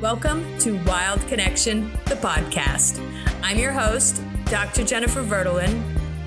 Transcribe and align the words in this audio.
Welcome 0.00 0.58
to 0.58 0.76
Wild 0.84 1.26
Connection, 1.28 1.90
the 2.06 2.16
podcast. 2.16 3.00
I'm 3.42 3.58
your 3.58 3.70
host, 3.70 4.20
Dr. 4.46 4.84
Jennifer 4.84 5.22
Verdelin, 5.22 5.80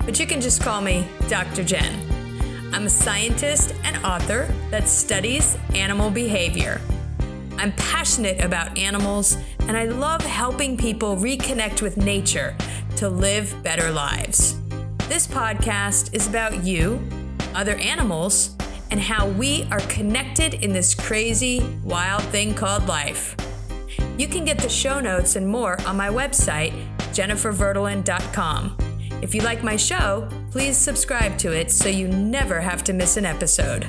but 0.06 0.18
you 0.18 0.26
can 0.26 0.40
just 0.40 0.62
call 0.62 0.80
me 0.80 1.06
Dr. 1.28 1.62
Jen. 1.62 1.94
I'm 2.72 2.86
a 2.86 2.90
scientist 2.90 3.74
and 3.84 4.02
author 4.04 4.52
that 4.70 4.88
studies 4.88 5.56
animal 5.74 6.10
behavior. 6.10 6.80
I'm 7.58 7.72
passionate 7.72 8.40
about 8.42 8.76
animals, 8.76 9.36
and 9.60 9.76
I 9.76 9.84
love 9.84 10.22
helping 10.22 10.76
people 10.76 11.16
reconnect 11.16 11.82
with 11.82 11.98
nature 11.98 12.56
to 12.96 13.08
live 13.08 13.54
better 13.62 13.92
lives. 13.92 14.58
This 15.08 15.26
podcast 15.26 16.14
is 16.14 16.26
about 16.26 16.64
you, 16.64 17.06
other 17.54 17.76
animals, 17.76 18.56
and 18.90 18.98
how 18.98 19.28
we 19.28 19.68
are 19.70 19.80
connected 19.80 20.54
in 20.54 20.72
this 20.72 20.94
crazy, 20.94 21.78
wild 21.84 22.22
thing 22.24 22.54
called 22.54 22.88
life. 22.88 23.36
You 24.18 24.26
can 24.26 24.44
get 24.44 24.58
the 24.58 24.68
show 24.68 24.98
notes 24.98 25.36
and 25.36 25.46
more 25.46 25.80
on 25.82 25.96
my 25.96 26.08
website, 26.08 26.72
jenniferverdelin.com. 27.14 28.76
If 29.22 29.32
you 29.32 29.42
like 29.42 29.62
my 29.62 29.76
show, 29.76 30.28
please 30.50 30.76
subscribe 30.76 31.38
to 31.38 31.52
it 31.52 31.70
so 31.70 31.88
you 31.88 32.08
never 32.08 32.60
have 32.60 32.82
to 32.84 32.92
miss 32.92 33.16
an 33.16 33.24
episode. 33.24 33.86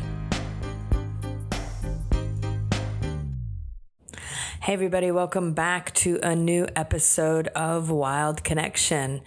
Hey, 4.62 4.74
everybody, 4.74 5.10
welcome 5.10 5.54
back 5.54 5.96
to 5.96 6.20
a 6.22 6.36
new 6.36 6.68
episode 6.76 7.48
of 7.50 7.90
Wild 7.90 8.44
Connection. 8.44 9.22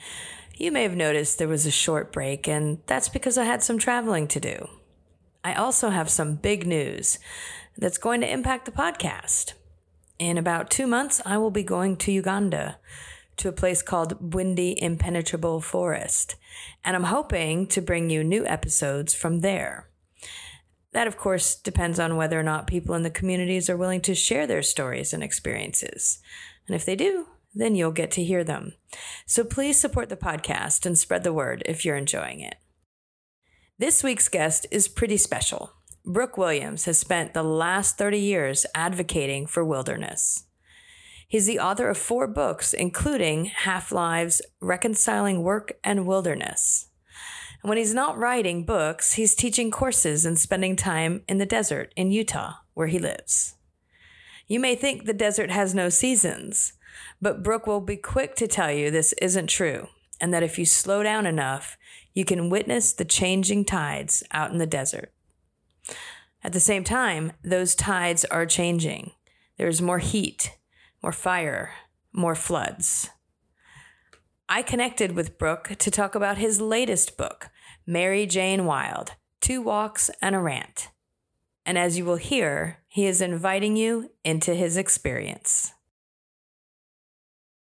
You 0.57 0.71
may 0.71 0.85
have 0.85 0.95
noticed 0.95 1.39
there 1.39 1.49
was 1.49 1.67
a 1.67 1.73
short 1.73 2.13
break, 2.13 2.47
and 2.47 2.79
that's 2.87 3.09
because 3.09 3.37
I 3.37 3.43
had 3.43 3.65
some 3.65 3.79
traveling 3.79 4.29
to 4.29 4.39
do. 4.39 4.69
I 5.43 5.55
also 5.55 5.91
have 5.91 6.09
some 6.09 6.37
big 6.37 6.65
news 6.65 7.19
that's 7.77 7.99
going 7.99 8.21
to 8.21 8.33
impact 8.33 8.67
the 8.67 8.71
podcast. 8.71 9.55
In 10.23 10.39
about 10.39 10.71
two 10.71 10.87
months, 10.87 11.21
I 11.27 11.37
will 11.37 11.51
be 11.51 11.65
going 11.65 11.97
to 11.97 12.13
Uganda 12.13 12.79
to 13.39 13.49
a 13.49 13.53
place 13.53 13.83
called 13.83 14.31
Bwindi 14.31 14.77
Impenetrable 14.79 15.61
Forest, 15.61 16.37
and 16.85 16.95
I'm 16.95 17.11
hoping 17.11 17.67
to 17.67 17.83
bring 17.83 18.09
you 18.09 18.23
new 18.23 18.47
episodes 18.47 19.15
from 19.15 19.41
there. 19.41 19.89
That, 20.93 21.09
of 21.09 21.17
course, 21.17 21.57
depends 21.57 21.99
on 21.99 22.17
whether 22.17 22.39
or 22.39 22.45
not 22.45 22.69
people 22.69 22.95
in 22.95 23.03
the 23.03 23.11
communities 23.11 23.69
are 23.69 23.77
willing 23.77 24.01
to 24.03 24.15
share 24.15 24.47
their 24.47 24.63
stories 24.63 25.13
and 25.13 25.25
experiences. 25.25 26.21
And 26.69 26.77
if 26.77 26.85
they 26.85 26.95
do, 26.95 27.27
then 27.53 27.75
you'll 27.75 27.91
get 27.91 28.13
to 28.13 28.23
hear 28.23 28.45
them. 28.45 28.75
So 29.27 29.43
please 29.43 29.77
support 29.77 30.09
the 30.09 30.17
podcast 30.17 30.87
and 30.87 30.97
spread 30.97 31.25
the 31.25 31.33
word 31.33 31.65
if 31.67 31.85
you're 31.85 31.97
enjoying 31.97 32.39
it. 32.39 32.59
This 33.77 34.05
week's 34.05 34.29
guest 34.29 34.69
is 34.71 34.87
pretty 34.87 35.17
special. 35.17 35.73
Brooke 36.05 36.37
Williams 36.37 36.87
has 36.87 36.99
spent 36.99 37.33
the 37.33 37.45
last 37.45 37.97
30 37.97 38.19
years 38.19 38.67
advocating 38.75 39.47
for 39.47 39.65
wilderness. 39.65 40.47
He's 41.29 41.47
the 41.47 41.61
author 41.61 41.89
of 41.89 41.97
four 41.97 42.27
books, 42.27 42.75
including 42.75 43.45
Half 43.47 43.93
Lives 43.93 44.43
Reconciling 44.61 45.45
Work 45.45 45.79
and 45.85 46.05
Wilderness. 46.05 46.89
When 47.63 47.79
he's 47.79 47.95
not 47.95 48.19
writing 48.19 48.65
books, 48.65 49.13
he's 49.13 49.37
teaching 49.37 49.71
courses 49.71 50.27
and 50.27 50.37
spending 50.37 50.75
time 50.75 51.23
in 51.29 51.39
the 51.39 51.47
desert 51.47 51.93
in 51.95 52.11
Utah, 52.11 52.55
where 52.75 52.89
he 52.89 52.99
lives. 52.99 53.55
You 54.49 54.59
may 54.59 54.75
think 54.75 55.05
the 55.05 55.15
desert 55.15 55.53
has 55.53 55.73
no 55.73 55.89
seasons, 55.89 56.73
but 57.21 57.45
Brooke 57.45 57.69
will 57.69 57.81
be 57.81 57.97
quick 57.97 58.35
to 58.37 58.49
tell 58.49 58.73
you 58.73 58.91
this 58.91 59.15
isn't 59.23 59.47
true, 59.47 59.87
and 60.21 60.35
that 60.35 60.43
if 60.43 60.59
you 60.59 60.67
slow 60.67 61.05
down 61.05 61.27
enough, 61.27 61.79
you 62.13 62.25
can 62.25 62.51
witness 62.51 62.93
the 62.93 63.05
changing 63.05 63.65
tides 63.65 64.25
out 64.33 64.51
in 64.51 64.59
the 64.59 64.67
desert. 64.67 65.13
At 66.45 66.53
the 66.53 66.61
same 66.61 66.83
time, 66.83 67.33
those 67.45 67.75
tides 67.75 68.25
are 68.25 68.47
changing. 68.47 69.13
There's 69.59 69.81
more 69.81 70.01
heat, 70.01 70.57
more 71.03 71.13
fire, 71.13 71.73
more 72.13 72.35
floods. 72.35 73.11
I 74.49 74.63
connected 74.63 75.13
with 75.13 75.39
Brooke 75.39 75.77
to 75.79 75.91
talk 75.91 76.15
about 76.15 76.39
his 76.39 76.61
latest 76.61 77.17
book, 77.17 77.51
Mary 77.87 78.27
Jane 78.27 78.67
Wild 78.67 79.13
Two 79.41 79.63
Walks 79.63 80.11
and 80.21 80.35
a 80.35 80.41
Rant. 80.41 80.91
And 81.65 81.79
as 81.79 81.97
you 81.97 82.05
will 82.05 82.17
hear, 82.17 82.79
he 82.87 83.07
is 83.07 83.21
inviting 83.21 83.77
you 83.77 84.11
into 84.25 84.55
his 84.55 84.77
experience. 84.77 85.73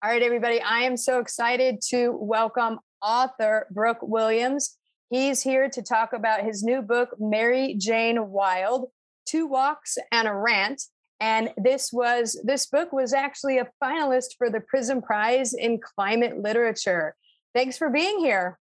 All 0.02 0.10
right, 0.10 0.24
everybody, 0.24 0.62
I 0.62 0.80
am 0.80 0.96
so 0.96 1.20
excited 1.20 1.82
to 1.90 2.12
welcome 2.12 2.80
author 3.02 3.68
Brooke 3.72 4.00
Williams. 4.02 4.79
He's 5.10 5.42
here 5.42 5.70
to 5.70 5.82
talk 5.82 6.14
about 6.14 6.44
his 6.44 6.64
new 6.64 6.82
book, 6.82 7.16
Mary 7.20 7.76
Jane 7.78 8.30
Wild 8.30 8.90
Two 9.26 9.48
Walks 9.48 9.98
and 10.12 10.28
a 10.28 10.34
Rant. 10.34 10.84
And 11.20 11.52
this 11.58 11.92
was 11.92 12.40
this 12.46 12.66
book 12.68 12.94
was 12.94 13.14
actually 13.14 13.58
a 13.58 13.68
finalist 13.84 14.38
for 14.38 14.50
the 14.50 14.62
Prism 14.62 15.02
Prize 15.02 15.54
in 15.54 15.80
Climate 15.80 16.42
Literature. 16.42 17.16
Thanks 17.54 17.78
for 17.78 17.90
being 17.90 18.20
here. 18.20 18.58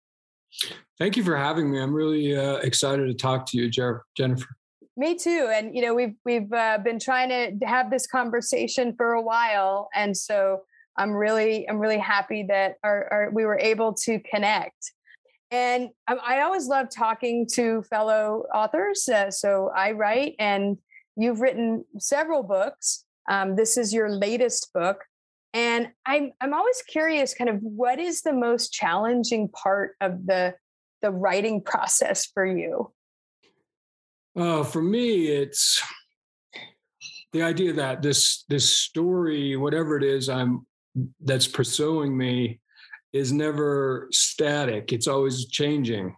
Thank 0.98 1.18
you 1.18 1.24
for 1.24 1.36
having 1.36 1.70
me. 1.70 1.80
I'm 1.80 1.94
really 1.94 2.36
uh, 2.36 2.58
excited 2.58 3.06
to 3.08 3.14
talk 3.14 3.46
to 3.48 3.58
you, 3.58 3.70
Jennifer. 3.70 4.48
Me 4.96 5.16
too. 5.16 5.52
And 5.54 5.76
you 5.76 5.82
know, 5.84 5.94
we've 5.94 6.16
we've 6.26 6.52
uh, 6.52 6.80
been 6.80 7.00
trying 7.00 7.30
to 7.60 7.66
have 7.66 7.92
this 7.92 8.08
conversation 8.08 8.96
for 8.96 9.14
a 9.14 9.22
while, 9.22 9.90
and 9.94 10.18
so 10.18 10.62
I'm 10.98 11.12
really 11.12 11.70
I'm 11.70 11.78
really 11.78 12.00
happy 12.00 12.44
that 12.50 12.76
our, 12.84 13.08
our 13.12 13.30
we 13.32 13.46
were 13.46 13.60
able 13.60 13.94
to 14.06 14.20
connect. 14.20 14.94
And 15.52 15.90
I, 16.08 16.16
I 16.16 16.42
always 16.42 16.68
love 16.68 16.88
talking 16.90 17.48
to 17.54 17.82
fellow 17.84 18.46
authors. 18.54 19.08
Uh, 19.08 19.32
so 19.32 19.72
I 19.76 19.92
write, 19.92 20.36
and 20.40 20.78
you've 21.16 21.42
written 21.42 21.86
several 22.00 22.44
books. 22.44 23.06
Um, 23.30 23.56
this 23.56 23.78
is 23.78 23.94
your 23.94 24.10
latest 24.10 24.72
book, 24.74 25.04
and 25.54 25.90
I'm 26.06 26.32
I'm 26.42 26.54
always 26.54 26.82
curious, 26.88 27.34
kind 27.34 27.50
of, 27.50 27.58
what 27.62 28.00
is 28.00 28.22
the 28.22 28.34
most 28.34 28.72
challenging 28.72 29.50
part 29.50 29.96
of 30.02 30.26
the 30.26 30.56
the 31.02 31.12
writing 31.12 31.62
process 31.66 32.26
for 32.26 32.46
you? 32.46 32.92
Uh, 34.36 34.64
for 34.64 34.82
me, 34.82 35.28
it's 35.28 35.82
the 37.34 37.42
idea 37.42 37.74
that 37.74 38.02
this 38.02 38.46
this 38.48 38.70
story, 38.70 39.58
whatever 39.58 39.98
it 39.98 40.04
is 40.04 40.30
I'm 40.30 40.66
that's 41.22 41.48
pursuing 41.48 42.18
me 42.18 42.60
is 43.18 43.34
never 43.34 44.08
static. 44.12 44.94
It's 44.94 45.08
always 45.08 45.48
changing. 45.48 46.16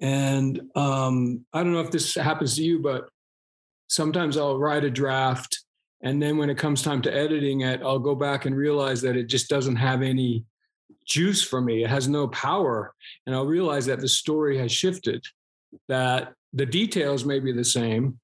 And 0.00 0.60
um, 0.74 1.44
i 1.52 1.62
don't 1.62 1.72
know 1.72 1.80
if 1.80 1.90
this 1.90 2.14
happens 2.14 2.56
to 2.56 2.64
you 2.64 2.80
but 2.80 3.08
sometimes 3.88 4.36
i'll 4.36 4.58
write 4.58 4.84
a 4.84 4.90
draft 4.90 5.64
and 6.02 6.20
then 6.20 6.36
when 6.36 6.50
it 6.50 6.58
comes 6.58 6.82
time 6.82 7.00
to 7.02 7.14
editing 7.14 7.60
it 7.60 7.80
i'll 7.82 8.00
go 8.00 8.14
back 8.14 8.44
and 8.44 8.56
realize 8.56 9.00
that 9.02 9.16
it 9.16 9.28
just 9.28 9.48
doesn't 9.48 9.76
have 9.76 10.02
any 10.02 10.44
juice 11.06 11.42
for 11.42 11.60
me. 11.60 11.84
It 11.84 11.90
has 11.90 12.08
no 12.08 12.28
power. 12.28 12.94
And 13.26 13.34
i'll 13.36 13.46
realize 13.46 13.86
that 13.86 14.00
the 14.00 14.08
story 14.08 14.58
has 14.58 14.72
shifted 14.72 15.24
that 15.88 16.32
the 16.52 16.66
details 16.66 17.24
may 17.24 17.40
be 17.40 17.52
the 17.52 17.64
same 17.64 18.18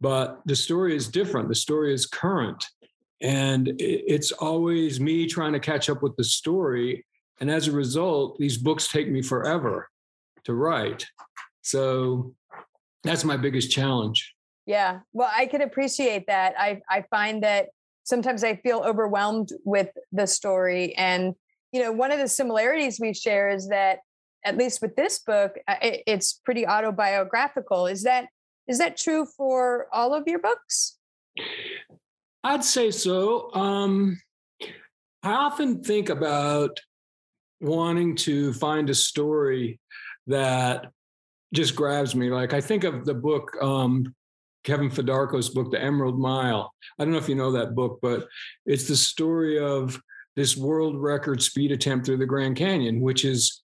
but 0.00 0.40
the 0.46 0.56
story 0.56 0.96
is 0.96 1.08
different. 1.08 1.48
The 1.48 1.54
story 1.54 1.92
is 1.92 2.06
current. 2.06 2.64
And 3.22 3.72
it's 3.78 4.32
always 4.32 5.00
me 5.00 5.26
trying 5.26 5.52
to 5.54 5.60
catch 5.60 5.88
up 5.88 6.02
with 6.02 6.16
the 6.16 6.24
story 6.24 7.04
and 7.40 7.50
as 7.50 7.68
a 7.68 7.72
result 7.72 8.38
these 8.38 8.56
books 8.56 8.88
take 8.88 9.08
me 9.08 9.22
forever 9.22 9.88
to 10.44 10.54
write. 10.54 11.06
So 11.62 12.34
that's 13.02 13.24
my 13.24 13.36
biggest 13.36 13.70
challenge. 13.70 14.34
Yeah. 14.66 15.00
Well 15.12 15.30
i 15.34 15.46
can 15.46 15.62
appreciate 15.62 16.26
that. 16.26 16.54
I 16.58 16.80
i 16.90 17.04
find 17.10 17.42
that 17.42 17.68
sometimes 18.04 18.44
i 18.44 18.56
feel 18.56 18.82
overwhelmed 18.84 19.50
with 19.64 19.90
the 20.12 20.26
story. 20.26 20.94
And 20.96 21.34
you 21.72 21.82
know 21.82 21.92
one 21.92 22.12
of 22.12 22.18
the 22.18 22.28
similarities 22.28 22.98
we 23.00 23.12
share 23.12 23.48
is 23.48 23.68
that 23.68 23.98
at 24.44 24.56
least 24.56 24.80
with 24.80 24.94
this 24.96 25.18
book 25.18 25.56
uh, 25.68 25.76
it's 25.82 26.34
pretty 26.44 26.66
autobiographical. 26.66 27.86
Is 27.86 28.02
that 28.04 28.26
is 28.68 28.78
that 28.78 28.96
true 28.96 29.26
for 29.36 29.86
all 29.92 30.14
of 30.14 30.24
your 30.26 30.40
books? 30.40 30.96
I'd 32.42 32.64
say 32.64 32.90
so. 32.90 33.52
Um, 33.54 34.20
I 35.22 35.32
often 35.32 35.82
think 35.82 36.08
about 36.08 36.78
wanting 37.60 38.16
to 38.16 38.52
find 38.54 38.90
a 38.90 38.94
story 38.94 39.80
that 40.26 40.90
just 41.54 41.76
grabs 41.76 42.14
me. 42.14 42.30
Like 42.30 42.52
I 42.52 42.60
think 42.60 42.84
of 42.84 43.04
the 43.04 43.14
book, 43.14 43.56
um, 43.62 44.14
Kevin 44.64 44.90
Fedarko's 44.90 45.48
book, 45.48 45.70
The 45.70 45.82
Emerald 45.82 46.18
Mile. 46.18 46.72
I 46.98 47.04
don't 47.04 47.12
know 47.12 47.18
if 47.18 47.28
you 47.28 47.36
know 47.36 47.52
that 47.52 47.74
book, 47.74 48.00
but 48.02 48.28
it's 48.66 48.88
the 48.88 48.96
story 48.96 49.58
of 49.58 50.00
this 50.34 50.56
world 50.56 51.00
record 51.00 51.42
speed 51.42 51.72
attempt 51.72 52.06
through 52.06 52.18
the 52.18 52.26
Grand 52.26 52.56
Canyon, 52.56 53.00
which 53.00 53.24
is, 53.24 53.62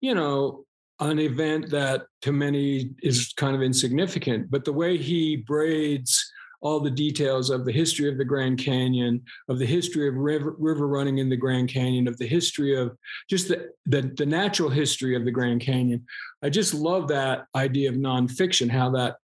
you 0.00 0.14
know, 0.14 0.64
an 1.00 1.18
event 1.18 1.70
that 1.70 2.04
to 2.22 2.32
many 2.32 2.90
is 3.02 3.32
kind 3.36 3.56
of 3.56 3.62
insignificant. 3.62 4.50
But 4.50 4.64
the 4.64 4.72
way 4.72 4.96
he 4.96 5.36
braids 5.36 6.32
all 6.64 6.80
the 6.80 6.90
details 6.90 7.50
of 7.50 7.66
the 7.66 7.72
history 7.72 8.08
of 8.08 8.16
the 8.16 8.24
Grand 8.24 8.58
Canyon, 8.58 9.22
of 9.48 9.58
the 9.58 9.66
history 9.66 10.08
of 10.08 10.14
river, 10.14 10.56
river 10.58 10.88
running 10.88 11.18
in 11.18 11.28
the 11.28 11.36
Grand 11.36 11.68
Canyon, 11.68 12.08
of 12.08 12.16
the 12.16 12.26
history 12.26 12.74
of 12.74 12.96
just 13.28 13.48
the, 13.48 13.68
the, 13.84 14.10
the 14.16 14.24
natural 14.26 14.70
history 14.70 15.14
of 15.14 15.26
the 15.26 15.30
Grand 15.30 15.60
Canyon. 15.60 16.04
I 16.42 16.48
just 16.48 16.72
love 16.72 17.06
that 17.08 17.44
idea 17.54 17.90
of 17.90 17.96
nonfiction, 17.96 18.70
how 18.70 18.90
that 18.92 19.16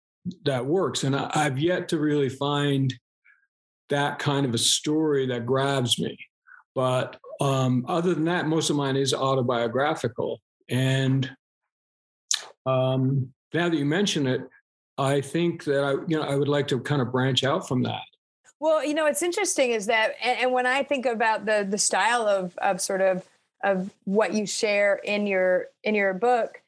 that 0.43 0.65
works. 0.65 1.05
And 1.05 1.15
I, 1.15 1.31
I've 1.33 1.57
yet 1.57 1.87
to 1.89 1.97
really 1.97 2.29
find 2.29 2.93
that 3.87 4.19
kind 4.19 4.45
of 4.45 4.53
a 4.53 4.59
story 4.59 5.25
that 5.27 5.45
grabs 5.45 5.97
me. 5.97 6.17
But 6.75 7.17
um, 7.39 7.85
other 7.87 8.13
than 8.13 8.25
that, 8.25 8.47
most 8.47 8.69
of 8.69 8.75
mine 8.75 8.97
is 8.97 9.13
autobiographical. 9.13 10.41
And 10.67 11.29
um, 12.65 13.33
now 13.53 13.69
that 13.69 13.77
you 13.77 13.85
mention 13.85 14.27
it, 14.27 14.41
I 14.99 15.21
think 15.21 15.63
that 15.63 15.83
I, 15.83 15.91
you 16.07 16.17
know, 16.17 16.23
I 16.23 16.35
would 16.35 16.47
like 16.47 16.67
to 16.69 16.79
kind 16.79 17.01
of 17.01 17.11
branch 17.11 17.43
out 17.43 17.67
from 17.67 17.83
that. 17.83 18.01
Well, 18.59 18.83
you 18.83 18.93
know, 18.93 19.05
what's 19.05 19.23
interesting 19.23 19.71
is 19.71 19.85
that, 19.85 20.15
and, 20.21 20.39
and 20.39 20.51
when 20.51 20.65
I 20.65 20.83
think 20.83 21.05
about 21.05 21.45
the 21.45 21.65
the 21.67 21.77
style 21.77 22.27
of 22.27 22.57
of 22.57 22.81
sort 22.81 23.01
of 23.01 23.25
of 23.63 23.89
what 24.03 24.33
you 24.33 24.45
share 24.45 24.95
in 25.03 25.25
your 25.25 25.67
in 25.83 25.95
your 25.95 26.13
book, 26.13 26.61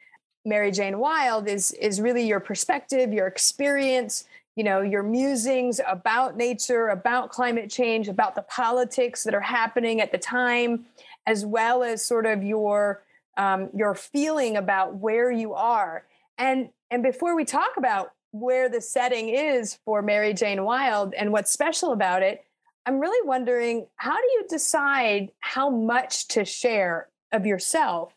Mary 0.46 0.72
Jane 0.72 1.00
Wild 1.00 1.48
is 1.48 1.72
is 1.72 2.00
really 2.00 2.26
your 2.26 2.40
perspective, 2.40 3.12
your 3.12 3.28
experience, 3.28 4.26
you 4.56 4.64
know, 4.64 4.82
your 4.82 5.04
musings 5.04 5.82
about 5.86 6.38
nature, 6.38 6.88
about 6.88 7.30
climate 7.30 7.70
change, 7.70 8.08
about 8.08 8.36
the 8.36 8.44
politics 8.44 9.24
that 9.24 9.34
are 9.34 9.42
happening 9.42 10.00
at 10.00 10.14
the 10.14 10.18
time, 10.18 10.86
as 11.28 11.46
well 11.46 11.84
as 11.84 12.06
sort 12.06 12.26
of 12.26 12.44
your 12.44 13.02
um, 13.36 13.70
your 13.76 13.96
feeling 13.96 14.56
about 14.56 14.96
where 14.96 15.30
you 15.30 15.54
are. 15.54 16.06
And 16.38 16.70
and 16.90 17.04
before 17.04 17.36
we 17.36 17.44
talk 17.44 17.72
about 17.76 18.14
where 18.32 18.70
the 18.70 18.82
setting 18.82 19.30
is 19.30 19.78
for 19.86 20.02
Mary 20.02 20.34
Jane 20.34 20.64
Wild 20.64 21.14
and 21.14 21.32
what's 21.32 21.52
special 21.52 21.92
about 21.92 22.24
it, 22.24 22.44
I'm 22.86 23.00
really 23.00 23.28
wondering 23.28 23.88
how 23.96 24.16
do 24.16 24.28
you 24.34 24.46
decide 24.50 25.32
how 25.40 25.70
much 25.70 26.28
to 26.30 26.46
share 26.46 27.10
of 27.32 27.46
yourself 27.46 28.14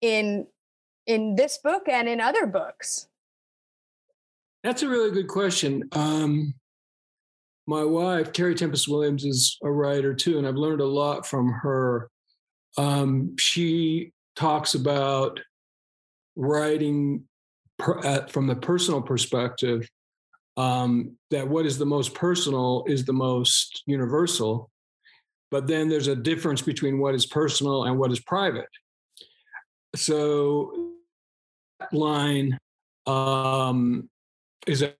in 0.00 0.46
in 1.06 1.36
this 1.36 1.58
book 1.58 1.88
and 1.88 2.08
in 2.08 2.20
other 2.20 2.46
books? 2.46 3.08
That's 4.62 4.82
a 4.82 4.88
really 4.88 5.10
good 5.10 5.28
question. 5.28 5.88
Um, 5.92 6.54
my 7.66 7.84
wife, 7.84 8.32
Terry 8.32 8.54
Tempest 8.54 8.88
Williams, 8.88 9.24
is 9.24 9.58
a 9.62 9.70
writer 9.70 10.14
too, 10.14 10.38
and 10.38 10.46
I've 10.46 10.54
learned 10.56 10.80
a 10.80 10.86
lot 10.86 11.26
from 11.26 11.52
her. 11.52 12.10
Um, 12.76 13.36
she 13.38 14.12
talks 14.36 14.74
about 14.74 15.40
writing 16.36 17.24
per, 17.84 17.98
at, 18.00 18.32
from 18.32 18.46
the 18.46 18.56
personal 18.56 19.02
perspective 19.02 19.88
um, 20.56 21.16
that 21.30 21.46
what 21.46 21.66
is 21.66 21.78
the 21.78 21.86
most 21.86 22.14
personal 22.14 22.84
is 22.88 23.04
the 23.04 23.12
most 23.12 23.82
universal 23.86 24.70
but 25.54 25.68
then 25.68 25.88
there's 25.88 26.08
a 26.08 26.16
difference 26.16 26.62
between 26.62 26.98
what 26.98 27.14
is 27.14 27.26
personal 27.26 27.84
and 27.84 27.96
what 27.96 28.10
is 28.10 28.18
private. 28.18 28.66
So 29.94 30.94
that 31.78 31.92
line 31.92 32.58
um, 33.06 34.10
is 34.66 34.82
a 34.82 34.94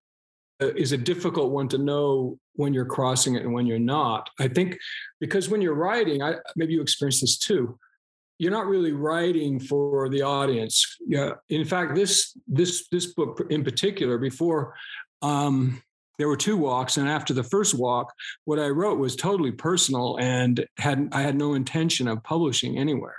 is 0.60 0.92
a 0.92 0.96
difficult 0.96 1.50
one 1.50 1.66
to 1.70 1.78
know 1.78 2.38
when 2.52 2.72
you're 2.72 2.84
crossing 2.84 3.34
it 3.34 3.42
and 3.42 3.52
when 3.52 3.66
you're 3.66 3.80
not. 3.80 4.30
I 4.38 4.46
think 4.46 4.78
because 5.18 5.48
when 5.48 5.60
you're 5.60 5.74
writing 5.74 6.22
I, 6.22 6.36
maybe 6.54 6.74
you 6.74 6.82
experience 6.82 7.20
this 7.20 7.36
too 7.36 7.76
you're 8.38 8.52
not 8.52 8.66
really 8.66 8.92
writing 8.92 9.60
for 9.60 10.08
the 10.08 10.22
audience. 10.22 10.96
Yeah. 11.06 11.32
In 11.48 11.64
fact, 11.64 11.94
this 11.94 12.36
this 12.48 12.88
this 12.88 13.06
book 13.14 13.40
in 13.50 13.62
particular, 13.64 14.18
before 14.18 14.74
um, 15.22 15.82
there 16.18 16.28
were 16.28 16.36
two 16.36 16.56
walks, 16.56 16.96
and 16.96 17.08
after 17.08 17.32
the 17.32 17.42
first 17.42 17.74
walk, 17.74 18.12
what 18.44 18.58
I 18.58 18.68
wrote 18.68 18.98
was 18.98 19.16
totally 19.16 19.52
personal 19.52 20.18
and 20.20 20.66
had 20.78 21.08
I 21.12 21.22
had 21.22 21.36
no 21.36 21.54
intention 21.54 22.08
of 22.08 22.22
publishing 22.22 22.78
anywhere. 22.78 23.16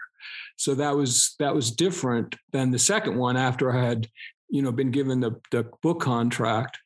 So 0.58 0.76
that 0.76 0.96
was 0.96 1.36
that 1.40 1.56
was 1.56 1.72
different 1.72 2.36
than 2.52 2.72
the 2.72 2.80
second 2.80 3.18
one 3.18 3.38
after 3.38 3.72
I 3.72 3.86
had, 3.86 4.08
you 4.50 4.62
know, 4.62 4.72
been 4.72 4.92
given 4.92 5.20
the 5.20 5.40
the 5.52 5.70
book 5.82 6.02
contract. 6.02 6.78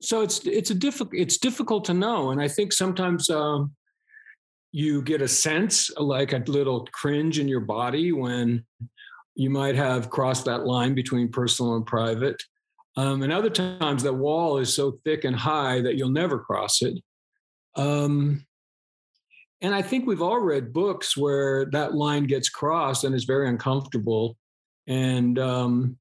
So 0.00 0.22
it's 0.22 0.46
it's 0.46 0.70
a 0.70 0.74
difficult 0.74 1.14
it's 1.14 1.38
difficult 1.38 1.84
to 1.86 1.94
know, 1.94 2.30
and 2.30 2.40
I 2.40 2.48
think 2.48 2.72
sometimes. 2.72 3.28
Um, 3.28 3.74
you 4.74 5.00
get 5.02 5.22
a 5.22 5.28
sense 5.28 5.88
like 5.98 6.32
a 6.32 6.42
little 6.48 6.84
cringe 6.90 7.38
in 7.38 7.46
your 7.46 7.60
body 7.60 8.10
when 8.10 8.64
you 9.36 9.48
might 9.48 9.76
have 9.76 10.10
crossed 10.10 10.46
that 10.46 10.66
line 10.66 10.96
between 10.96 11.30
personal 11.30 11.76
and 11.76 11.86
private. 11.86 12.42
Um, 12.96 13.22
and 13.22 13.32
other 13.32 13.50
times 13.50 14.02
that 14.02 14.14
wall 14.14 14.58
is 14.58 14.74
so 14.74 14.98
thick 15.04 15.22
and 15.22 15.36
high 15.36 15.80
that 15.82 15.94
you'll 15.94 16.10
never 16.10 16.40
cross 16.40 16.82
it. 16.82 16.98
Um, 17.76 18.44
and 19.60 19.72
I 19.72 19.80
think 19.80 20.08
we've 20.08 20.20
all 20.20 20.40
read 20.40 20.72
books 20.72 21.16
where 21.16 21.66
that 21.66 21.94
line 21.94 22.24
gets 22.24 22.48
crossed 22.48 23.04
and 23.04 23.14
is 23.14 23.26
very 23.26 23.48
uncomfortable. 23.48 24.36
And 24.88 25.38
um, 25.38 25.98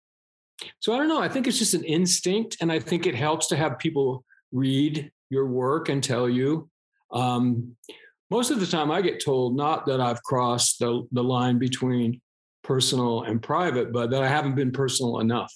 so 0.79 0.95
I 0.95 0.97
don't 0.97 1.09
know. 1.09 1.21
I 1.21 1.29
think 1.29 1.45
it's 1.45 1.59
just 1.59 1.75
an 1.75 1.83
instinct. 1.83 2.57
And 2.59 2.71
I 2.71 2.79
think 2.79 3.05
it 3.05 3.13
helps 3.13 3.45
to 3.49 3.55
have 3.55 3.77
people 3.77 4.25
read 4.51 5.11
your 5.29 5.45
work 5.45 5.89
and 5.89 6.03
tell 6.03 6.27
you. 6.27 6.71
Um, 7.11 7.75
most 8.29 8.51
of 8.51 8.59
the 8.59 8.67
time 8.67 8.91
I 8.91 9.01
get 9.01 9.23
told 9.23 9.55
not 9.55 9.85
that 9.85 10.01
I've 10.01 10.23
crossed 10.23 10.79
the, 10.79 11.07
the 11.11 11.23
line 11.23 11.59
between 11.59 12.21
personal 12.63 13.23
and 13.23 13.41
private, 13.41 13.91
but 13.91 14.09
that 14.11 14.23
I 14.23 14.27
haven't 14.27 14.55
been 14.55 14.71
personal 14.71 15.19
enough, 15.19 15.53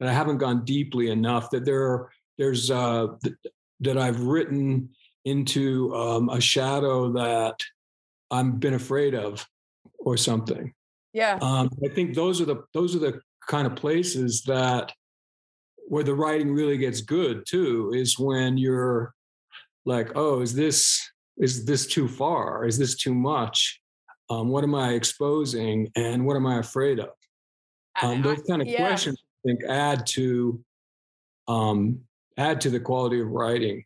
that 0.00 0.08
I 0.08 0.12
haven't 0.12 0.38
gone 0.38 0.64
deeply 0.64 1.10
enough, 1.10 1.50
that 1.50 1.64
there 1.64 1.82
are, 1.82 2.10
there's 2.38 2.70
uh, 2.70 3.08
th- 3.22 3.36
that 3.80 3.98
I've 3.98 4.20
written 4.20 4.88
into 5.24 5.94
um, 5.94 6.28
a 6.30 6.40
shadow 6.40 7.12
that 7.12 7.60
I'm 8.30 8.58
been 8.58 8.74
afraid 8.74 9.14
of 9.14 9.46
or 9.98 10.16
something. 10.16 10.72
Yeah. 11.12 11.38
Um, 11.40 11.70
I 11.84 11.88
think 11.88 12.14
those 12.14 12.40
are 12.40 12.44
the 12.44 12.62
those 12.74 12.94
are 12.94 12.98
the 12.98 13.20
kind 13.48 13.66
of 13.66 13.76
places 13.76 14.42
that 14.42 14.92
where 15.88 16.04
the 16.04 16.14
writing 16.14 16.52
really 16.52 16.76
gets 16.76 17.00
good 17.00 17.44
too 17.46 17.92
is 17.94 18.18
when 18.18 18.58
you're 18.58 19.14
like, 19.84 20.12
oh, 20.14 20.40
is 20.40 20.54
this 20.54 21.10
is 21.36 21.64
this 21.64 21.86
too 21.86 22.08
far? 22.08 22.64
Is 22.64 22.78
this 22.78 22.96
too 22.96 23.14
much? 23.14 23.80
Um, 24.28 24.48
what 24.48 24.64
am 24.64 24.74
I 24.74 24.92
exposing 24.92 25.90
and 25.94 26.26
what 26.26 26.36
am 26.36 26.46
I 26.46 26.58
afraid 26.58 26.98
of? 26.98 27.10
Um, 28.02 28.22
those 28.22 28.42
kind 28.42 28.60
of 28.60 28.68
yeah. 28.68 28.78
questions, 28.78 29.18
I 29.22 29.48
think, 29.48 29.64
add 29.64 30.06
to 30.08 30.62
um, 31.48 32.00
add 32.36 32.60
to 32.62 32.70
the 32.70 32.80
quality 32.80 33.20
of 33.20 33.28
writing. 33.28 33.84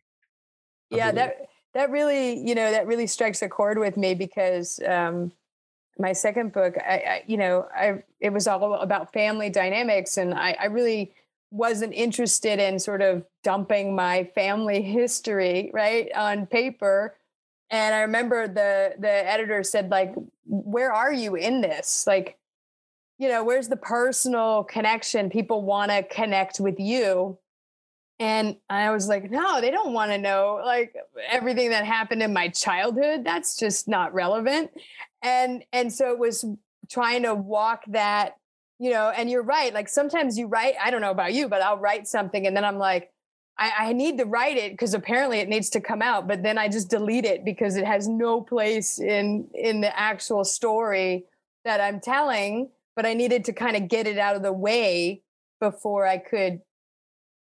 Yeah, 0.89 1.11
that 1.11 1.47
that 1.73 1.89
really, 1.89 2.37
you 2.45 2.55
know, 2.55 2.71
that 2.71 2.87
really 2.87 3.07
strikes 3.07 3.41
a 3.41 3.47
chord 3.47 3.77
with 3.77 3.95
me 3.95 4.13
because 4.13 4.79
um, 4.85 5.31
my 5.97 6.11
second 6.11 6.51
book, 6.51 6.75
I, 6.77 6.93
I, 6.93 7.23
you 7.27 7.37
know, 7.37 7.67
I 7.73 8.03
it 8.19 8.31
was 8.31 8.47
all 8.47 8.75
about 8.75 9.13
family 9.13 9.49
dynamics, 9.49 10.17
and 10.17 10.33
I, 10.33 10.57
I 10.59 10.65
really 10.65 11.13
wasn't 11.51 11.93
interested 11.93 12.59
in 12.59 12.79
sort 12.79 13.01
of 13.01 13.25
dumping 13.43 13.95
my 13.95 14.23
family 14.35 14.81
history 14.97 15.69
right 15.73 16.09
on 16.15 16.45
paper 16.45 17.15
and 17.71 17.95
i 17.95 18.01
remember 18.01 18.47
the 18.47 18.93
the 18.99 19.09
editor 19.09 19.63
said 19.63 19.89
like 19.89 20.13
where 20.51 20.91
are 20.91 21.13
you 21.13 21.35
in 21.35 21.61
this? 21.61 22.05
Like 22.05 22.37
you 23.17 23.29
know 23.29 23.43
where's 23.43 23.69
the 23.69 23.77
personal 23.77 24.63
connection? 24.63 25.29
People 25.29 25.63
want 25.63 25.91
to 25.91 26.03
connect 26.03 26.59
with 26.59 26.79
you. 26.79 27.37
And 28.19 28.57
i 28.69 28.91
was 28.91 29.07
like 29.07 29.31
no 29.31 29.61
they 29.61 29.71
don't 29.71 29.93
want 29.93 30.11
to 30.11 30.17
know 30.17 30.61
like 30.63 30.95
everything 31.27 31.71
that 31.71 31.85
happened 31.85 32.21
in 32.21 32.33
my 32.33 32.49
childhood. 32.49 33.23
That's 33.23 33.55
just 33.57 33.87
not 33.87 34.13
relevant. 34.13 34.71
And 35.23 35.63
and 35.71 35.91
so 35.91 36.11
it 36.11 36.19
was 36.19 36.45
trying 36.89 37.23
to 37.23 37.33
walk 37.33 37.83
that 37.87 38.35
you 38.79 38.91
know 38.91 39.09
and 39.09 39.29
you're 39.29 39.43
right 39.43 39.73
like 39.73 39.87
sometimes 39.87 40.37
you 40.37 40.47
write 40.47 40.73
i 40.83 40.89
don't 40.89 41.01
know 41.01 41.11
about 41.11 41.31
you 41.33 41.47
but 41.47 41.61
i'll 41.61 41.77
write 41.77 42.07
something 42.07 42.47
and 42.47 42.57
then 42.57 42.65
i'm 42.65 42.79
like 42.79 43.10
I, 43.61 43.89
I 43.89 43.93
need 43.93 44.17
to 44.17 44.25
write 44.25 44.57
it 44.57 44.71
because 44.71 44.95
apparently 44.95 45.37
it 45.39 45.47
needs 45.47 45.69
to 45.69 45.81
come 45.81 46.01
out, 46.01 46.27
but 46.27 46.41
then 46.41 46.57
I 46.57 46.67
just 46.67 46.89
delete 46.89 47.25
it 47.25 47.45
because 47.45 47.75
it 47.75 47.85
has 47.85 48.07
no 48.07 48.41
place 48.41 48.99
in 48.99 49.47
in 49.53 49.81
the 49.81 49.97
actual 49.97 50.43
story 50.43 51.25
that 51.63 51.79
I'm 51.79 51.99
telling. 51.99 52.71
But 52.95 53.05
I 53.05 53.13
needed 53.13 53.45
to 53.45 53.53
kind 53.53 53.77
of 53.77 53.87
get 53.87 54.07
it 54.07 54.17
out 54.17 54.35
of 54.35 54.41
the 54.41 54.51
way 54.51 55.21
before 55.59 56.07
I 56.07 56.17
could 56.17 56.61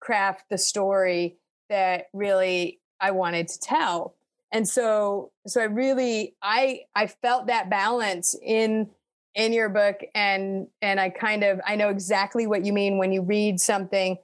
craft 0.02 0.50
the 0.50 0.58
story 0.58 1.38
that 1.70 2.08
really 2.12 2.82
I 3.00 3.12
wanted 3.12 3.48
to 3.48 3.60
tell. 3.60 4.16
And 4.52 4.68
so 4.68 5.32
so 5.48 5.62
I 5.62 5.66
really 5.66 6.36
I 6.42 6.82
I 6.94 7.08
felt 7.08 7.48
that 7.48 7.70
balance 7.70 8.36
in 8.44 8.90
in 9.34 9.54
your 9.54 9.70
book 9.70 10.02
and 10.14 10.68
and 10.82 11.00
I 11.00 11.10
kind 11.10 11.46
of 11.46 11.62
I 11.66 11.78
know 11.78 11.88
exactly 11.88 12.48
what 12.48 12.66
you 12.66 12.74
mean 12.74 12.98
when 12.98 13.14
you 13.14 13.22
read 13.22 13.62
something 13.62 14.18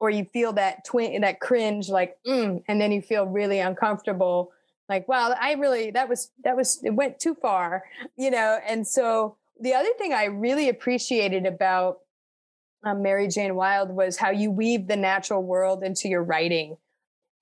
or 0.00 0.10
you 0.10 0.24
feel 0.32 0.52
that 0.52 0.84
twin 0.84 1.20
that 1.20 1.40
cringe 1.40 1.88
like 1.88 2.16
mm, 2.26 2.62
and 2.68 2.80
then 2.80 2.92
you 2.92 3.02
feel 3.02 3.26
really 3.26 3.58
uncomfortable 3.58 4.52
like 4.88 5.06
wow 5.08 5.34
i 5.40 5.52
really 5.52 5.90
that 5.90 6.08
was 6.08 6.30
that 6.44 6.56
was 6.56 6.80
it 6.82 6.90
went 6.90 7.18
too 7.18 7.34
far 7.34 7.84
you 8.16 8.30
know? 8.30 8.58
And 8.66 8.86
so 8.86 9.36
the 9.60 9.74
other 9.74 9.90
thing 9.98 10.12
i 10.12 10.24
really 10.24 10.68
appreciated 10.68 11.46
about 11.46 11.98
um, 12.84 13.02
mary 13.02 13.28
jane 13.28 13.54
wild 13.54 13.90
was 13.90 14.16
how 14.16 14.30
you 14.30 14.50
weave 14.50 14.86
the 14.86 14.96
natural 14.96 15.42
world 15.42 15.82
into 15.82 16.08
your 16.08 16.22
writing. 16.22 16.76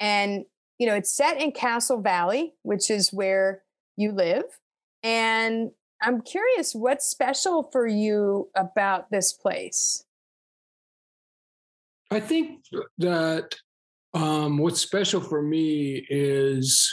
And 0.00 0.44
you 0.78 0.86
know 0.86 0.94
it's 0.94 1.10
set 1.10 1.40
in 1.40 1.52
castle 1.52 2.00
valley 2.00 2.54
which 2.62 2.90
is 2.90 3.12
where 3.12 3.62
you 3.96 4.12
live. 4.12 4.44
And 5.02 5.72
i'm 6.02 6.22
curious 6.22 6.74
what's 6.74 7.06
special 7.06 7.62
for 7.62 7.86
you 7.86 8.48
about 8.54 9.10
this 9.10 9.32
place 9.32 10.05
I 12.10 12.20
think 12.20 12.64
that 12.98 13.54
um, 14.14 14.58
what's 14.58 14.80
special 14.80 15.20
for 15.20 15.42
me 15.42 16.06
is 16.08 16.90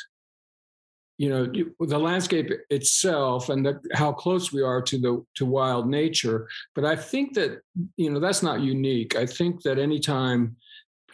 you 1.19 1.29
know 1.29 1.45
the 1.79 1.99
landscape 1.99 2.49
itself 2.71 3.49
and 3.49 3.65
the, 3.65 3.79
how 3.93 4.11
close 4.11 4.51
we 4.51 4.61
are 4.61 4.81
to 4.81 4.97
the 4.97 5.25
to 5.35 5.45
wild 5.45 5.87
nature. 5.87 6.47
But 6.75 6.85
i 6.85 6.95
think 6.95 7.33
that 7.35 7.61
you 7.97 8.09
know 8.09 8.19
that's 8.19 8.43
not 8.43 8.61
unique. 8.61 9.15
I 9.15 9.25
think 9.25 9.61
that 9.61 9.77
anytime 9.77 10.55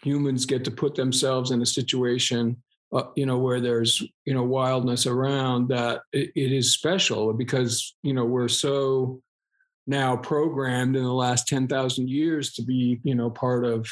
humans 0.01 0.45
get 0.45 0.63
to 0.63 0.71
put 0.71 0.95
themselves 0.95 1.51
in 1.51 1.61
a 1.61 1.65
situation 1.65 2.55
uh, 2.91 3.03
you 3.15 3.25
know 3.25 3.37
where 3.37 3.61
there's 3.61 4.01
you 4.25 4.33
know 4.33 4.43
wildness 4.43 5.05
around 5.05 5.69
that 5.69 6.01
it, 6.11 6.31
it 6.35 6.51
is 6.51 6.73
special 6.73 7.31
because 7.33 7.95
you 8.01 8.13
know 8.13 8.25
we're 8.25 8.47
so 8.47 9.21
now 9.89 10.15
programmed 10.15 10.95
in 10.95 11.03
the 11.03 11.11
last 11.11 11.47
10,000 11.47 12.07
years 12.09 12.53
to 12.53 12.61
be 12.61 12.99
you 13.03 13.15
know 13.15 13.29
part 13.29 13.65
of 13.65 13.87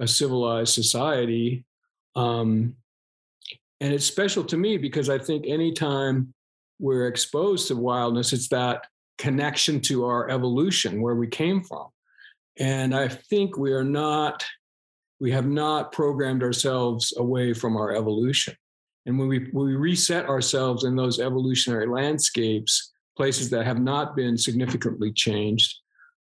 a 0.00 0.06
civilized 0.06 0.72
society 0.72 1.64
um, 2.14 2.76
and 3.82 3.92
it's 3.92 4.06
special 4.06 4.44
to 4.44 4.56
me 4.56 4.76
because 4.76 5.08
I 5.08 5.18
think 5.18 5.44
anytime 5.46 6.32
we're 6.78 7.08
exposed 7.08 7.66
to 7.66 7.74
wildness, 7.74 8.32
it's 8.32 8.48
that 8.50 8.86
connection 9.18 9.80
to 9.80 10.04
our 10.04 10.30
evolution, 10.30 11.02
where 11.02 11.16
we 11.16 11.26
came 11.26 11.64
from. 11.64 11.88
And 12.60 12.94
I 12.94 13.08
think 13.08 13.58
we 13.58 13.72
are 13.72 13.82
not, 13.82 14.44
we 15.18 15.32
have 15.32 15.46
not 15.46 15.90
programmed 15.90 16.44
ourselves 16.44 17.12
away 17.16 17.54
from 17.54 17.76
our 17.76 17.92
evolution. 17.92 18.54
And 19.06 19.18
when 19.18 19.26
we, 19.26 19.48
when 19.50 19.66
we 19.66 19.74
reset 19.74 20.26
ourselves 20.26 20.84
in 20.84 20.94
those 20.94 21.18
evolutionary 21.18 21.88
landscapes, 21.88 22.91
places 23.16 23.50
that 23.50 23.66
have 23.66 23.80
not 23.80 24.16
been 24.16 24.36
significantly 24.36 25.12
changed, 25.12 25.74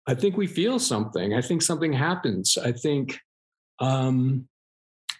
I 0.06 0.14
think 0.14 0.36
we 0.36 0.46
feel 0.46 0.78
something. 0.78 1.34
I 1.34 1.40
think 1.40 1.62
something 1.62 1.92
happens. 1.92 2.58
I 2.58 2.72
think 2.72 3.18
um, 3.78 4.48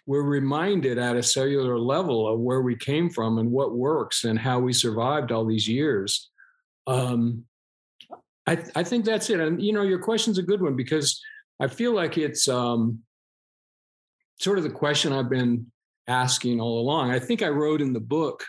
we're 0.05 0.23
reminded 0.23 0.97
at 0.97 1.15
a 1.15 1.23
cellular 1.23 1.79
level 1.79 2.27
of 2.27 2.39
where 2.39 2.61
we 2.61 2.75
came 2.75 3.09
from 3.09 3.37
and 3.37 3.51
what 3.51 3.75
works 3.75 4.25
and 4.25 4.37
how 4.37 4.59
we 4.59 4.73
survived 4.73 5.31
all 5.31 5.45
these 5.45 5.67
years. 5.67 6.29
Um, 6.87 7.45
I, 8.45 8.63
I 8.75 8.83
think 8.83 9.05
that's 9.05 9.29
it. 9.29 9.39
And 9.39 9.61
you 9.61 9.71
know, 9.71 9.83
your 9.83 9.99
question's 9.99 10.37
a 10.37 10.43
good 10.43 10.61
one 10.61 10.75
because 10.75 11.21
I 11.61 11.67
feel 11.67 11.93
like 11.93 12.17
it's 12.17 12.49
um, 12.49 12.99
sort 14.39 14.57
of 14.57 14.65
the 14.65 14.69
question 14.69 15.13
I've 15.13 15.29
been 15.29 15.71
asking 16.07 16.59
all 16.59 16.81
along. 16.81 17.11
I 17.11 17.19
think 17.19 17.41
I 17.41 17.47
wrote 17.47 17.81
in 17.81 17.93
the 17.93 18.01
book 18.01 18.43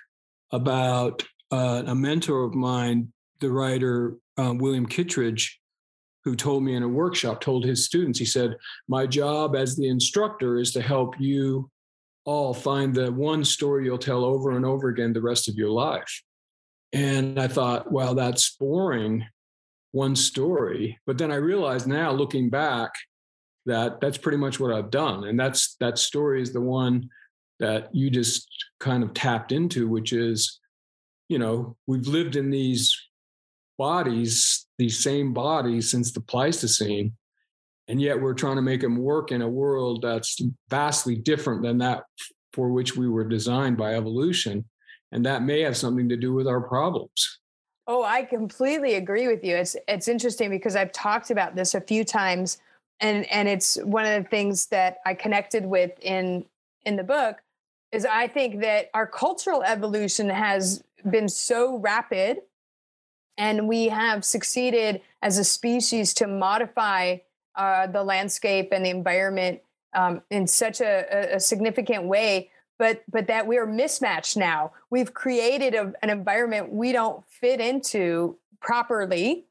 about 0.50 1.22
uh, 1.54 1.84
a 1.86 1.94
mentor 1.94 2.42
of 2.42 2.54
mine, 2.54 3.12
the 3.38 3.50
writer 3.50 4.16
uh, 4.36 4.52
William 4.56 4.86
Kittredge, 4.86 5.60
who 6.24 6.34
told 6.34 6.64
me 6.64 6.74
in 6.74 6.82
a 6.82 6.88
workshop, 6.88 7.40
told 7.40 7.64
his 7.64 7.84
students, 7.84 8.18
he 8.18 8.24
said, 8.24 8.56
My 8.88 9.06
job 9.06 9.54
as 9.54 9.76
the 9.76 9.88
instructor 9.88 10.58
is 10.58 10.72
to 10.72 10.82
help 10.82 11.14
you 11.20 11.70
all 12.24 12.54
find 12.54 12.92
the 12.92 13.12
one 13.12 13.44
story 13.44 13.84
you'll 13.84 13.98
tell 13.98 14.24
over 14.24 14.56
and 14.56 14.66
over 14.66 14.88
again 14.88 15.12
the 15.12 15.22
rest 15.22 15.48
of 15.48 15.54
your 15.54 15.70
life. 15.70 16.22
And 16.92 17.38
I 17.38 17.46
thought, 17.46 17.92
well, 17.92 18.14
that's 18.14 18.56
boring, 18.56 19.24
one 19.92 20.16
story. 20.16 20.98
But 21.06 21.18
then 21.18 21.30
I 21.30 21.36
realized 21.36 21.86
now, 21.86 22.10
looking 22.10 22.50
back, 22.50 22.90
that 23.66 24.00
that's 24.00 24.18
pretty 24.18 24.38
much 24.38 24.58
what 24.58 24.72
I've 24.72 24.90
done. 24.90 25.24
And 25.24 25.38
that's 25.38 25.76
that 25.78 25.98
story 25.98 26.42
is 26.42 26.52
the 26.52 26.60
one 26.60 27.10
that 27.60 27.94
you 27.94 28.10
just 28.10 28.48
kind 28.80 29.04
of 29.04 29.14
tapped 29.14 29.52
into, 29.52 29.88
which 29.88 30.12
is, 30.12 30.60
you 31.28 31.38
know, 31.38 31.76
we've 31.86 32.06
lived 32.06 32.36
in 32.36 32.50
these 32.50 32.96
bodies, 33.78 34.66
these 34.78 35.02
same 35.02 35.32
bodies 35.32 35.90
since 35.90 36.12
the 36.12 36.20
Pleistocene. 36.20 37.12
And 37.88 38.00
yet 38.00 38.20
we're 38.20 38.34
trying 38.34 38.56
to 38.56 38.62
make 38.62 38.80
them 38.80 38.96
work 38.96 39.30
in 39.30 39.42
a 39.42 39.48
world 39.48 40.02
that's 40.02 40.40
vastly 40.70 41.16
different 41.16 41.62
than 41.62 41.78
that 41.78 42.04
for 42.52 42.70
which 42.70 42.96
we 42.96 43.08
were 43.08 43.24
designed 43.24 43.76
by 43.76 43.94
evolution. 43.94 44.64
And 45.12 45.26
that 45.26 45.42
may 45.42 45.60
have 45.60 45.76
something 45.76 46.08
to 46.08 46.16
do 46.16 46.32
with 46.32 46.46
our 46.46 46.60
problems. 46.60 47.40
Oh, 47.86 48.02
I 48.02 48.22
completely 48.22 48.94
agree 48.94 49.28
with 49.28 49.44
you. 49.44 49.56
It's 49.56 49.76
it's 49.86 50.08
interesting 50.08 50.48
because 50.48 50.74
I've 50.74 50.92
talked 50.92 51.30
about 51.30 51.54
this 51.54 51.74
a 51.74 51.80
few 51.80 52.02
times 52.02 52.58
and 53.00 53.30
and 53.30 53.48
it's 53.48 53.76
one 53.82 54.06
of 54.06 54.22
the 54.22 54.28
things 54.28 54.66
that 54.66 54.98
I 55.04 55.14
connected 55.14 55.66
with 55.66 55.92
in 56.00 56.46
in 56.84 56.96
the 56.96 57.04
book 57.04 57.42
is 57.92 58.06
I 58.06 58.26
think 58.26 58.60
that 58.62 58.90
our 58.94 59.06
cultural 59.06 59.62
evolution 59.62 60.28
has 60.28 60.82
been 61.10 61.28
so 61.28 61.78
rapid 61.78 62.38
and 63.36 63.68
we 63.68 63.88
have 63.88 64.24
succeeded 64.24 65.00
as 65.22 65.38
a 65.38 65.44
species 65.44 66.14
to 66.14 66.26
modify 66.26 67.16
uh, 67.56 67.86
the 67.86 68.02
landscape 68.02 68.68
and 68.72 68.84
the 68.84 68.90
environment 68.90 69.60
um, 69.94 70.22
in 70.30 70.46
such 70.46 70.80
a, 70.80 71.34
a, 71.34 71.40
significant 71.40 72.04
way 72.04 72.50
but 72.78 73.04
but 73.08 73.28
that 73.28 73.46
we're 73.46 73.66
mismatched 73.66 74.36
now. 74.36 74.72
We've 74.90 75.14
created 75.14 75.74
a, 75.74 75.92
an 76.02 76.10
environment 76.10 76.72
we 76.72 76.90
don't 76.90 77.24
fit 77.28 77.60
into 77.60 78.36
properly 78.60 79.44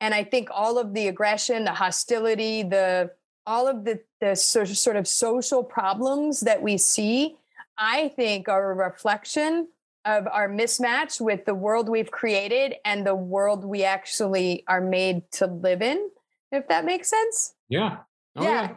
and 0.00 0.14
i 0.14 0.24
think 0.24 0.48
all 0.50 0.78
of 0.78 0.94
the 0.94 1.08
aggression 1.08 1.64
the 1.64 1.72
hostility 1.72 2.62
the 2.62 3.10
all 3.46 3.68
of 3.68 3.84
the 3.84 4.00
the 4.20 4.34
sort 4.34 4.96
of 4.96 5.06
social 5.06 5.62
problems 5.62 6.40
that 6.40 6.62
we 6.62 6.78
see 6.78 7.36
i 7.76 8.08
think 8.16 8.48
are 8.48 8.72
a 8.72 8.74
reflection 8.74 9.68
of 10.04 10.26
our 10.26 10.48
mismatch 10.48 11.20
with 11.20 11.44
the 11.44 11.54
world 11.54 11.88
we've 11.88 12.10
created 12.10 12.74
and 12.84 13.06
the 13.06 13.14
world 13.14 13.64
we 13.64 13.84
actually 13.84 14.64
are 14.68 14.80
made 14.80 15.30
to 15.32 15.46
live 15.46 15.82
in, 15.82 16.10
if 16.52 16.68
that 16.68 16.84
makes 16.84 17.08
sense. 17.08 17.54
Yeah. 17.68 17.98
Oh, 18.36 18.42
yeah. 18.42 18.50
yeah. 18.50 18.74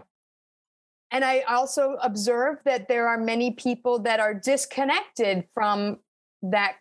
And 1.12 1.24
I 1.24 1.42
also 1.42 1.98
observe 2.02 2.58
that 2.66 2.88
there 2.88 3.08
are 3.08 3.18
many 3.18 3.52
people 3.52 4.00
that 4.00 4.20
are 4.20 4.34
disconnected 4.34 5.46
from 5.54 6.00
that 6.42 6.76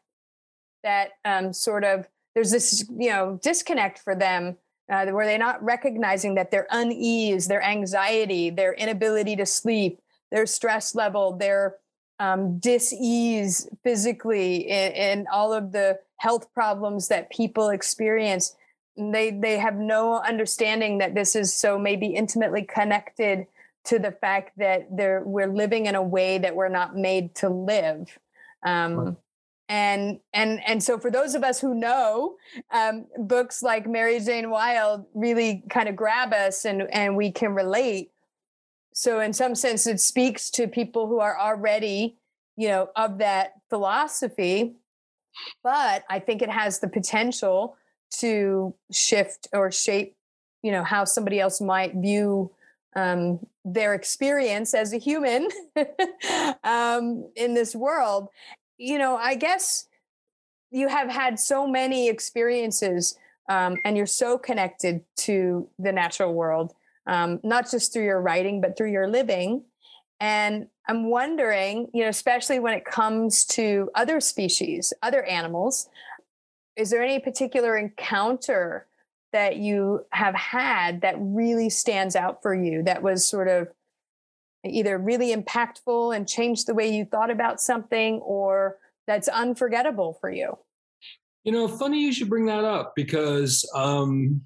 that 0.83 1.11
um, 1.25 1.53
sort 1.53 1.85
of 1.85 2.07
there's 2.35 2.50
this 2.50 2.85
you 2.99 3.11
know 3.11 3.38
disconnect 3.43 3.99
for 4.00 4.15
them 4.15 4.57
uh, 4.91 5.07
where 5.07 5.26
they're 5.26 5.38
not 5.38 5.62
recognizing 5.62 6.35
that 6.37 6.50
their 6.50 6.67
unease, 6.71 7.49
their 7.49 7.62
anxiety, 7.62 8.50
their 8.50 8.73
inability 8.75 9.37
to 9.37 9.47
sleep, 9.47 10.00
their 10.31 10.47
stress 10.47 10.95
level, 10.95 11.37
their 11.37 11.76
um, 12.19 12.59
dis-ease 12.59 13.69
physically 13.83 14.69
and, 14.69 14.95
and 14.95 15.27
all 15.33 15.53
of 15.53 15.73
the 15.73 15.99
health 16.17 16.53
problems 16.55 17.09
that 17.09 17.31
people 17.31 17.69
experience. 17.69 18.57
They 18.97 19.31
they 19.31 19.59
have 19.59 19.77
no 19.77 20.21
understanding 20.21 20.99
that 20.99 21.15
this 21.15 21.37
is 21.37 21.53
so 21.53 21.79
maybe 21.79 22.07
intimately 22.15 22.63
connected 22.63 23.47
to 23.85 23.99
the 23.99 24.13
fact 24.13 24.59
that 24.59 24.89
they're 24.97 25.23
we're 25.25 25.53
living 25.53 25.87
in 25.87 25.95
a 25.95 26.03
way 26.03 26.39
that 26.39 26.57
we're 26.57 26.69
not 26.69 26.97
made 26.97 27.35
to 27.37 27.49
live. 27.49 28.19
Um, 28.65 28.95
right. 28.95 29.15
and 29.69 30.21
and 30.33 30.61
and 30.67 30.83
so 30.83 30.99
for 30.99 31.11
those 31.11 31.35
of 31.35 31.45
us 31.45 31.61
who 31.61 31.75
know 31.75 32.37
um, 32.73 33.07
books 33.19 33.63
like 33.63 33.87
mary 33.87 34.19
jane 34.19 34.49
wild 34.51 35.05
really 35.15 35.63
kind 35.69 35.89
of 35.89 35.95
grab 35.95 36.33
us 36.33 36.65
and 36.65 36.83
and 36.91 37.17
we 37.17 37.31
can 37.31 37.55
relate 37.55 38.11
so 38.99 39.21
in 39.21 39.35
some 39.35 39.55
sense 39.55 39.87
it 39.87 40.00
speaks 40.00 40.49
to 40.49 40.67
people 40.67 41.07
who 41.07 41.21
are 41.21 41.38
already 41.38 42.17
you 42.57 42.67
know 42.67 42.88
of 42.97 43.19
that 43.19 43.53
philosophy. 43.69 44.75
But 45.62 46.05
i 46.09 46.19
think 46.19 46.41
it 46.41 46.49
has 46.49 46.79
the 46.81 46.88
potential 46.88 47.76
to 48.21 48.75
shift 48.91 49.49
or 49.53 49.71
shape 49.71 50.17
you 50.62 50.73
know 50.73 50.83
how 50.83 51.05
somebody 51.05 51.38
else 51.38 51.61
might 51.61 51.95
view 51.95 52.50
um, 52.95 53.47
their 53.67 53.93
experience 53.93 54.73
as 54.73 54.95
a 54.95 54.97
human 54.97 55.49
um, 56.65 57.29
in 57.37 57.53
this 57.53 57.76
world. 57.76 58.29
You 58.79 58.97
know 58.99 59.17
i 59.17 59.35
guess 59.35 59.88
you 60.71 60.88
have 60.88 61.11
had 61.11 61.38
so 61.38 61.67
many 61.67 62.09
experiences 62.09 63.19
um, 63.50 63.76
and 63.85 63.97
you're 63.97 64.07
so 64.07 64.38
connected 64.38 65.05
to 65.17 65.69
the 65.79 65.93
natural 65.93 66.33
world 66.33 66.75
um, 67.07 67.41
not 67.43 67.71
just 67.71 67.93
through 67.93 68.05
your 68.05 68.21
writing, 68.21 68.61
but 68.61 68.77
through 68.77 68.91
your 68.91 69.09
living. 69.09 69.65
And 70.21 70.67
I'm 70.89 71.11
wondering, 71.11 71.89
you 71.93 72.03
know, 72.03 72.09
especially 72.09 72.59
when 72.59 72.75
it 72.75 72.85
comes 72.85 73.45
to 73.47 73.91
other 73.95 74.21
species, 74.21 74.93
other 75.03 75.23
animals, 75.25 75.89
is 76.77 76.91
there 76.91 77.03
any 77.03 77.19
particular 77.19 77.77
encounter 77.77 78.87
that 79.33 79.57
you 79.57 80.05
have 80.11 80.35
had 80.35 81.01
that 81.03 81.17
really 81.19 81.69
stands 81.69 82.17
out 82.17 82.43
for 82.43 82.55
you 82.55 82.83
that 82.85 83.03
was 83.03 83.27
sort 83.27 83.49
of 83.49 83.69
either 84.65 84.99
really 84.99 85.35
impactful 85.35 86.15
and 86.15 86.29
changed 86.29 86.67
the 86.67 86.75
way 86.75 86.89
you 86.89 87.05
thought 87.05 87.31
about 87.31 87.61
something 87.61 88.17
or 88.21 88.77
that's 89.07 89.29
unforgettable 89.29 90.17
for 90.21 90.31
you? 90.31 90.57
You 91.45 91.53
know, 91.53 91.69
funny 91.69 92.01
you 92.01 92.13
should 92.13 92.29
bring 92.29 92.47
that 92.47 92.65
up 92.65 92.95
because 92.97 93.69
um, 93.75 94.43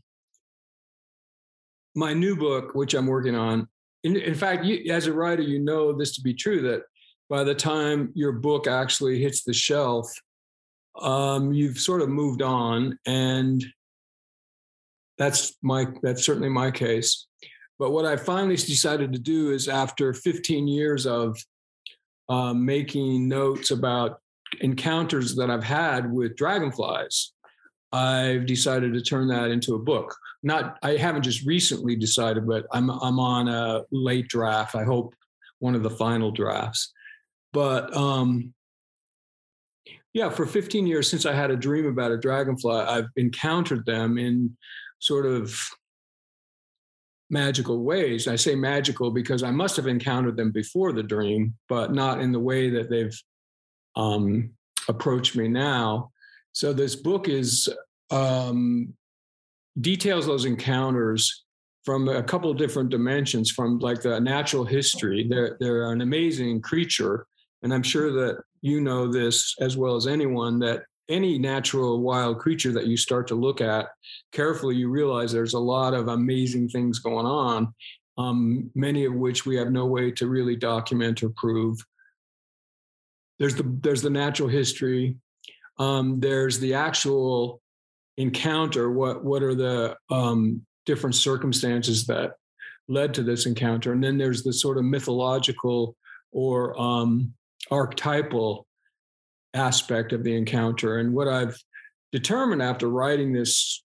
my 1.94 2.12
new 2.12 2.36
book, 2.36 2.74
which 2.74 2.94
I'm 2.94 3.06
working 3.06 3.34
on, 3.34 3.68
in, 4.04 4.16
in 4.16 4.34
fact, 4.34 4.64
you, 4.64 4.92
as 4.92 5.06
a 5.06 5.12
writer, 5.12 5.42
you 5.42 5.58
know 5.58 5.92
this 5.92 6.14
to 6.14 6.22
be 6.22 6.34
true 6.34 6.62
that 6.62 6.82
by 7.28 7.44
the 7.44 7.54
time 7.54 8.10
your 8.14 8.32
book 8.32 8.66
actually 8.66 9.20
hits 9.20 9.44
the 9.44 9.52
shelf, 9.52 10.10
um, 11.00 11.52
you've 11.52 11.78
sort 11.78 12.02
of 12.02 12.08
moved 12.08 12.42
on, 12.42 12.98
and 13.06 13.64
that's 15.18 15.56
my 15.62 15.86
that's 16.02 16.24
certainly 16.24 16.48
my 16.48 16.70
case. 16.70 17.26
But 17.78 17.92
what 17.92 18.04
I 18.04 18.16
finally 18.16 18.56
decided 18.56 19.12
to 19.12 19.18
do 19.18 19.52
is 19.52 19.68
after 19.68 20.12
15 20.12 20.68
years 20.68 21.06
of 21.06 21.38
uh, 22.28 22.52
making 22.52 23.28
notes 23.28 23.70
about 23.70 24.20
encounters 24.60 25.36
that 25.36 25.50
I've 25.50 25.64
had 25.64 26.10
with 26.12 26.36
dragonflies, 26.36 27.32
I've 27.92 28.46
decided 28.46 28.92
to 28.94 29.00
turn 29.00 29.28
that 29.28 29.50
into 29.50 29.74
a 29.74 29.78
book. 29.78 30.14
Not, 30.42 30.78
I 30.82 30.96
haven't 30.96 31.22
just 31.22 31.44
recently 31.44 31.96
decided, 31.96 32.46
but 32.46 32.66
I'm 32.72 32.90
I'm 32.90 33.20
on 33.20 33.48
a 33.48 33.82
late 33.90 34.28
draft. 34.28 34.74
I 34.74 34.84
hope 34.84 35.14
one 35.58 35.74
of 35.74 35.82
the 35.82 35.90
final 35.90 36.30
drafts. 36.30 36.92
But 37.52 37.94
um, 37.94 38.54
yeah, 40.12 40.30
for 40.30 40.46
15 40.46 40.86
years 40.86 41.08
since 41.08 41.26
I 41.26 41.34
had 41.34 41.50
a 41.50 41.56
dream 41.56 41.86
about 41.86 42.10
a 42.10 42.16
dragonfly, 42.16 42.74
I've 42.74 43.08
encountered 43.16 43.84
them 43.86 44.18
in 44.18 44.56
sort 44.98 45.26
of 45.26 45.54
magical 47.30 47.84
ways. 47.84 48.26
I 48.26 48.36
say 48.36 48.54
magical 48.54 49.10
because 49.10 49.42
I 49.42 49.50
must 49.50 49.76
have 49.76 49.86
encountered 49.86 50.36
them 50.36 50.50
before 50.50 50.92
the 50.92 51.02
dream, 51.02 51.54
but 51.68 51.92
not 51.92 52.20
in 52.20 52.32
the 52.32 52.40
way 52.40 52.70
that 52.70 52.90
they've 52.90 53.16
um, 53.94 54.50
approached 54.88 55.36
me 55.36 55.48
now. 55.48 56.10
So 56.52 56.72
this 56.72 56.96
book 56.96 57.28
is 57.28 57.68
um, 58.10 58.94
details 59.80 60.26
those 60.26 60.44
encounters 60.44 61.44
from 61.84 62.08
a 62.08 62.22
couple 62.22 62.50
of 62.50 62.58
different 62.58 62.90
dimensions, 62.90 63.50
from 63.50 63.78
like 63.78 64.02
the 64.02 64.20
natural 64.20 64.64
history. 64.64 65.26
They're 65.28 65.56
they're 65.60 65.92
an 65.92 66.00
amazing 66.00 66.60
creature, 66.62 67.26
and 67.62 67.72
I'm 67.72 67.82
sure 67.82 68.12
that 68.12 68.42
you 68.62 68.80
know 68.80 69.10
this 69.10 69.54
as 69.60 69.76
well 69.76 69.96
as 69.96 70.06
anyone 70.06 70.58
that 70.60 70.82
any 71.08 71.38
natural 71.38 72.00
wild 72.00 72.38
creature 72.38 72.72
that 72.72 72.86
you 72.86 72.96
start 72.96 73.26
to 73.28 73.34
look 73.34 73.60
at 73.60 73.88
carefully, 74.32 74.76
you 74.76 74.88
realize 74.88 75.32
there's 75.32 75.54
a 75.54 75.58
lot 75.58 75.92
of 75.92 76.08
amazing 76.08 76.68
things 76.68 77.00
going 77.00 77.26
on, 77.26 77.74
um, 78.16 78.70
many 78.74 79.04
of 79.04 79.14
which 79.14 79.44
we 79.44 79.56
have 79.56 79.72
no 79.72 79.86
way 79.86 80.10
to 80.12 80.28
really 80.28 80.54
document 80.54 81.22
or 81.22 81.30
prove. 81.30 81.78
There's 83.38 83.56
the 83.56 83.64
there's 83.80 84.02
the 84.02 84.10
natural 84.10 84.48
history. 84.48 85.16
Um, 85.78 86.20
there's 86.20 86.58
the 86.58 86.74
actual 86.74 87.60
encounter. 88.16 88.90
What 88.90 89.24
what 89.24 89.42
are 89.42 89.54
the 89.54 89.96
um, 90.10 90.64
different 90.86 91.16
circumstances 91.16 92.06
that 92.06 92.32
led 92.88 93.14
to 93.14 93.22
this 93.22 93.46
encounter? 93.46 93.92
And 93.92 94.02
then 94.02 94.18
there's 94.18 94.42
the 94.42 94.52
sort 94.52 94.78
of 94.78 94.84
mythological 94.84 95.96
or 96.32 96.80
um, 96.80 97.32
archetypal 97.70 98.66
aspect 99.54 100.12
of 100.12 100.24
the 100.24 100.36
encounter. 100.36 100.98
And 100.98 101.12
what 101.12 101.28
I've 101.28 101.56
determined 102.12 102.62
after 102.62 102.88
writing 102.88 103.32
this 103.32 103.82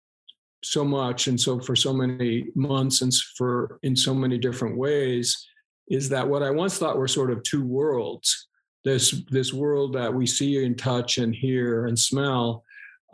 so 0.63 0.83
much 0.83 1.27
and 1.27 1.39
so 1.39 1.59
for 1.59 1.75
so 1.75 1.93
many 1.93 2.47
months 2.55 3.01
and 3.01 3.13
for 3.37 3.79
in 3.83 3.95
so 3.95 4.13
many 4.13 4.37
different 4.37 4.77
ways 4.77 5.47
is 5.87 6.09
that 6.09 6.27
what 6.27 6.41
I 6.41 6.49
once 6.49 6.77
thought 6.77 6.97
were 6.97 7.07
sort 7.07 7.31
of 7.31 7.43
two 7.43 7.63
worlds, 7.63 8.47
this 8.83 9.23
this 9.29 9.53
world 9.53 9.93
that 9.93 10.13
we 10.13 10.25
see 10.25 10.65
and 10.65 10.77
touch 10.77 11.19
and 11.19 11.35
hear 11.35 11.85
and 11.85 11.97
smell, 11.97 12.63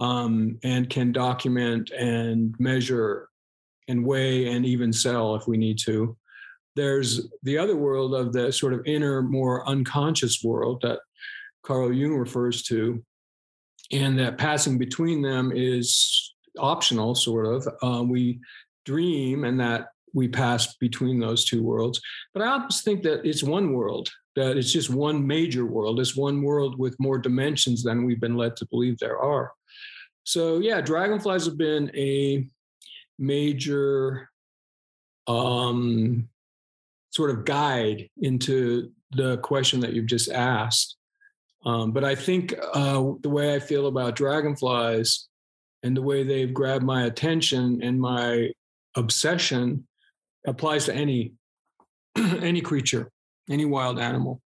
um, 0.01 0.58
and 0.63 0.89
can 0.89 1.12
document 1.12 1.91
and 1.91 2.55
measure 2.60 3.29
and 3.88 4.03
weigh 4.03 4.48
and 4.48 4.65
even 4.65 4.91
sell 4.91 5.36
if 5.36 5.48
we 5.48 5.58
need 5.58 5.77
to. 5.77 6.17
There's 6.75 7.27
the 7.43 7.58
other 7.58 7.75
world 7.75 8.15
of 8.15 8.34
the 8.34 8.51
sort 8.51 8.74
of 8.74 8.86
inner, 8.86 9.22
more 9.22 9.67
unconscious 9.70 10.43
world 10.43 10.81
that 10.81 11.00
Carl 11.63 11.93
Jung 11.93 12.15
refers 12.15 12.63
to, 12.63 13.03
and 13.91 14.17
that 14.17 14.39
passing 14.39 14.79
between 14.79 15.22
them 15.22 15.51
is 15.53 16.34
optional, 16.58 17.13
sort 17.13 17.46
of. 17.46 17.67
Uh, 17.84 18.03
we 18.03 18.39
dream 18.86 19.43
and 19.43 19.60
that 19.60 19.89
we 20.13 20.27
pass 20.27 20.75
between 20.77 21.20
those 21.20 21.46
two 21.46 21.62
worlds. 21.62 22.01
But 22.34 22.41
I 22.41 22.48
always 22.48 22.81
think 22.81 23.03
that 23.03 23.24
it's 23.24 23.43
one 23.43 23.74
world, 23.74 24.10
that 24.36 24.58
it's 24.58 24.72
just 24.72 24.89
one 24.89 25.25
major 25.27 25.65
world. 25.65 26.00
It's 26.00 26.15
one 26.15 26.41
world 26.41 26.79
with 26.79 26.96
more 27.00 27.20
dimensions 27.20 27.84
than 27.84 28.03
we've 28.03 28.20
been 28.20 28.36
led 28.36 28.55
to 28.58 28.65
believe 28.67 28.98
there 28.98 29.20
are. 29.20 29.51
So, 30.24 30.60
yeah, 30.60 30.81
dragonflies 30.81 31.46
have 31.46 31.57
been 31.57 31.92
a 31.96 32.48
major 33.18 34.29
um, 35.27 36.27
sort 37.12 37.29
of 37.29 37.46
guide 37.46 38.10
into 38.18 38.92
the 39.12 39.38
question 39.38 39.79
that 39.81 39.94
you've 39.94 40.07
just 40.07 40.29
asked. 40.29 40.96
Um, 41.66 41.92
but 41.92 42.03
I 42.03 42.16
think 42.16 42.55
uh, 42.74 43.12
the 43.22 43.29
way 43.29 43.55
I 43.55 43.60
feel 43.60 43.88
about 43.88 44.16
dragonflies 44.16 45.27
and 45.84 45.96
the 45.96 46.01
way 46.01 46.24
they've 46.24 46.53
grabbed 46.53 46.84
my 46.84 47.03
attention 47.03 47.81
and 47.84 48.00
my 48.00 48.51
obsession 48.96 49.88
applies 50.46 50.86
to 50.86 50.96
any 50.96 51.34
any 52.18 52.62
creature, 52.62 53.10
any 53.50 53.66
wild 53.66 54.00
animal. 54.00 54.42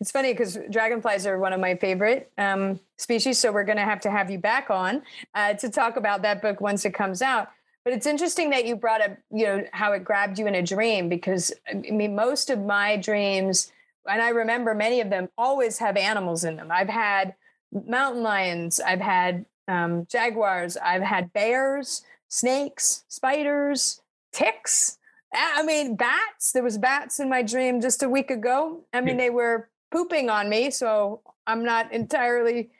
It's 0.00 0.10
funny 0.10 0.32
because 0.32 0.58
dragonflies 0.70 1.26
are 1.26 1.38
one 1.38 1.52
of 1.52 1.60
my 1.60 1.76
favorite 1.76 2.30
um, 2.38 2.78
species, 2.98 3.38
so 3.38 3.52
we're 3.52 3.64
going 3.64 3.78
to 3.78 3.84
have 3.84 4.00
to 4.00 4.10
have 4.10 4.30
you 4.30 4.38
back 4.38 4.70
on 4.70 5.02
uh, 5.34 5.54
to 5.54 5.70
talk 5.70 5.96
about 5.96 6.22
that 6.22 6.42
book 6.42 6.60
once 6.60 6.84
it 6.84 6.92
comes 6.92 7.22
out. 7.22 7.48
But 7.84 7.94
it's 7.94 8.06
interesting 8.06 8.50
that 8.50 8.66
you 8.66 8.76
brought 8.76 9.00
up, 9.00 9.16
you 9.30 9.44
know, 9.44 9.64
how 9.72 9.92
it 9.92 10.04
grabbed 10.04 10.38
you 10.38 10.46
in 10.46 10.54
a 10.54 10.62
dream 10.62 11.08
because 11.08 11.52
I 11.68 11.74
mean, 11.74 12.14
most 12.14 12.50
of 12.50 12.60
my 12.60 12.96
dreams 12.96 13.72
and 14.08 14.20
I 14.20 14.30
remember 14.30 14.74
many 14.74 15.00
of 15.00 15.10
them 15.10 15.28
always 15.38 15.78
have 15.78 15.96
animals 15.96 16.44
in 16.44 16.56
them. 16.56 16.70
I've 16.70 16.88
had 16.88 17.34
mountain 17.72 18.22
lions, 18.22 18.80
I've 18.80 19.00
had 19.00 19.46
um, 19.68 20.06
jaguars, 20.06 20.76
I've 20.76 21.02
had 21.02 21.32
bears, 21.32 22.02
snakes, 22.28 23.04
spiders, 23.08 24.00
ticks. 24.32 24.98
I 25.34 25.62
mean, 25.62 25.96
bats. 25.96 26.52
There 26.52 26.62
was 26.62 26.78
bats 26.78 27.20
in 27.20 27.28
my 27.28 27.42
dream 27.42 27.80
just 27.80 28.02
a 28.02 28.08
week 28.08 28.30
ago. 28.30 28.84
I 28.92 29.00
mean, 29.00 29.16
they 29.16 29.30
were 29.30 29.70
pooping 29.90 30.28
on 30.28 30.48
me, 30.48 30.70
so 30.70 31.22
I'm 31.46 31.64
not 31.64 31.92
entirely 31.92 32.70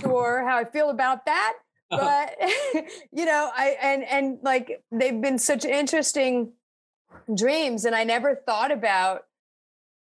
sure 0.00 0.44
how 0.46 0.56
I 0.56 0.64
feel 0.64 0.90
about 0.90 1.26
that. 1.26 1.54
But 1.90 2.36
you 3.12 3.24
know, 3.24 3.50
I 3.56 3.76
and 3.82 4.04
and 4.04 4.38
like 4.42 4.82
they've 4.92 5.20
been 5.20 5.38
such 5.38 5.64
interesting 5.64 6.52
dreams, 7.34 7.84
and 7.84 7.94
I 7.94 8.04
never 8.04 8.34
thought 8.34 8.70
about 8.70 9.24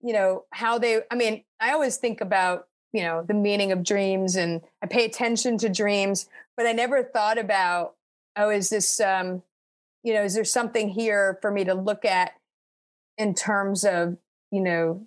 you 0.02 0.12
know 0.12 0.44
how 0.50 0.78
they 0.78 1.00
i 1.10 1.14
mean 1.14 1.42
i 1.60 1.72
always 1.72 1.96
think 1.96 2.20
about 2.20 2.68
you 2.92 3.02
know 3.02 3.24
the 3.26 3.34
meaning 3.34 3.72
of 3.72 3.82
dreams 3.82 4.36
and 4.36 4.60
i 4.82 4.86
pay 4.86 5.04
attention 5.04 5.58
to 5.58 5.68
dreams 5.68 6.28
but 6.56 6.66
i 6.66 6.72
never 6.72 7.02
thought 7.02 7.38
about 7.38 7.94
oh 8.36 8.50
is 8.50 8.70
this 8.70 9.00
um 9.00 9.42
you 10.02 10.14
know 10.14 10.22
is 10.22 10.34
there 10.34 10.44
something 10.44 10.88
here 10.88 11.38
for 11.40 11.50
me 11.50 11.64
to 11.64 11.74
look 11.74 12.04
at 12.04 12.32
in 13.18 13.34
terms 13.34 13.84
of 13.84 14.16
you 14.50 14.60
know 14.60 15.06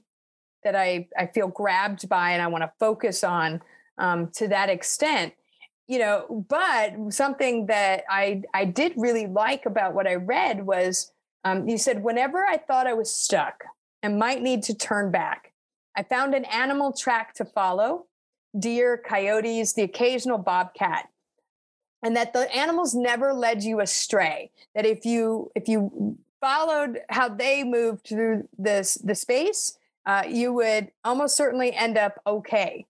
that 0.63 0.75
i 0.75 1.07
i 1.17 1.25
feel 1.25 1.47
grabbed 1.47 2.07
by 2.09 2.31
and 2.31 2.41
i 2.41 2.47
want 2.47 2.63
to 2.63 2.71
focus 2.79 3.23
on 3.23 3.61
um 3.97 4.29
to 4.33 4.47
that 4.47 4.69
extent 4.69 5.33
you 5.87 5.99
know 5.99 6.45
but 6.49 6.93
something 7.09 7.65
that 7.67 8.03
i 8.09 8.41
i 8.53 8.65
did 8.65 8.93
really 8.97 9.27
like 9.27 9.65
about 9.65 9.93
what 9.93 10.07
i 10.07 10.15
read 10.15 10.65
was 10.65 11.11
um, 11.45 11.69
you 11.69 11.77
said 11.77 12.03
whenever 12.03 12.45
i 12.45 12.57
thought 12.57 12.87
i 12.87 12.93
was 12.93 13.13
stuck 13.13 13.63
and 14.01 14.17
might 14.17 14.41
need 14.41 14.63
to 14.63 14.73
turn 14.73 15.11
back. 15.11 15.53
I 15.95 16.03
found 16.03 16.33
an 16.33 16.45
animal 16.45 16.93
track 16.93 17.33
to 17.35 17.45
follow 17.45 18.05
deer, 18.57 18.97
coyotes, 18.97 19.73
the 19.73 19.83
occasional 19.83 20.37
bobcat. 20.37 21.07
And 22.01 22.15
that 22.15 22.33
the 22.33 22.53
animals 22.55 22.95
never 22.95 23.33
led 23.33 23.63
you 23.63 23.81
astray. 23.81 24.51
That 24.73 24.85
if 24.85 25.05
you 25.05 25.51
if 25.55 25.67
you 25.67 26.17
followed 26.39 26.99
how 27.09 27.27
they 27.29 27.63
moved 27.63 28.07
through 28.07 28.47
this 28.57 28.95
the 28.95 29.15
space, 29.15 29.77
uh, 30.05 30.23
you 30.27 30.53
would 30.53 30.91
almost 31.03 31.35
certainly 31.35 31.73
end 31.73 31.97
up 31.97 32.21
okay. 32.25 32.85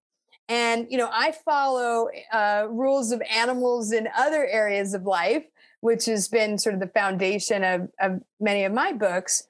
And 0.47 0.87
you 0.89 0.97
know, 0.97 1.09
I 1.11 1.31
follow 1.31 2.09
uh, 2.31 2.67
rules 2.69 3.11
of 3.11 3.21
animals 3.29 3.91
in 3.91 4.07
other 4.17 4.45
areas 4.47 4.93
of 4.93 5.03
life, 5.03 5.43
which 5.81 6.05
has 6.05 6.27
been 6.27 6.57
sort 6.57 6.75
of 6.75 6.81
the 6.81 6.87
foundation 6.87 7.63
of, 7.63 7.89
of 7.99 8.21
many 8.39 8.63
of 8.63 8.73
my 8.73 8.91
books. 8.91 9.43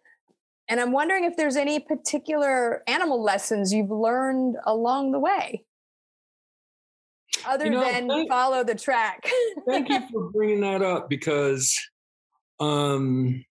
And 0.67 0.79
I'm 0.79 0.91
wondering 0.91 1.23
if 1.23 1.35
there's 1.35 1.55
any 1.55 1.79
particular 1.79 2.83
animal 2.85 3.23
lessons 3.23 3.73
you've 3.73 3.89
learned 3.89 4.57
along 4.65 5.11
the 5.11 5.19
way, 5.19 5.63
other 7.45 7.65
you 7.65 7.71
know, 7.71 7.83
than 7.83 8.07
thank, 8.07 8.29
follow 8.29 8.63
the 8.63 8.75
track. 8.75 9.27
thank 9.67 9.89
you 9.89 9.99
for 10.11 10.29
bringing 10.31 10.61
that 10.61 10.81
up 10.81 11.09
because, 11.09 11.77
um, 12.59 13.43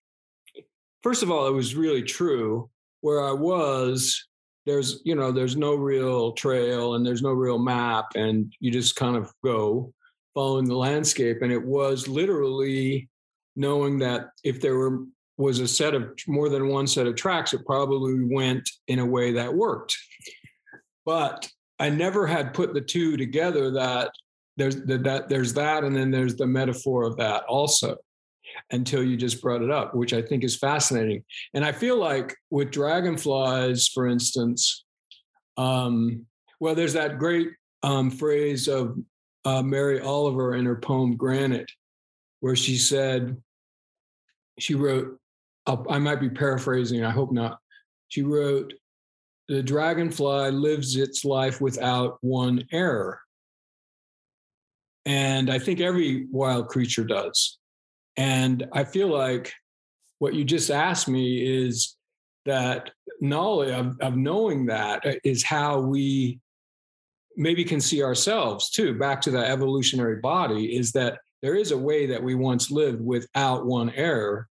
first 1.03 1.23
of 1.23 1.31
all, 1.31 1.47
it 1.47 1.53
was 1.53 1.75
really 1.75 2.03
true. 2.03 2.69
Where 3.01 3.23
I 3.23 3.31
was, 3.31 4.27
there's 4.65 5.01
you 5.05 5.15
know 5.15 5.31
there's 5.31 5.55
no 5.55 5.75
real 5.75 6.33
trail 6.33 6.95
and 6.95 7.05
there's 7.05 7.21
no 7.21 7.31
real 7.31 7.57
map, 7.57 8.07
and 8.15 8.53
you 8.59 8.71
just 8.71 8.95
kind 8.95 9.15
of 9.15 9.31
go 9.43 9.93
following 10.33 10.65
the 10.65 10.75
landscape. 10.75 11.41
And 11.41 11.51
it 11.51 11.63
was 11.63 12.07
literally 12.07 13.09
knowing 13.55 13.99
that 13.99 14.29
if 14.43 14.61
there 14.61 14.75
were 14.75 15.05
was 15.37 15.59
a 15.59 15.67
set 15.67 15.95
of 15.95 16.11
more 16.27 16.49
than 16.49 16.67
one 16.67 16.85
set 16.85 17.07
of 17.07 17.15
tracks, 17.15 17.53
it 17.53 17.65
probably 17.65 18.25
went 18.29 18.69
in 18.87 18.99
a 18.99 19.05
way 19.05 19.31
that 19.33 19.53
worked. 19.53 19.97
But 21.05 21.49
I 21.79 21.89
never 21.89 22.27
had 22.27 22.53
put 22.53 22.73
the 22.73 22.81
two 22.81 23.17
together 23.17 23.71
that 23.71 24.11
there's 24.57 24.83
the, 24.83 24.97
that 24.99 25.29
there's 25.29 25.53
that 25.53 25.83
and 25.83 25.95
then 25.95 26.11
there's 26.11 26.35
the 26.35 26.47
metaphor 26.47 27.03
of 27.03 27.15
that 27.17 27.43
also. 27.45 27.97
until 28.71 29.03
you 29.03 29.17
just 29.17 29.41
brought 29.41 29.61
it 29.61 29.71
up, 29.71 29.95
which 29.95 30.13
I 30.13 30.21
think 30.21 30.43
is 30.43 30.55
fascinating. 30.55 31.23
And 31.53 31.65
I 31.65 31.71
feel 31.71 31.97
like 31.97 32.35
with 32.49 32.71
dragonflies, 32.71 33.87
for 33.87 34.07
instance, 34.07 34.85
um, 35.57 36.25
well, 36.59 36.75
there's 36.75 36.93
that 36.93 37.19
great 37.19 37.49
um, 37.83 38.11
phrase 38.11 38.67
of 38.67 38.97
uh, 39.45 39.61
Mary 39.61 40.01
Oliver 40.01 40.55
in 40.55 40.65
her 40.65 40.75
poem 40.75 41.15
Granite, 41.15 41.71
where 42.41 42.55
she 42.55 42.77
said, 42.77 43.37
she 44.59 44.75
wrote, 44.75 45.17
I 45.67 45.99
might 45.99 46.19
be 46.19 46.29
paraphrasing, 46.29 47.03
I 47.03 47.11
hope 47.11 47.31
not. 47.31 47.59
She 48.07 48.23
wrote, 48.23 48.73
The 49.49 49.63
dragonfly 49.63 50.51
lives 50.51 50.95
its 50.95 51.25
life 51.25 51.59
without 51.59 52.19
one 52.21 52.65
error. 52.71 53.19
And 55.05 55.49
I 55.49 55.59
think 55.59 55.81
every 55.81 56.27
wild 56.31 56.67
creature 56.67 57.03
does. 57.03 57.57
And 58.15 58.67
I 58.73 58.83
feel 58.83 59.07
like 59.07 59.51
what 60.19 60.35
you 60.35 60.43
just 60.43 60.69
asked 60.69 61.07
me 61.07 61.65
is 61.65 61.97
that 62.45 62.91
knowledge 63.21 63.71
of, 63.71 63.99
of 64.01 64.15
knowing 64.15 64.67
that 64.67 65.05
uh, 65.05 65.13
is 65.23 65.43
how 65.43 65.79
we 65.79 66.39
maybe 67.35 67.63
can 67.63 67.81
see 67.81 68.03
ourselves 68.03 68.69
too 68.69 68.97
back 68.97 69.21
to 69.21 69.31
the 69.31 69.39
evolutionary 69.39 70.17
body 70.17 70.77
is 70.77 70.91
that 70.91 71.19
there 71.41 71.55
is 71.55 71.71
a 71.71 71.77
way 71.77 72.05
that 72.05 72.21
we 72.21 72.35
once 72.35 72.69
lived 72.69 73.01
without 73.01 73.65
one 73.65 73.89
error 73.91 74.47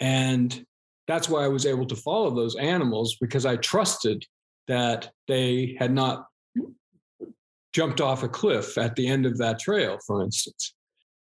and 0.00 0.64
that's 1.12 1.28
why 1.28 1.44
i 1.44 1.48
was 1.48 1.66
able 1.66 1.86
to 1.86 1.96
follow 1.96 2.30
those 2.30 2.56
animals 2.56 3.16
because 3.20 3.44
i 3.46 3.56
trusted 3.56 4.24
that 4.68 5.10
they 5.28 5.76
had 5.78 5.92
not 5.92 6.26
jumped 7.72 8.00
off 8.00 8.22
a 8.22 8.28
cliff 8.28 8.78
at 8.78 8.96
the 8.96 9.06
end 9.06 9.26
of 9.26 9.38
that 9.38 9.58
trail 9.58 9.98
for 10.06 10.22
instance. 10.22 10.74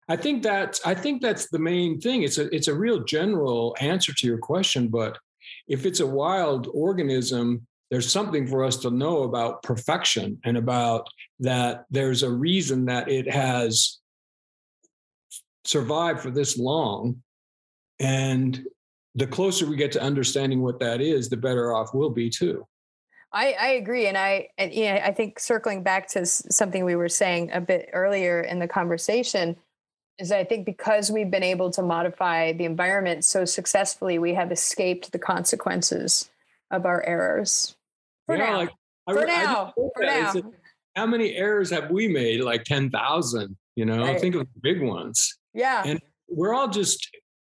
I 0.10 0.16
think 0.16 0.44
that 0.44 0.80
i 0.86 0.94
think 0.94 1.22
that's 1.22 1.50
the 1.50 1.60
main 1.60 2.00
thing. 2.00 2.24
It's 2.24 2.38
a 2.38 2.54
it's 2.56 2.70
a 2.70 2.76
real 2.86 3.04
general 3.04 3.76
answer 3.80 4.14
to 4.14 4.28
your 4.28 4.38
question 4.38 4.88
but 4.88 5.18
if 5.68 5.86
it's 5.86 6.00
a 6.00 6.08
wild 6.08 6.70
organism 6.74 7.68
there's 7.92 8.12
something 8.12 8.48
for 8.48 8.64
us 8.64 8.78
to 8.78 8.90
know 8.92 9.24
about 9.24 9.64
perfection 9.64 10.40
and 10.44 10.58
about 10.58 11.08
that 11.40 11.86
there's 11.90 12.24
a 12.24 12.32
reason 12.32 12.86
that 12.86 13.10
it 13.10 13.30
has 13.32 14.00
survived 15.68 16.22
for 16.22 16.32
this 16.32 16.58
long. 16.58 17.22
And 18.00 18.66
the 19.18 19.28
closer 19.28 19.66
we 19.66 19.76
get 19.76 19.92
to 19.92 20.02
understanding 20.02 20.62
what 20.62 20.80
that 20.80 21.02
is 21.02 21.28
the 21.28 21.38
better 21.38 21.74
off 21.74 21.94
we'll 21.94 22.10
be 22.10 22.30
too 22.30 22.66
I, 23.34 23.56
I 23.60 23.68
agree, 23.72 24.08
and 24.08 24.18
I 24.18 24.48
and 24.58 24.74
yeah, 24.74 25.04
I 25.06 25.12
think 25.12 25.40
circling 25.40 25.84
back 25.84 26.08
to 26.12 26.26
something 26.26 26.86
we 26.86 26.96
were 26.96 27.10
saying 27.10 27.52
a 27.52 27.60
bit 27.60 27.90
earlier 27.92 28.40
in 28.40 28.60
the 28.60 28.70
conversation 28.70 29.58
is 30.18 30.32
I 30.32 30.44
think 30.44 30.66
because 30.66 31.12
we've 31.12 31.30
been 31.30 31.44
able 31.44 31.70
to 31.72 31.82
modify 31.82 32.54
the 32.54 32.66
environment 32.66 33.26
so 33.26 33.46
successfully, 33.46 34.18
we 34.18 34.34
have 34.34 34.52
escaped 34.52 35.12
the 35.12 35.20
consequences 35.20 36.30
of 36.72 36.86
our 36.86 37.04
errors. 37.04 37.76
For 38.26 38.36
yeah, 38.36 38.46
now. 38.46 38.58
Like, 38.58 38.70
for 39.10 39.22
I, 39.22 39.26
now. 39.26 39.74
I 39.78 39.90
for 39.96 40.06
now. 40.06 40.34
How 40.96 41.06
many 41.06 41.36
errors 41.36 41.70
have 41.70 41.92
we 41.92 42.08
made? 42.08 42.42
Like 42.42 42.64
10,000, 42.64 43.56
you 43.76 43.86
know, 43.86 44.00
right. 44.00 44.20
think 44.20 44.34
of 44.34 44.42
the 44.42 44.60
big 44.62 44.82
ones. 44.82 45.38
Yeah. 45.54 45.84
And 45.86 46.02
we're 46.28 46.56
all 46.56 46.68
just 46.68 47.08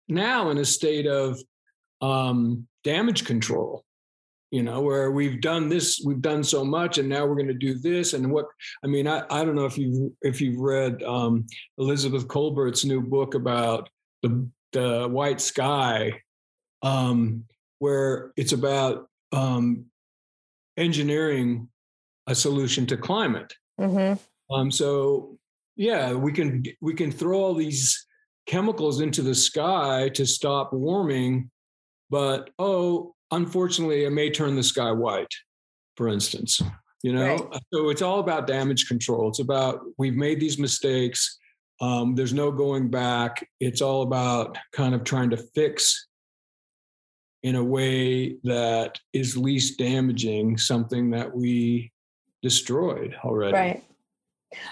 now 0.09 0.49
in 0.49 0.57
a 0.57 0.65
state 0.65 1.07
of 1.07 1.39
um, 2.01 2.67
damage 2.83 3.25
control 3.25 3.83
you 4.51 4.63
know 4.63 4.81
where 4.81 5.11
we've 5.11 5.41
done 5.41 5.67
this 5.67 6.01
we've 6.05 6.21
done 6.21 6.43
so 6.43 6.63
much 6.63 6.97
and 6.97 7.09
now 7.09 7.25
we're 7.25 7.35
going 7.35 7.47
to 7.47 7.53
do 7.53 7.73
this 7.73 8.13
and 8.13 8.29
what 8.31 8.45
i 8.83 8.87
mean 8.87 9.07
i, 9.07 9.23
I 9.29 9.43
don't 9.43 9.55
know 9.55 9.65
if 9.65 9.77
you 9.77 10.15
if 10.21 10.39
you've 10.41 10.59
read 10.59 11.03
um, 11.03 11.45
elizabeth 11.77 12.27
Kolbert's 12.27 12.85
new 12.85 13.01
book 13.01 13.33
about 13.35 13.89
the 14.23 14.47
the 14.73 15.07
white 15.09 15.41
sky 15.41 16.21
um, 16.83 17.45
where 17.79 18.31
it's 18.37 18.53
about 18.53 19.09
um, 19.31 19.85
engineering 20.77 21.69
a 22.27 22.35
solution 22.35 22.85
to 22.85 22.97
climate 22.97 23.53
mm-hmm. 23.79 24.53
um, 24.53 24.71
so 24.71 25.37
yeah 25.75 26.13
we 26.13 26.31
can 26.31 26.63
we 26.81 26.93
can 26.93 27.11
throw 27.11 27.39
all 27.39 27.53
these 27.53 28.05
chemicals 28.45 29.01
into 29.01 29.21
the 29.21 29.35
sky 29.35 30.07
to 30.09 30.25
stop 30.25 30.71
warming 30.71 31.51
but 32.09 32.49
oh 32.59 33.13
unfortunately, 33.31 34.05
it 34.05 34.11
may 34.11 34.29
turn 34.29 34.55
the 34.55 34.63
sky 34.63 34.91
white, 34.91 35.33
for 35.95 36.07
instance. 36.07 36.61
You 37.03 37.13
know, 37.13 37.35
right. 37.35 37.61
so 37.73 37.89
it's 37.89 38.01
all 38.01 38.19
about 38.19 38.47
damage 38.47 38.87
control. 38.87 39.29
It's 39.29 39.39
about 39.39 39.81
we've 39.97 40.15
made 40.15 40.39
these 40.39 40.57
mistakes. 40.57 41.37
Um, 41.79 42.15
there's 42.15 42.33
no 42.33 42.51
going 42.51 42.89
back. 42.89 43.47
It's 43.59 43.81
all 43.81 44.01
about 44.01 44.57
kind 44.71 44.95
of 44.95 45.03
trying 45.03 45.29
to 45.29 45.37
fix 45.37 46.07
in 47.43 47.55
a 47.55 47.63
way 47.63 48.37
that 48.43 48.99
is 49.13 49.37
least 49.37 49.77
damaging 49.77 50.57
something 50.57 51.11
that 51.11 51.33
we 51.35 51.91
destroyed 52.41 53.15
already. 53.23 53.53
Right. 53.53 53.83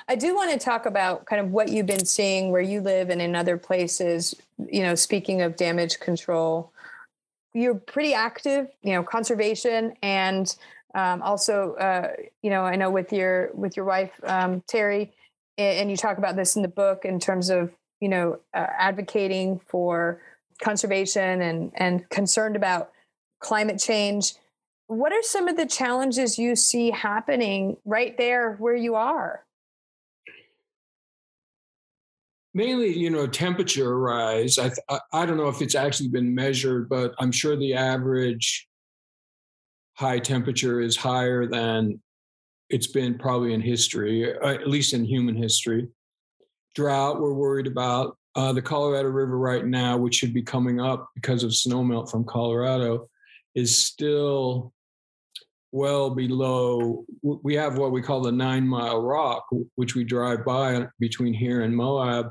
I 0.08 0.16
do 0.16 0.34
want 0.34 0.52
to 0.52 0.58
talk 0.58 0.88
about 0.88 1.26
kind 1.26 1.42
of 1.42 1.52
what 1.52 1.70
you've 1.70 1.86
been 1.86 2.06
seeing 2.06 2.52
where 2.52 2.62
you 2.62 2.82
live 2.82 3.10
and 3.10 3.22
in 3.22 3.36
other 3.36 3.58
places. 3.58 4.34
You 4.58 4.82
know, 4.82 4.96
speaking 4.96 5.44
of 5.44 5.58
damage 5.58 6.00
control, 6.00 6.72
you're 7.56 7.76
pretty 7.76 8.14
active, 8.14 8.68
you 8.84 8.94
know, 8.94 9.02
conservation 9.02 9.94
and 10.04 10.56
um, 10.94 11.22
also, 11.22 11.74
uh, 11.76 12.12
you 12.42 12.50
know, 12.50 12.62
I 12.62 12.76
know 12.76 12.90
with 12.90 13.12
your 13.12 13.50
with 13.54 13.76
your 13.76 13.86
wife 13.86 14.12
um, 14.24 14.64
Terry, 14.68 15.12
and 15.58 15.90
you 15.90 15.98
talk 15.98 16.18
about 16.18 16.36
this 16.36 16.56
in 16.56 16.62
the 16.62 16.70
book 16.70 17.04
in 17.04 17.20
terms 17.20 17.50
of 17.50 17.72
you 18.00 18.08
know 18.08 18.40
uh, 18.54 18.68
advocating 18.80 19.60
for 19.68 20.22
conservation 20.62 21.42
and 21.42 21.72
and 21.76 22.10
concerned 22.10 22.56
about 22.56 22.92
climate 23.40 23.80
change. 23.80 24.36
What 24.88 25.12
are 25.12 25.24
some 25.24 25.48
of 25.48 25.58
the 25.58 25.66
challenges 25.66 26.38
you 26.38 26.56
see 26.56 26.92
happening 26.92 27.78
right 27.84 28.18
there 28.18 28.54
where 28.54 28.76
you 28.76 28.96
are? 28.96 29.45
Mainly 32.56 32.98
you 32.98 33.12
know 33.12 33.28
temperature 33.28 34.00
rise. 34.00 34.58
I, 34.58 34.72
I, 35.14 35.26
don't 35.26 35.38
know 35.38 35.50
if 35.50 35.62
it's 35.62 35.76
actually 35.76 36.10
been 36.10 36.34
measured 36.34 36.90
but 36.90 37.14
i'm 37.20 37.32
sure 37.32 37.56
the 37.56 37.76
average 37.76 38.68
high 39.94 40.20
temperature 40.20 40.80
is 40.80 40.96
higher 40.96 41.46
than 41.46 42.02
it's 42.70 42.88
been 42.88 43.20
probably 43.20 43.54
in 43.54 43.62
history 43.62 44.34
uh, 44.34 44.54
at 44.54 44.68
least 44.68 44.94
in 44.94 45.06
human 45.06 45.36
history. 45.36 45.88
Drought 46.74 47.22
we're 47.22 47.34
worried 47.34 47.68
about. 47.68 48.18
Uh, 48.38 48.52
the 48.52 48.62
colorado 48.62 49.08
river 49.08 49.38
right 49.38 49.66
now 49.66 49.96
which 49.96 50.16
should 50.16 50.34
be 50.34 50.42
coming 50.42 50.82
up 50.82 51.08
because 51.16 51.42
of 51.42 51.52
snowmelt 51.52 52.12
from 52.12 52.26
colorado 52.26 53.08
is 53.54 53.86
still 53.86 54.74
well 55.72 56.10
below 56.10 57.06
we 57.22 57.56
have 57.56 57.78
what 57.78 57.94
we 57.94 58.02
call 58.02 58.20
the 58.20 58.32
nine 58.32 58.68
mile 58.68 59.02
rock 59.02 59.46
which 59.76 59.96
we 59.96 60.04
drive 60.04 60.44
by 60.44 60.86
between 61.00 61.34
here 61.34 61.62
and 61.62 61.74
moab 61.74 62.30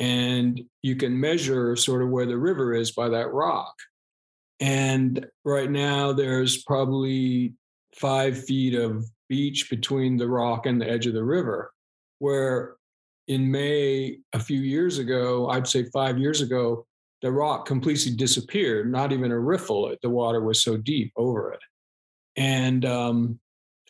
and 0.00 0.62
you 0.82 0.96
can 0.96 1.20
measure 1.20 1.76
sort 1.76 2.02
of 2.02 2.08
where 2.08 2.26
the 2.26 2.38
river 2.38 2.74
is 2.74 2.90
by 2.90 3.10
that 3.10 3.32
rock. 3.32 3.74
And 4.58 5.26
right 5.44 5.70
now, 5.70 6.12
there's 6.12 6.64
probably 6.64 7.54
five 7.94 8.42
feet 8.42 8.74
of 8.74 9.04
beach 9.28 9.68
between 9.68 10.16
the 10.16 10.28
rock 10.28 10.66
and 10.66 10.80
the 10.80 10.88
edge 10.90 11.06
of 11.06 11.12
the 11.12 11.24
river. 11.24 11.72
Where 12.18 12.76
in 13.28 13.50
May, 13.50 14.18
a 14.32 14.40
few 14.40 14.60
years 14.60 14.98
ago, 14.98 15.48
I'd 15.50 15.68
say 15.68 15.84
five 15.92 16.18
years 16.18 16.40
ago, 16.40 16.86
the 17.22 17.30
rock 17.30 17.66
completely 17.66 18.12
disappeared, 18.12 18.90
not 18.90 19.12
even 19.12 19.30
a 19.30 19.38
riffle. 19.38 19.94
The 20.02 20.10
water 20.10 20.40
was 20.40 20.62
so 20.62 20.78
deep 20.78 21.12
over 21.16 21.52
it. 21.52 21.60
And 22.36 22.86
um, 22.86 23.38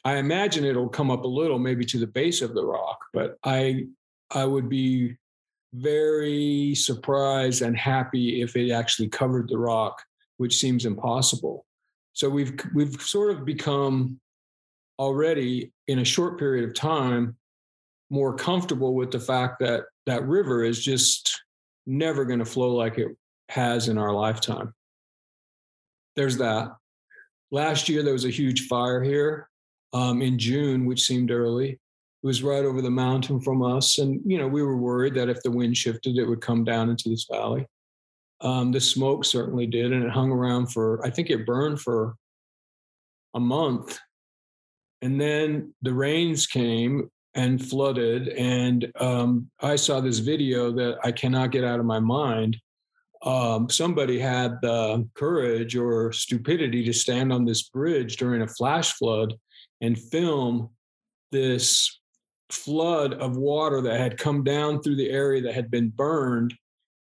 I 0.05 0.17
imagine 0.17 0.65
it'll 0.65 0.89
come 0.89 1.11
up 1.11 1.23
a 1.23 1.29
little, 1.29 1.59
maybe 1.59 1.85
to 1.87 1.99
the 1.99 2.07
base 2.07 2.43
of 2.43 2.55
the 2.55 2.65
rock, 2.65 2.99
but 3.13 3.37
I 3.45 3.87
I 4.33 4.45
would 4.45 4.69
be 4.69 5.17
very 5.73 6.75
surprised 6.75 7.63
and 7.63 7.77
happy 7.77 8.43
if 8.43 8.57
it 8.57 8.73
actually 8.73 9.09
covered 9.09 9.49
the 9.49 9.59
rock, 9.59 10.03
which 10.39 10.57
seems 10.57 10.85
impossible. 10.85 11.65
So 12.13 12.29
we've 12.29 12.59
we've 12.75 13.01
sort 13.01 13.31
of 13.31 13.45
become 13.45 14.21
already 14.99 15.73
in 15.89 16.01
a 16.01 16.05
short 16.05 16.39
period 16.39 16.69
of 16.69 16.75
time 16.75 17.37
more 18.11 18.35
comfortable 18.35 18.95
with 18.95 19.11
the 19.13 19.21
fact 19.21 19.61
that 19.61 19.85
that 20.07 20.27
river 20.27 20.65
is 20.65 20.85
just 20.85 21.43
never 21.87 22.25
going 22.25 22.41
to 22.41 22.45
flow 22.45 22.75
like 22.75 22.99
it 22.99 23.09
has 23.49 23.89
in 23.89 23.97
our 23.97 24.13
lifetime. 24.13 24.75
There's 26.17 26.37
that. 26.39 26.73
Last 27.53 27.89
year 27.89 28.03
there 28.03 28.13
was 28.13 28.25
a 28.25 28.31
huge 28.31 28.67
fire 28.67 29.03
here 29.03 29.49
um, 29.93 30.23
in 30.23 30.39
June, 30.39 30.87
which 30.87 31.07
seemed 31.07 31.31
early. 31.31 31.79
It 32.23 32.27
was 32.27 32.43
right 32.43 32.65
over 32.65 32.83
the 32.83 32.91
mountain 32.91 33.41
from 33.41 33.63
us. 33.63 33.99
And, 33.99 34.21
you 34.25 34.37
know, 34.37 34.47
we 34.47 34.63
were 34.63 34.77
worried 34.77 35.15
that 35.15 35.31
if 35.31 35.43
the 35.43 35.51
wind 35.51 35.77
shifted, 35.77 36.19
it 36.19 36.27
would 36.27 36.43
come 36.43 36.65
down 36.65 36.91
into 36.91 37.09
this 37.09 37.27
valley. 37.31 37.67
Um, 38.43 38.73
the 38.73 38.81
smoke 38.81 39.25
certainly 39.25 39.67
did. 39.67 39.93
And 39.93 40.05
it 40.05 40.11
hung 40.11 40.31
around 40.31 40.67
for, 40.67 41.05
I 41.05 41.11
think 41.11 41.31
it 41.31 41.47
burned 41.47 41.81
for 41.81 42.17
a 43.35 43.41
month. 43.41 43.99
And 45.03 45.19
then 45.19 45.73
the 45.81 45.95
rains 45.95 46.47
came 46.47 47.11
and 47.35 47.65
flooded. 47.65 48.29
And 48.29 48.93
um, 49.01 49.51
I 49.61 49.77
saw 49.77 50.01
this 50.01 50.19
video 50.19 50.73
that 50.73 50.99
I 51.03 51.13
cannot 51.13 51.53
get 51.53 51.65
out 51.65 51.81
of 51.81 51.87
my 51.87 52.01
mind. 52.01 52.59
Um, 53.23 53.69
somebody 53.71 54.19
had 54.19 54.59
the 54.63 55.09
courage 55.15 55.77
or 55.77 56.13
stupidity 56.13 56.85
to 56.85 56.93
stand 56.93 57.33
on 57.33 57.45
this 57.45 57.63
bridge 57.63 58.17
during 58.17 58.43
a 58.43 58.49
flash 58.49 58.93
flood 58.93 59.35
and 59.81 59.99
film 59.99 60.71
this 61.31 62.00
flood 62.53 63.15
of 63.15 63.37
water 63.37 63.81
that 63.81 63.99
had 64.01 64.19
come 64.19 64.45
down 64.45 64.83
through 64.83 64.97
the 64.97 65.11
area 65.11 65.43
that 65.43 65.55
had 65.55 65.71
been 65.71 65.89
burned 65.89 66.55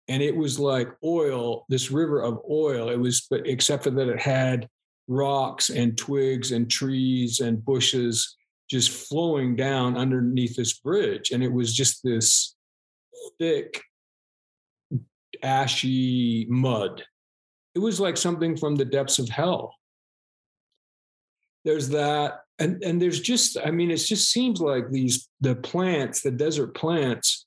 and 0.09 0.23
it 0.23 0.35
was 0.35 0.59
like 0.59 0.89
oil 1.05 1.65
this 1.69 1.91
river 1.91 2.21
of 2.21 2.41
oil 2.51 2.89
it 2.91 2.99
was 2.99 3.27
but 3.31 3.47
except 3.47 3.85
for 3.85 3.91
that 3.91 4.09
it 4.09 4.21
had 4.21 4.69
rocks 5.09 5.71
and 5.71 5.97
twigs 5.97 6.53
and 6.53 6.71
trees 6.71 7.41
and 7.41 7.65
bushes 7.65 8.37
just 8.73 9.09
flowing 9.09 9.55
down 9.55 9.99
underneath 9.99 10.57
this 10.57 10.73
bridge. 10.73 11.31
And 11.31 11.43
it 11.43 11.53
was 11.53 11.75
just 11.75 12.03
this 12.03 12.57
thick, 13.39 13.83
ashy 15.43 16.47
mud. 16.49 17.05
It 17.75 17.81
was 17.81 18.01
like 18.01 18.17
something 18.17 18.57
from 18.57 18.77
the 18.77 18.87
depths 18.87 19.19
of 19.19 19.29
hell. 19.29 19.75
There's 21.67 21.91
that. 21.91 22.42
And, 22.59 22.83
and 22.83 23.01
there's 23.01 23.21
just, 23.21 23.59
I 23.65 23.71
mean, 23.71 23.91
it 23.91 23.97
just 23.97 24.31
seems 24.31 24.61
like 24.61 24.91
these, 24.91 25.29
the 25.41 25.57
plants, 25.57 26.21
the 26.21 26.31
desert 26.31 26.75
plants, 26.75 27.47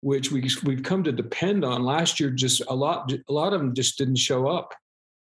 which 0.00 0.32
we, 0.32 0.48
we've 0.64 0.82
come 0.82 1.04
to 1.04 1.12
depend 1.12 1.64
on 1.64 1.84
last 1.84 2.18
year, 2.18 2.30
just 2.30 2.62
a 2.68 2.74
lot, 2.74 3.12
a 3.12 3.32
lot 3.32 3.52
of 3.52 3.60
them 3.60 3.74
just 3.74 3.98
didn't 3.98 4.16
show 4.16 4.48
up. 4.48 4.74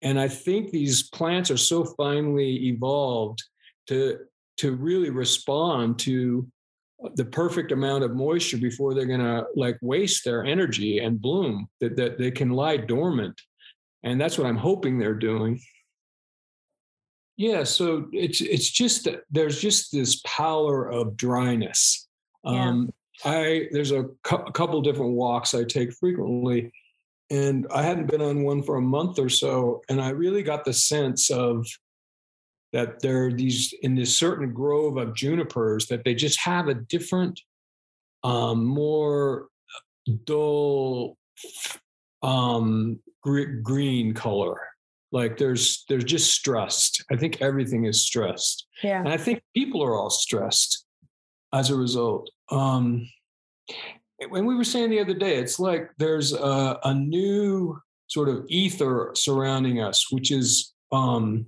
And 0.01 0.19
I 0.19 0.27
think 0.27 0.71
these 0.71 1.09
plants 1.09 1.51
are 1.51 1.57
so 1.57 1.83
finely 1.83 2.67
evolved 2.67 3.43
to 3.87 4.19
to 4.59 4.75
really 4.75 5.09
respond 5.09 5.97
to 5.97 6.45
the 7.15 7.23
perfect 7.23 7.71
amount 7.71 8.03
of 8.03 8.13
moisture 8.13 8.57
before 8.57 8.93
they're 8.93 9.05
going 9.05 9.21
to 9.21 9.45
like 9.55 9.77
waste 9.81 10.25
their 10.25 10.43
energy 10.43 10.99
and 10.99 11.21
bloom 11.21 11.65
that, 11.79 11.95
that 11.95 12.17
they 12.17 12.29
can 12.29 12.49
lie 12.49 12.75
dormant 12.75 13.39
and 14.03 14.19
that's 14.19 14.37
what 14.37 14.45
i'm 14.45 14.57
hoping 14.57 14.99
they're 14.99 15.13
doing 15.13 15.59
yeah 17.39 17.63
so 17.63 18.05
it's 18.11 18.41
it's 18.41 18.69
just 18.69 19.05
that 19.05 19.21
there's 19.31 19.61
just 19.61 19.93
this 19.93 20.21
power 20.25 20.89
of 20.89 21.15
dryness 21.15 22.07
yeah. 22.43 22.67
um 22.67 22.89
i 23.23 23.65
there's 23.71 23.91
a, 23.91 24.03
cu- 24.23 24.35
a 24.45 24.51
couple 24.51 24.79
different 24.81 25.13
walks 25.13 25.55
i 25.55 25.63
take 25.63 25.91
frequently 25.93 26.69
and 27.29 27.65
i 27.73 27.81
hadn't 27.81 28.11
been 28.11 28.21
on 28.21 28.43
one 28.43 28.61
for 28.61 28.75
a 28.75 28.81
month 28.81 29.17
or 29.17 29.29
so 29.29 29.81
and 29.87 30.01
i 30.01 30.09
really 30.09 30.43
got 30.43 30.65
the 30.65 30.73
sense 30.73 31.31
of 31.31 31.65
that 32.73 32.99
there 32.99 33.27
are 33.27 33.31
these 33.31 33.73
in 33.83 33.95
this 33.95 34.15
certain 34.15 34.51
grove 34.53 34.97
of 34.97 35.15
junipers 35.15 35.87
that 35.87 36.03
they 36.03 36.13
just 36.13 36.39
have 36.41 36.67
a 36.67 36.73
different 36.73 37.39
um, 38.23 38.65
more 38.65 39.47
dull 40.25 41.17
um, 42.21 42.99
green 43.23 44.13
color 44.13 44.59
like 45.11 45.37
there's 45.37 45.85
there's 45.89 46.03
just 46.03 46.33
stressed. 46.33 47.03
I 47.11 47.15
think 47.15 47.41
everything 47.41 47.85
is 47.85 48.05
stressed. 48.05 48.67
Yeah. 48.83 48.99
And 48.99 49.09
i 49.09 49.17
think 49.17 49.41
people 49.55 49.83
are 49.83 49.95
all 49.95 50.09
stressed 50.09 50.85
as 51.53 51.69
a 51.69 51.75
result. 51.75 52.29
Um 52.51 53.07
when 54.29 54.45
we 54.45 54.55
were 54.55 54.63
saying 54.63 54.89
the 54.89 54.99
other 54.99 55.13
day 55.13 55.37
it's 55.37 55.59
like 55.59 55.91
there's 55.97 56.33
a, 56.33 56.79
a 56.83 56.93
new 56.93 57.79
sort 58.07 58.27
of 58.27 58.45
ether 58.49 59.11
surrounding 59.15 59.81
us 59.81 60.11
which 60.11 60.31
is 60.31 60.73
um 60.91 61.45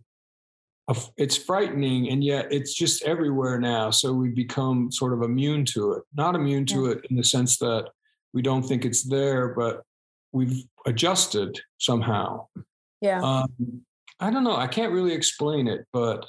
it's 1.17 1.37
frightening 1.37 2.09
and 2.09 2.23
yet 2.23 2.51
it's 2.51 2.73
just 2.73 3.03
everywhere 3.03 3.59
now 3.59 3.89
so 3.89 4.11
we've 4.11 4.35
become 4.35 4.91
sort 4.91 5.13
of 5.13 5.21
immune 5.21 5.63
to 5.63 5.93
it. 5.93 6.03
Not 6.15 6.35
immune 6.35 6.65
to 6.67 6.85
yeah. 6.85 6.91
it 6.91 7.05
in 7.09 7.15
the 7.15 7.23
sense 7.23 7.57
that 7.59 7.89
we 8.33 8.41
don't 8.41 8.63
think 8.63 8.85
it's 8.85 9.03
there 9.03 9.49
but 9.49 9.83
we've 10.31 10.63
adjusted 10.85 11.59
somehow 11.77 12.47
yeah. 13.01 13.21
Um, 13.21 13.81
i 14.19 14.29
don't 14.29 14.43
know 14.43 14.55
i 14.55 14.67
can't 14.67 14.93
really 14.93 15.13
explain 15.13 15.67
it 15.67 15.85
but 15.91 16.25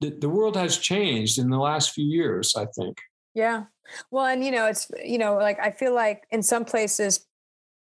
the, 0.00 0.10
the 0.10 0.28
world 0.28 0.56
has 0.56 0.78
changed 0.78 1.38
in 1.38 1.50
the 1.50 1.58
last 1.58 1.92
few 1.92 2.06
years 2.06 2.54
i 2.56 2.66
think. 2.76 2.98
Yeah. 3.34 3.64
Well 4.10 4.26
and 4.26 4.44
you 4.44 4.50
know 4.50 4.66
it's 4.66 4.90
you 5.04 5.18
know 5.18 5.36
like 5.36 5.58
i 5.60 5.70
feel 5.70 5.94
like 5.94 6.24
in 6.30 6.42
some 6.42 6.64
places 6.64 7.26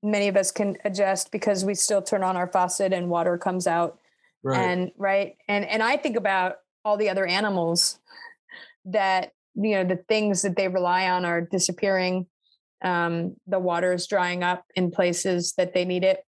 many 0.02 0.28
of 0.28 0.36
us 0.36 0.50
can 0.50 0.76
adjust 0.84 1.30
because 1.32 1.64
we 1.64 1.74
still 1.74 2.02
turn 2.02 2.22
on 2.22 2.36
our 2.36 2.50
faucet 2.50 2.92
and 2.92 3.08
water 3.08 3.36
comes 3.36 3.66
out 3.66 3.98
right. 4.42 4.58
and 4.58 4.90
right? 4.96 5.36
And 5.48 5.64
and 5.64 5.82
i 5.82 5.96
think 5.96 6.16
about 6.16 6.56
all 6.84 6.96
the 6.96 7.08
other 7.08 7.26
animals 7.26 7.98
that 8.84 9.32
you 9.54 9.72
know 9.72 9.84
the 9.84 10.02
things 10.08 10.42
that 10.42 10.56
they 10.56 10.68
rely 10.68 11.08
on 11.10 11.24
are 11.24 11.40
disappearing 11.40 12.26
um, 12.82 13.34
the 13.48 13.58
water 13.58 13.92
is 13.92 14.06
drying 14.06 14.44
up 14.44 14.64
in 14.76 14.92
places 14.92 15.54
that 15.56 15.74
they 15.74 15.84
need 15.84 16.04
it 16.04 16.24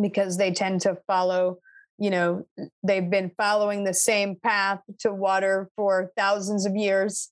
because 0.00 0.36
they 0.36 0.52
tend 0.52 0.80
to 0.80 0.96
follow 1.06 1.58
you 1.98 2.10
know 2.10 2.44
they've 2.82 3.10
been 3.10 3.30
following 3.36 3.84
the 3.84 3.94
same 3.94 4.36
path 4.36 4.80
to 4.98 5.12
water 5.12 5.68
for 5.76 6.10
thousands 6.16 6.66
of 6.66 6.74
years 6.74 7.30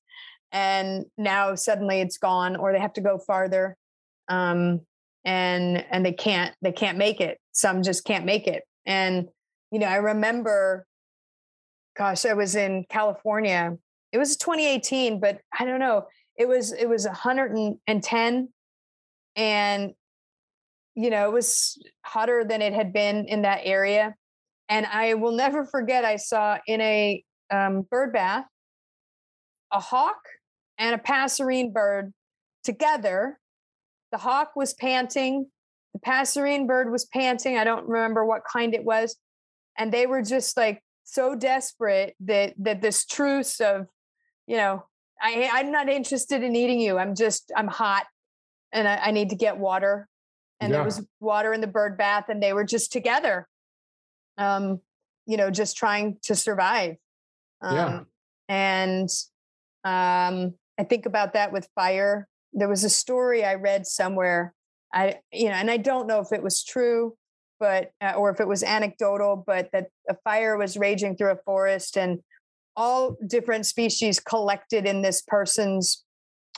and 0.52 1.06
now 1.16 1.54
suddenly 1.54 2.00
it's 2.00 2.18
gone 2.18 2.56
or 2.56 2.72
they 2.72 2.78
have 2.78 2.92
to 2.92 3.00
go 3.00 3.18
farther 3.18 3.76
um, 4.28 4.80
and 5.24 5.84
and 5.90 6.04
they 6.04 6.12
can't 6.12 6.54
they 6.62 6.72
can't 6.72 6.98
make 6.98 7.20
it 7.20 7.38
some 7.52 7.82
just 7.82 8.04
can't 8.04 8.24
make 8.24 8.46
it 8.46 8.64
and 8.86 9.28
you 9.70 9.78
know, 9.78 9.86
I 9.86 9.96
remember, 9.96 10.86
gosh, 11.96 12.24
I 12.24 12.34
was 12.34 12.56
in 12.56 12.84
California. 12.88 13.76
It 14.12 14.18
was 14.18 14.36
2018, 14.36 15.20
but 15.20 15.40
I 15.58 15.64
don't 15.64 15.78
know. 15.78 16.06
It 16.36 16.48
was 16.48 16.72
it 16.72 16.88
was 16.88 17.06
110, 17.06 18.48
and 19.36 19.92
you 21.02 21.10
know, 21.10 21.28
it 21.28 21.32
was 21.32 21.78
hotter 22.04 22.44
than 22.44 22.62
it 22.62 22.72
had 22.72 22.92
been 22.92 23.26
in 23.26 23.42
that 23.42 23.60
area. 23.64 24.14
And 24.68 24.86
I 24.86 25.14
will 25.14 25.32
never 25.32 25.64
forget. 25.64 26.04
I 26.04 26.16
saw 26.16 26.58
in 26.66 26.80
a 26.80 27.24
um, 27.50 27.82
bird 27.82 28.12
bath 28.12 28.44
a 29.72 29.80
hawk 29.80 30.20
and 30.78 30.94
a 30.94 30.98
passerine 30.98 31.72
bird 31.72 32.12
together. 32.64 33.38
The 34.10 34.18
hawk 34.18 34.52
was 34.56 34.74
panting. 34.74 35.46
The 35.94 36.00
passerine 36.00 36.66
bird 36.66 36.90
was 36.90 37.04
panting. 37.04 37.56
I 37.56 37.64
don't 37.64 37.86
remember 37.86 38.24
what 38.24 38.42
kind 38.52 38.74
it 38.74 38.84
was 38.84 39.16
and 39.80 39.90
they 39.90 40.06
were 40.06 40.22
just 40.22 40.56
like 40.56 40.82
so 41.04 41.34
desperate 41.34 42.14
that 42.20 42.54
that 42.58 42.82
this 42.82 43.04
truce 43.04 43.60
of 43.60 43.86
you 44.46 44.56
know 44.56 44.84
I, 45.20 45.50
i'm 45.52 45.72
not 45.72 45.88
interested 45.88 46.44
in 46.44 46.54
eating 46.54 46.78
you 46.78 46.98
i'm 46.98 47.16
just 47.16 47.50
i'm 47.56 47.66
hot 47.66 48.06
and 48.72 48.86
i, 48.86 48.96
I 48.96 49.10
need 49.10 49.30
to 49.30 49.36
get 49.36 49.58
water 49.58 50.06
and 50.60 50.70
yeah. 50.70 50.76
there 50.76 50.84
was 50.84 51.04
water 51.20 51.52
in 51.52 51.60
the 51.60 51.66
bird 51.66 51.96
bath 51.96 52.26
and 52.28 52.42
they 52.42 52.52
were 52.52 52.64
just 52.64 52.92
together 52.92 53.48
um 54.38 54.80
you 55.26 55.36
know 55.36 55.50
just 55.50 55.76
trying 55.76 56.16
to 56.22 56.34
survive 56.34 56.96
um, 57.62 57.76
yeah. 57.76 58.00
and 58.48 59.08
um 59.84 60.54
i 60.78 60.84
think 60.88 61.06
about 61.06 61.34
that 61.34 61.52
with 61.52 61.68
fire 61.74 62.26
there 62.52 62.68
was 62.68 62.84
a 62.84 62.90
story 62.90 63.44
i 63.44 63.54
read 63.54 63.86
somewhere 63.86 64.54
i 64.92 65.16
you 65.32 65.48
know 65.48 65.54
and 65.54 65.70
i 65.70 65.76
don't 65.76 66.06
know 66.06 66.20
if 66.20 66.32
it 66.32 66.42
was 66.42 66.64
true 66.64 67.14
but 67.60 67.92
uh, 68.00 68.14
or 68.16 68.30
if 68.30 68.40
it 68.40 68.48
was 68.48 68.64
anecdotal, 68.64 69.44
but 69.46 69.70
that 69.72 69.88
a 70.08 70.16
fire 70.24 70.56
was 70.56 70.76
raging 70.76 71.14
through 71.14 71.30
a 71.30 71.38
forest 71.44 71.96
and 71.96 72.20
all 72.74 73.16
different 73.26 73.66
species 73.66 74.18
collected 74.18 74.86
in 74.86 75.02
this 75.02 75.22
person's 75.22 76.04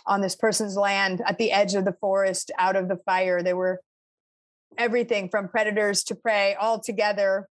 on 0.07 0.21
this 0.21 0.35
person's 0.35 0.77
land 0.77 1.21
at 1.27 1.39
the 1.39 1.53
edge 1.53 1.75
of 1.75 1.85
the 1.85 1.97
forest 2.01 2.51
out 2.59 2.77
of 2.77 2.89
the 2.89 2.99
fire. 3.05 3.43
There 3.43 3.57
were 3.57 3.81
everything 4.79 5.29
from 5.29 5.49
predators 5.49 6.05
to 6.05 6.15
prey 6.15 6.55
all 6.55 6.81
together, 6.81 7.49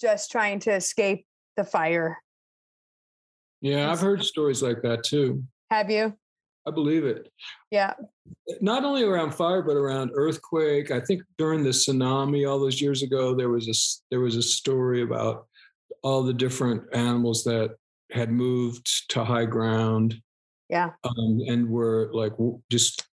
just 0.00 0.30
trying 0.30 0.58
to 0.60 0.72
escape 0.72 1.26
the 1.56 1.64
fire. 1.64 2.18
Yeah, 3.60 3.90
I've 3.90 4.00
heard 4.00 4.24
stories 4.24 4.62
like 4.62 4.82
that 4.82 5.04
too. 5.04 5.44
Have 5.70 5.90
you? 5.90 6.14
I 6.66 6.70
believe 6.70 7.04
it. 7.04 7.28
Yeah. 7.70 7.94
Not 8.60 8.84
only 8.84 9.02
around 9.02 9.34
fire, 9.34 9.62
but 9.62 9.76
around 9.76 10.12
earthquake. 10.14 10.90
I 10.90 11.00
think 11.00 11.22
during 11.38 11.62
the 11.62 11.70
tsunami 11.70 12.48
all 12.48 12.58
those 12.58 12.80
years 12.80 13.02
ago, 13.02 13.34
there 13.34 13.48
was 13.48 13.68
a 13.68 13.74
there 14.10 14.20
was 14.20 14.36
a 14.36 14.42
story 14.42 15.02
about 15.02 15.46
all 16.02 16.22
the 16.22 16.34
different 16.34 16.82
animals 16.94 17.44
that 17.44 17.76
had 18.12 18.30
moved 18.30 19.10
to 19.10 19.24
high 19.24 19.46
ground. 19.46 20.20
Yeah. 20.68 20.90
Um, 21.02 21.40
and 21.48 21.68
were 21.68 22.10
like 22.12 22.32
just 22.70 23.06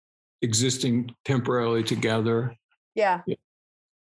existing 0.42 1.14
temporarily 1.24 1.82
together. 1.82 2.54
Yeah. 2.94 3.22
yeah. 3.26 3.36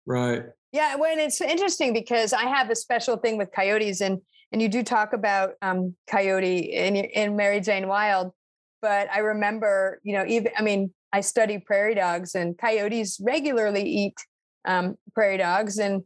Right. 0.05 0.43
Yeah. 0.71 0.95
When 0.95 1.19
it's 1.19 1.39
interesting 1.41 1.93
because 1.93 2.33
I 2.33 2.43
have 2.43 2.69
a 2.69 2.75
special 2.75 3.17
thing 3.17 3.37
with 3.37 3.51
coyotes, 3.51 4.01
and 4.01 4.19
and 4.51 4.61
you 4.61 4.69
do 4.69 4.83
talk 4.83 5.13
about 5.13 5.53
um, 5.61 5.95
coyote 6.09 6.59
in 6.73 6.95
in 6.95 7.35
Mary 7.35 7.59
Jane 7.59 7.87
Wild 7.87 8.31
but 8.83 9.09
I 9.09 9.19
remember, 9.19 10.01
you 10.03 10.13
know, 10.13 10.25
even 10.27 10.51
I 10.59 10.61
mean, 10.61 10.93
I 11.13 11.21
study 11.21 11.57
prairie 11.57 11.95
dogs, 11.95 12.35
and 12.35 12.55
coyotes 12.57 13.17
regularly 13.23 13.83
eat 13.83 14.15
um, 14.65 14.97
prairie 15.15 15.37
dogs, 15.37 15.79
and 15.79 16.03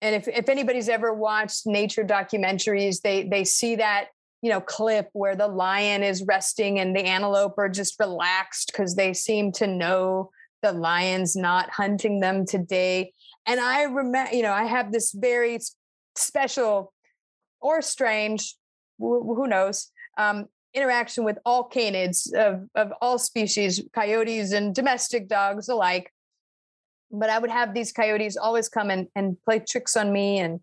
and 0.00 0.14
if 0.14 0.28
if 0.28 0.48
anybody's 0.48 0.88
ever 0.88 1.12
watched 1.12 1.66
nature 1.66 2.04
documentaries, 2.04 3.02
they 3.02 3.24
they 3.24 3.42
see 3.42 3.74
that 3.74 4.06
you 4.40 4.50
know 4.50 4.60
clip 4.60 5.08
where 5.14 5.34
the 5.34 5.48
lion 5.48 6.04
is 6.04 6.22
resting 6.22 6.78
and 6.78 6.94
the 6.94 7.04
antelope 7.04 7.58
are 7.58 7.68
just 7.68 7.98
relaxed 7.98 8.68
because 8.72 8.94
they 8.94 9.12
seem 9.12 9.50
to 9.52 9.66
know 9.66 10.30
the 10.62 10.72
lion's 10.72 11.34
not 11.34 11.70
hunting 11.70 12.20
them 12.20 12.46
today 12.46 13.12
and 13.46 13.60
i 13.60 13.82
remember 13.82 14.34
you 14.34 14.42
know 14.42 14.52
i 14.52 14.64
have 14.64 14.92
this 14.92 15.12
very 15.12 15.58
special 16.16 16.92
or 17.60 17.80
strange 17.80 18.56
who 18.98 19.46
knows 19.46 19.90
um, 20.18 20.46
interaction 20.74 21.24
with 21.24 21.38
all 21.44 21.68
canids 21.68 22.32
of, 22.34 22.68
of 22.74 22.92
all 23.00 23.18
species 23.18 23.82
coyotes 23.94 24.52
and 24.52 24.74
domestic 24.74 25.28
dogs 25.28 25.68
alike 25.68 26.12
but 27.10 27.30
i 27.30 27.38
would 27.38 27.50
have 27.50 27.74
these 27.74 27.92
coyotes 27.92 28.36
always 28.36 28.68
come 28.68 28.90
and, 28.90 29.08
and 29.14 29.36
play 29.44 29.58
tricks 29.58 29.96
on 29.96 30.12
me 30.12 30.38
and 30.38 30.60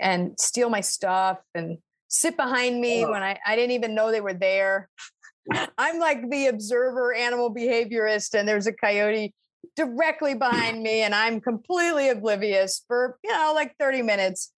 and 0.00 0.38
steal 0.40 0.70
my 0.70 0.80
stuff 0.80 1.38
and 1.54 1.78
sit 2.08 2.36
behind 2.36 2.80
me 2.80 3.04
oh. 3.04 3.10
when 3.12 3.22
I, 3.22 3.38
I 3.46 3.56
didn't 3.56 3.72
even 3.72 3.94
know 3.94 4.10
they 4.10 4.20
were 4.20 4.34
there. 4.34 4.88
I'm 5.78 5.98
like 5.98 6.28
the 6.28 6.48
observer 6.48 7.14
animal 7.14 7.54
behaviorist, 7.54 8.38
and 8.38 8.48
there's 8.48 8.66
a 8.66 8.72
coyote 8.72 9.34
directly 9.76 10.34
behind 10.34 10.82
me, 10.82 11.02
and 11.02 11.14
I'm 11.14 11.40
completely 11.40 12.08
oblivious 12.08 12.82
for, 12.86 13.18
you 13.24 13.32
know, 13.32 13.52
like 13.54 13.74
30 13.78 14.02
minutes. 14.02 14.52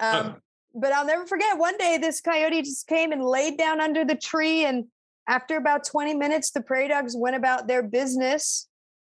Um, 0.00 0.36
But 0.72 0.92
I'll 0.92 1.06
never 1.06 1.26
forget 1.26 1.58
one 1.58 1.76
day 1.78 1.98
this 1.98 2.20
coyote 2.20 2.62
just 2.62 2.86
came 2.86 3.10
and 3.10 3.24
laid 3.24 3.58
down 3.58 3.80
under 3.80 4.04
the 4.04 4.14
tree. 4.14 4.64
And 4.64 4.84
after 5.28 5.56
about 5.56 5.84
20 5.84 6.14
minutes, 6.14 6.52
the 6.52 6.62
prairie 6.62 6.86
dogs 6.86 7.16
went 7.16 7.34
about 7.34 7.66
their 7.66 7.82
business. 7.82 8.68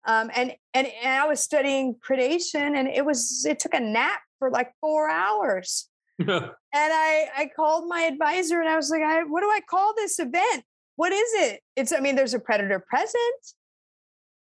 Um, 0.06 0.30
and, 0.34 0.54
and 0.74 0.86
and 0.86 1.20
I 1.20 1.26
was 1.26 1.40
studying 1.40 1.96
predation, 1.96 2.78
and 2.78 2.88
it 2.88 3.04
was 3.04 3.44
it 3.46 3.58
took 3.58 3.74
a 3.74 3.80
nap 3.80 4.20
for 4.38 4.50
like 4.50 4.72
four 4.80 5.10
hours. 5.10 5.88
and 6.18 6.52
I 6.72 7.26
I 7.36 7.50
called 7.54 7.88
my 7.88 8.02
advisor 8.02 8.60
and 8.60 8.68
I 8.68 8.76
was 8.76 8.90
like, 8.90 9.02
I, 9.02 9.24
what 9.24 9.40
do 9.40 9.48
I 9.48 9.60
call 9.68 9.94
this 9.96 10.18
event? 10.18 10.64
What 10.96 11.12
is 11.12 11.28
it? 11.34 11.60
It's 11.76 11.92
I 11.92 12.00
mean, 12.00 12.16
there's 12.16 12.34
a 12.34 12.40
predator 12.40 12.78
present, 12.88 13.54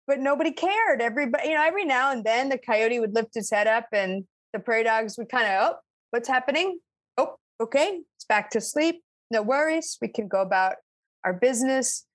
but 0.07 0.21
nobody 0.21 0.53
cared. 0.53 1.01
Everybody, 1.01 1.49
you 1.49 1.55
know, 1.55 1.65
every 1.65 1.85
now 1.85 2.13
and 2.13 2.25
then 2.25 2.49
the 2.49 2.59
coyote 2.59 3.01
would 3.01 3.15
lift 3.15 3.35
his 3.35 3.51
head 3.51 3.67
up 3.67 3.87
and 3.93 4.25
the 4.53 4.59
prairie 4.59 4.85
dogs 4.85 5.17
would 5.19 5.29
kind 5.29 5.47
of, 5.47 5.73
oh, 5.73 5.77
what's 6.11 6.29
happening? 6.29 6.79
Oh, 7.17 7.37
okay, 7.61 8.01
it's 8.17 8.25
back 8.25 8.51
to 8.51 8.61
sleep. 8.61 9.03
No 9.31 9.43
worries. 9.43 9.99
We 10.01 10.09
can 10.09 10.29
go 10.29 10.41
about 10.41 10.77
our 11.25 11.33
business. 11.33 12.07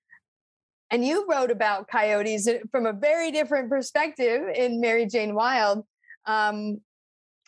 And 0.90 1.04
you 1.04 1.26
wrote 1.28 1.50
about 1.50 1.88
coyotes 1.88 2.48
from 2.72 2.86
a 2.86 2.92
very 2.92 3.30
different 3.30 3.68
perspective 3.68 4.42
in 4.54 4.80
Mary 4.80 5.06
Jane 5.06 5.34
Wild. 5.34 5.84
Um, 6.26 6.80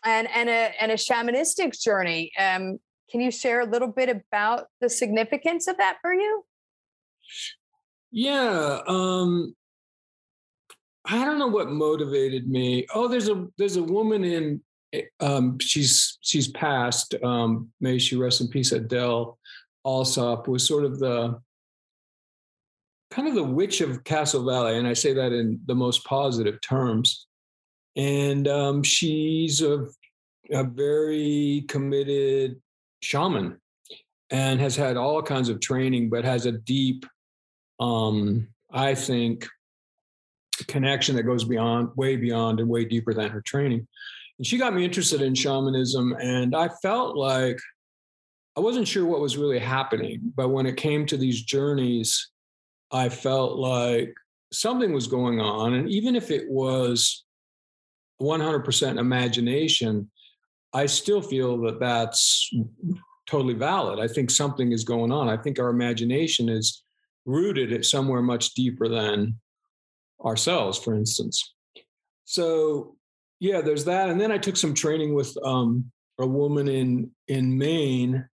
and 0.05 0.29
and 0.35 0.49
a 0.49 0.83
and 0.83 0.93
a 0.93 0.97
shamanistic 0.97 1.81
journey. 1.81 2.33
Um, 2.39 2.79
can 3.11 3.21
you 3.21 3.31
share 3.31 3.61
a 3.61 3.67
little 3.67 3.89
bit 3.89 4.09
about 4.09 4.67
the 4.81 4.89
significance 4.89 5.69
of 5.69 5.77
that 5.77 5.99
for 6.01 6.15
you? 6.15 6.45
Yeah, 8.11 8.81
um, 8.87 9.55
I 11.05 11.25
don't 11.25 11.39
know 11.39 11.49
what 11.49 11.71
motivated 11.71 12.49
me. 12.49 12.87
Oh, 12.95 13.09
there's 13.09 13.29
a 13.29 13.47
there's 13.59 13.77
a 13.77 13.83
woman 13.83 14.25
in 14.25 14.61
um, 15.21 15.59
she's 15.59 16.19
she's 16.21 16.49
passed. 16.49 17.15
Um, 17.23 17.71
may 17.81 17.99
she 17.99 18.17
rest 18.17 18.41
in 18.41 18.49
peace. 18.49 18.73
Adele 18.73 19.39
Alsop 19.85 20.47
was 20.47 20.67
sort 20.67 20.85
of 20.85 20.99
the 20.99 21.41
kind 23.11 23.29
of 23.29 23.35
the 23.35 23.43
witch 23.43 23.81
of 23.81 24.05
Castle 24.05 24.45
Valley, 24.45 24.79
and 24.79 24.87
I 24.87 24.93
say 24.93 25.13
that 25.13 25.33
in 25.33 25.61
the 25.67 25.75
most 25.75 26.05
positive 26.05 26.61
terms 26.61 27.27
and 27.97 28.49
um, 28.49 28.83
she's 28.83 29.61
a, 29.63 29.87
a 30.51 30.65
very 30.65 31.65
committed 31.69 32.61
shaman 33.03 33.59
and 34.31 34.61
has 34.61 34.77
had 34.77 34.97
all 34.97 35.23
kinds 35.23 35.49
of 35.49 35.61
training, 35.61 36.09
but 36.09 36.25
has 36.25 36.47
a 36.47 36.53
deep, 36.53 37.05
um, 37.81 38.49
I 38.71 38.95
think, 38.95 39.47
connection 40.67 41.17
that 41.17 41.25
goes 41.25 41.45
beyond, 41.45 41.91
way 41.97 42.17
beyond, 42.17 42.61
and 42.61 42.69
way 42.69 42.85
deeper 42.85 43.13
than 43.15 43.31
her 43.31 43.41
training. 43.41 43.87
And 44.39 44.47
she 44.47 44.59
got 44.59 44.75
me 44.75 44.85
interested 44.85 45.23
in 45.23 45.35
shamanism, 45.35 46.15
and 46.21 46.55
I 46.57 46.69
felt 46.83 47.17
like 47.17 47.59
I 48.57 48.61
wasn't 48.61 48.89
sure 48.89 49.07
what 49.07 49.21
was 49.21 49.37
really 49.37 49.59
happening. 49.59 50.21
But 50.37 50.49
when 50.49 50.67
it 50.67 50.77
came 50.77 51.07
to 51.07 51.17
these 51.17 51.43
journeys, 51.43 52.31
I 52.91 53.09
felt 53.09 53.59
like 53.59 54.13
something 54.53 54.93
was 54.93 55.07
going 55.07 55.41
on. 55.41 55.75
And 55.75 55.89
even 55.91 56.15
if 56.15 56.31
it 56.31 56.49
was 56.51 57.25
100% 58.21 58.99
imagination, 58.99 60.11
I 60.75 60.87
still 60.87 61.23
feel 61.23 61.61
that 61.63 61.81
that's 61.81 62.51
totally 63.27 63.55
valid. 63.55 63.99
I 63.99 64.09
think 64.09 64.31
something 64.31 64.73
is 64.73 64.85
going 64.85 65.13
on. 65.13 65.29
I 65.29 65.37
think 65.37 65.59
our 65.59 65.71
imagination 65.71 66.49
is 66.49 66.83
rooted 67.25 67.73
at 67.73 67.85
somewhere 67.85 68.23
much 68.23 68.55
deeper 68.55 68.89
than 68.89 69.39
ourselves, 70.25 70.79
for 70.79 70.95
instance. 70.95 71.55
So, 72.25 72.97
yeah, 73.41 73.61
there's 73.61 73.85
that. 73.87 74.09
And 74.09 74.21
then 74.21 74.33
I 74.33 74.39
took 74.39 74.57
some 74.57 74.75
training 74.75 75.15
with 75.15 75.37
um, 75.45 75.91
a 76.19 76.27
woman 76.27 76.69
in 76.69 77.11
in 77.29 77.59
Maine, 77.59 78.27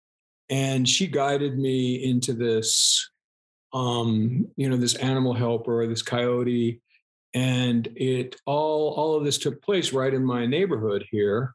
and 0.49 0.88
she 0.88 1.08
guided 1.08 1.58
me 1.58 2.04
into 2.04 2.34
this, 2.34 3.10
um, 3.73 4.47
you 4.56 4.69
know, 4.69 4.78
this 4.78 4.95
animal 4.95 5.34
helper, 5.34 5.88
this 5.88 6.02
coyote 6.02 6.82
and 7.34 7.88
it 7.95 8.36
all 8.45 8.93
all 8.95 9.15
of 9.15 9.23
this 9.23 9.38
took 9.38 9.62
place 9.62 9.93
right 9.93 10.13
in 10.13 10.25
my 10.25 10.45
neighborhood 10.45 11.06
here 11.12 11.54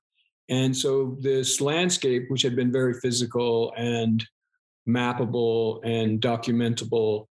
and 0.49 0.77
so 0.77 1.17
this 1.21 1.61
landscape 1.61 2.27
which 2.29 2.43
had 2.43 2.55
been 2.55 2.71
very 2.71 2.95
physical 2.95 3.73
and 3.77 4.25
mappable 4.89 5.81
and 5.85 6.21
documentable 6.21 7.27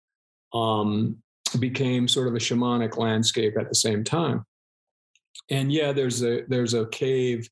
um, 0.54 1.21
became 1.60 2.08
sort 2.08 2.28
of 2.28 2.34
a 2.34 2.38
shamanic 2.38 2.96
landscape 2.96 3.54
at 3.58 3.68
the 3.68 3.74
same 3.74 4.04
time 4.04 4.44
and 5.50 5.72
yeah 5.72 5.92
there's 5.92 6.22
a 6.22 6.42
there's 6.48 6.74
a 6.74 6.86
cave 6.86 7.48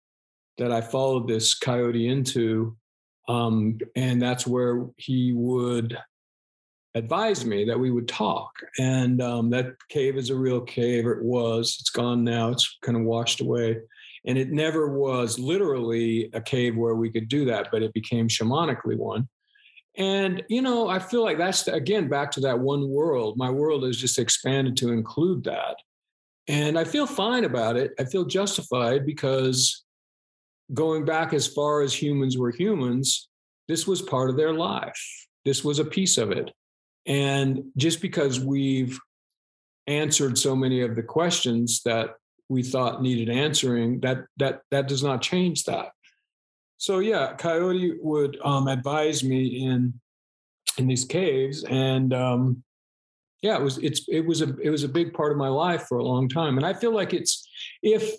that 0.59 0.73
i 0.73 0.81
followed 0.81 1.29
this 1.29 1.55
coyote 1.55 2.09
into 2.09 2.77
um, 3.29 3.79
and 3.95 4.21
that's 4.21 4.45
where 4.45 4.87
he 4.97 5.33
would 5.33 5.97
advised 6.95 7.47
me 7.47 7.65
that 7.65 7.79
we 7.79 7.91
would 7.91 8.09
talk. 8.09 8.51
And 8.79 9.23
um, 9.23 9.51
that 9.51 9.77
cave 9.89 10.17
is 10.17 10.31
a 10.31 10.37
real 10.37 10.61
cave, 10.61 11.07
it 11.07 11.23
was. 11.23 11.77
It's 11.81 11.91
gone 11.91 12.25
now. 12.25 12.51
It's 12.51 12.79
kind 12.83 12.97
of 12.97 13.05
washed 13.05 13.41
away. 13.41 13.79
And 14.27 14.37
it 14.37 14.51
never 14.51 14.99
was 14.99 15.39
literally 15.39 16.31
a 16.35 16.41
cave 16.41 16.77
where 16.77 16.95
we 16.95 17.11
could 17.11 17.29
do 17.29 17.45
that, 17.47 17.69
but 17.73 17.83
it 17.83 17.93
became 17.95 18.29
shamanically 18.29 18.97
one. 18.97 19.29
And, 19.97 20.43
you 20.49 20.63
know, 20.63 20.89
I 20.89 20.99
feel 20.99 21.23
like 21.23 21.39
that's, 21.39 21.67
again, 21.69 22.09
back 22.09 22.31
to 22.33 22.41
that 22.41 22.59
one 22.59 22.89
world. 22.89 23.37
My 23.37 23.51
world 23.51 23.83
has 23.85 23.97
just 23.97 24.19
expanded 24.19 24.77
to 24.79 24.93
include 24.93 25.45
that. 25.45 25.77
And 26.49 26.79
I 26.79 26.85
feel 26.85 27.07
fine 27.07 27.45
about 27.45 27.77
it. 27.77 27.93
I 27.99 28.05
feel 28.05 28.25
justified 28.25 29.05
because 29.05 29.85
going 30.73 31.05
back 31.05 31.33
as 31.33 31.47
far 31.47 31.83
as 31.83 31.93
humans 31.93 32.39
were 32.39 32.51
humans, 32.51 33.29
this 33.69 33.87
was 33.87 34.03
part 34.03 34.31
of 34.31 34.37
their 34.37 34.53
life. 34.53 35.01
This 35.45 35.65
was 35.65 35.79
a 35.79 35.85
piece 35.85 36.19
of 36.19 36.31
it. 36.31 36.51
And 37.07 37.65
just 37.77 38.01
because 38.01 38.41
we've 38.41 38.99
answered 39.87 40.39
so 40.39 40.55
many 40.55 40.83
of 40.83 40.97
the 40.97 41.03
questions 41.03 41.83
that 41.85 42.15
we 42.49 42.63
thought 42.63 43.03
needed 43.03 43.29
answering, 43.29 44.01
that 44.01 44.25
that 44.37 44.63
that 44.71 44.89
does 44.89 45.03
not 45.03 45.23
change 45.23 45.65
that. 45.65 45.93
So 46.81 47.01
yeah, 47.01 47.35
Coyote 47.35 47.99
would 48.01 48.39
um, 48.43 48.67
advise 48.67 49.23
me 49.23 49.67
in 49.67 49.93
in 50.79 50.87
these 50.87 51.05
caves, 51.05 51.63
and 51.65 52.15
um, 52.15 52.65
yeah, 53.43 53.59
it 53.59 53.63
was 53.63 53.77
it's 53.79 54.09
it 54.09 54.25
was 54.25 54.41
a 54.41 54.57
it 54.61 54.71
was 54.71 54.83
a 54.83 54.89
big 54.89 55.13
part 55.13 55.31
of 55.31 55.37
my 55.37 55.49
life 55.49 55.83
for 55.87 55.99
a 55.99 56.03
long 56.03 56.27
time, 56.27 56.57
and 56.57 56.65
I 56.65 56.73
feel 56.73 56.95
like 56.95 57.13
it's 57.13 57.47
if 57.83 58.15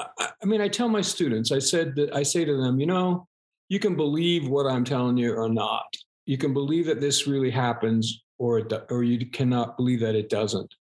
I 0.00 0.46
mean 0.46 0.60
I 0.60 0.66
tell 0.66 0.88
my 0.88 1.00
students 1.00 1.52
I 1.52 1.60
said 1.60 1.94
that 1.94 2.12
I 2.12 2.24
say 2.24 2.44
to 2.44 2.56
them, 2.56 2.80
you 2.80 2.86
know, 2.86 3.28
you 3.68 3.78
can 3.78 3.94
believe 3.94 4.48
what 4.48 4.66
I'm 4.66 4.84
telling 4.84 5.16
you 5.16 5.32
or 5.32 5.48
not. 5.48 5.86
You 6.26 6.38
can 6.38 6.52
believe 6.52 6.86
that 6.86 7.00
this 7.00 7.28
really 7.28 7.52
happens 7.52 8.20
or 8.38 8.58
it, 8.58 8.72
or 8.90 9.04
you 9.04 9.24
cannot 9.26 9.76
believe 9.76 10.00
that 10.00 10.16
it 10.16 10.28
doesn't. 10.28 10.74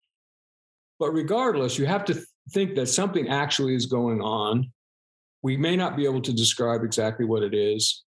But 1.01 1.15
regardless 1.15 1.81
you 1.81 1.87
have 1.87 2.05
to 2.05 2.25
think 2.51 2.77
that 2.77 2.87
something 2.87 3.29
actually 3.29 3.75
is 3.75 3.87
going 3.87 4.21
on 4.21 4.73
we 5.45 5.59
may 5.59 5.77
not 5.77 5.95
be 5.95 6.07
able 6.07 6.23
to 6.23 6.33
describe 6.33 6.83
exactly 6.83 7.27
what 7.27 7.43
it 7.43 7.55
is 7.55 8.03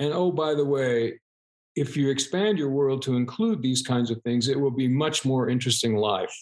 and 0.00 0.12
oh 0.12 0.30
by 0.30 0.54
the 0.54 0.64
way 0.64 1.18
if 1.76 1.96
you 1.96 2.10
expand 2.10 2.58
your 2.58 2.68
world 2.68 3.00
to 3.00 3.16
include 3.16 3.62
these 3.62 3.80
kinds 3.80 4.10
of 4.10 4.20
things 4.22 4.48
it 4.48 4.60
will 4.60 4.72
be 4.72 4.88
much 4.88 5.24
more 5.24 5.48
interesting 5.48 5.96
life 5.96 6.36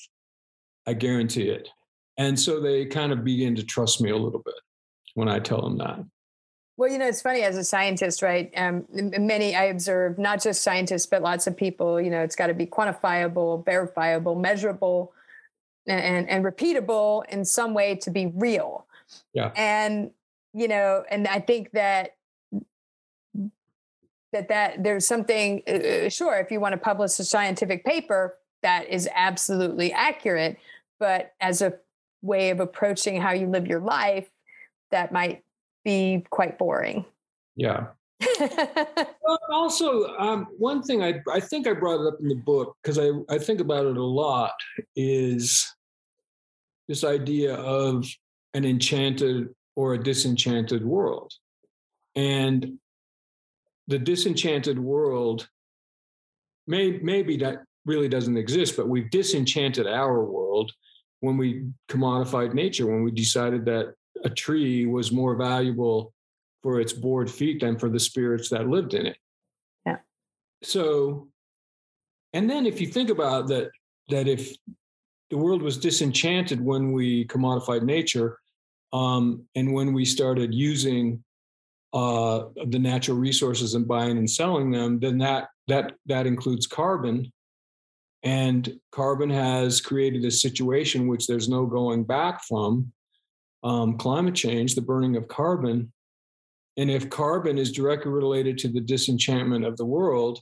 i 0.87 0.93
guarantee 0.93 1.51
it 1.51 1.69
and 2.17 2.41
so 2.41 2.61
they 2.61 2.85
kind 2.87 3.13
of 3.13 3.23
begin 3.23 3.55
to 3.55 3.63
trust 3.63 4.01
me 4.01 4.11
a 4.11 4.17
little 4.17 4.43
bit 4.45 4.61
when 5.15 5.29
i 5.29 5.39
tell 5.39 5.61
them 5.61 5.79
that 5.79 6.01
well, 6.79 6.89
you 6.89 6.99
know, 6.99 7.09
it's 7.09 7.23
funny 7.23 7.43
as 7.43 7.57
a 7.57 7.65
scientist, 7.65 8.23
right? 8.23 8.53
Um, 8.57 8.87
many 8.93 9.57
I 9.57 9.65
observe, 9.65 10.17
not 10.17 10.41
just 10.41 10.63
scientists, 10.63 11.07
but 11.07 11.23
lots 11.23 11.49
of 11.49 11.57
people. 11.57 12.01
You 12.01 12.09
know, 12.09 12.21
it's 12.21 12.37
got 12.37 12.47
to 12.47 12.55
be 12.55 12.67
quantifiable, 12.67 13.65
verifiable, 13.65 14.37
measurable, 14.37 15.13
and 15.89 16.29
and 16.29 16.45
repeatable 16.45 17.25
in 17.31 17.45
some 17.45 17.75
way 17.75 17.97
to 17.97 18.13
be 18.13 18.27
real. 18.27 18.87
Yeah. 19.33 19.51
And 19.57 20.13
you 20.55 20.69
know, 20.69 21.05
and 21.11 21.27
I 21.27 21.41
think 21.41 21.73
that 21.73 22.17
that 24.33 24.49
that 24.49 24.83
there's 24.83 25.07
something 25.07 25.63
uh, 25.67 25.73
uh, 25.73 26.09
sure 26.09 26.39
if 26.39 26.51
you 26.51 26.61
want 26.61 26.73
to 26.73 26.79
publish 26.79 27.19
a 27.19 27.25
scientific 27.25 27.85
paper 27.85 28.37
that 28.63 28.89
is 28.89 29.09
absolutely 29.15 29.91
accurate 29.93 30.59
but 30.99 31.33
as 31.41 31.63
a 31.63 31.73
way 32.23 32.51
of 32.51 32.61
approaching 32.61 33.21
how 33.21 33.33
you 33.33 33.47
live 33.47 33.67
your 33.67 33.81
life 33.81 34.29
that 34.91 35.13
might 35.13 35.45
be 35.85 36.25
quite 36.31 36.59
boring. 36.59 37.05
Yeah. 37.57 37.89
Well, 39.23 39.39
also 39.53 40.17
um, 40.17 40.47
one 40.57 40.83
thing 40.83 41.03
I, 41.03 41.21
I 41.31 41.39
think 41.39 41.67
i 41.67 41.75
brought 41.75 42.01
it 42.01 42.09
up 42.09 42.19
in 42.19 42.29
the 42.29 42.35
book 42.35 42.75
because 42.83 42.99
I, 42.99 43.11
I 43.29 43.37
think 43.37 43.61
about 43.61 43.85
it 43.85 43.99
a 43.99 44.03
lot 44.03 44.55
is 44.97 45.71
this 46.89 47.05
idea 47.05 47.55
of 47.57 48.07
an 48.55 48.65
enchanted 48.65 49.49
or 49.79 49.95
a 49.95 50.03
disenchanted 50.03 50.85
world 50.85 51.33
and 52.17 52.79
the 53.87 53.99
disenchanted 53.99 54.77
world 54.77 55.49
may 56.67 56.99
maybe 56.99 57.37
that 57.37 57.59
really 57.87 58.09
doesn't 58.09 58.37
exist, 58.37 58.77
but 58.77 58.89
we've 58.89 59.09
disenchanted 59.11 59.87
our 59.87 60.25
world 60.25 60.73
when 61.21 61.37
we 61.37 61.65
commodified 61.89 62.55
nature, 62.55 62.87
when 62.87 63.05
we 63.05 63.13
decided 63.13 63.65
that 63.67 63.95
a 64.25 64.31
tree 64.31 64.85
was 64.85 65.13
more 65.13 65.37
valuable 65.37 66.13
for 66.65 66.81
its 66.81 66.93
board 66.93 67.31
feet 67.31 67.61
than 67.61 67.79
for 67.79 67.89
the 67.89 68.01
spirits 68.01 68.49
that 68.51 68.69
lived 68.69 68.95
in 68.95 69.07
it. 69.07 69.17
Yeah. 69.87 69.99
So, 70.65 71.29
and 72.33 72.51
then 72.51 72.67
if 72.67 72.81
you 72.81 72.89
think 72.89 73.11
about 73.11 73.47
that, 73.47 73.71
that 74.09 74.27
if 74.27 74.57
the 75.31 75.39
world 75.39 75.63
was 75.63 75.79
disenchanted 75.79 76.61
when 76.61 76.91
we 76.91 77.27
commodified 77.27 77.85
nature, 77.85 78.39
um, 78.93 79.45
and 79.55 79.73
when 79.73 79.93
we 79.93 80.05
started 80.05 80.55
using 80.55 81.23
uh, 81.93 82.45
the 82.67 82.79
natural 82.79 83.17
resources 83.17 83.75
and 83.75 83.89
buying 83.89 84.19
and 84.19 84.31
selling 84.31 84.71
them, 84.71 85.01
then 85.01 85.19
that 85.19 85.49
that 85.69 85.95
that 86.07 86.27
includes 86.27 86.67
carbon. 86.67 87.33
And 88.25 88.81
carbon 88.91 89.31
has 89.31 89.81
created 89.81 90.25
a 90.25 90.31
situation 90.31 91.07
which 91.07 91.27
there's 91.27 91.49
no 91.49 91.67
going 91.67 92.05
back 92.05 92.43
from. 92.45 92.93
Um, 93.63 93.97
climate 93.97 94.35
change, 94.35 94.75
the 94.75 94.81
burning 94.81 95.17
of 95.17 95.29
carbon, 95.29 95.93
and 96.79 96.93
if 96.93 97.11
carbon 97.11 97.59
is 97.59 97.73
directly 97.73 98.13
related 98.13 98.57
to 98.59 98.69
the 98.69 98.81
disenchantment 98.81 99.65
of 99.65 99.77
the 99.77 99.85
world, 99.85 100.41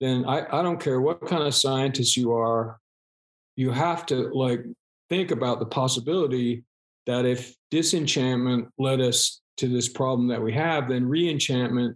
then 0.00 0.24
I, 0.24 0.46
I 0.50 0.62
don't 0.62 0.80
care 0.80 0.98
what 0.98 1.26
kind 1.26 1.42
of 1.42 1.54
scientist 1.54 2.16
you 2.16 2.32
are, 2.32 2.80
you 3.54 3.70
have 3.70 4.06
to 4.06 4.30
like 4.32 4.64
think 5.10 5.30
about 5.30 5.60
the 5.60 5.66
possibility 5.66 6.64
that 7.06 7.24
if 7.26 7.54
disenchantment 7.70 8.68
led 8.78 9.00
us 9.00 9.40
to 9.58 9.68
this 9.68 9.88
problem 9.88 10.28
that 10.28 10.42
we 10.42 10.52
have, 10.52 10.88
then 10.88 11.04
reenchantment 11.04 11.94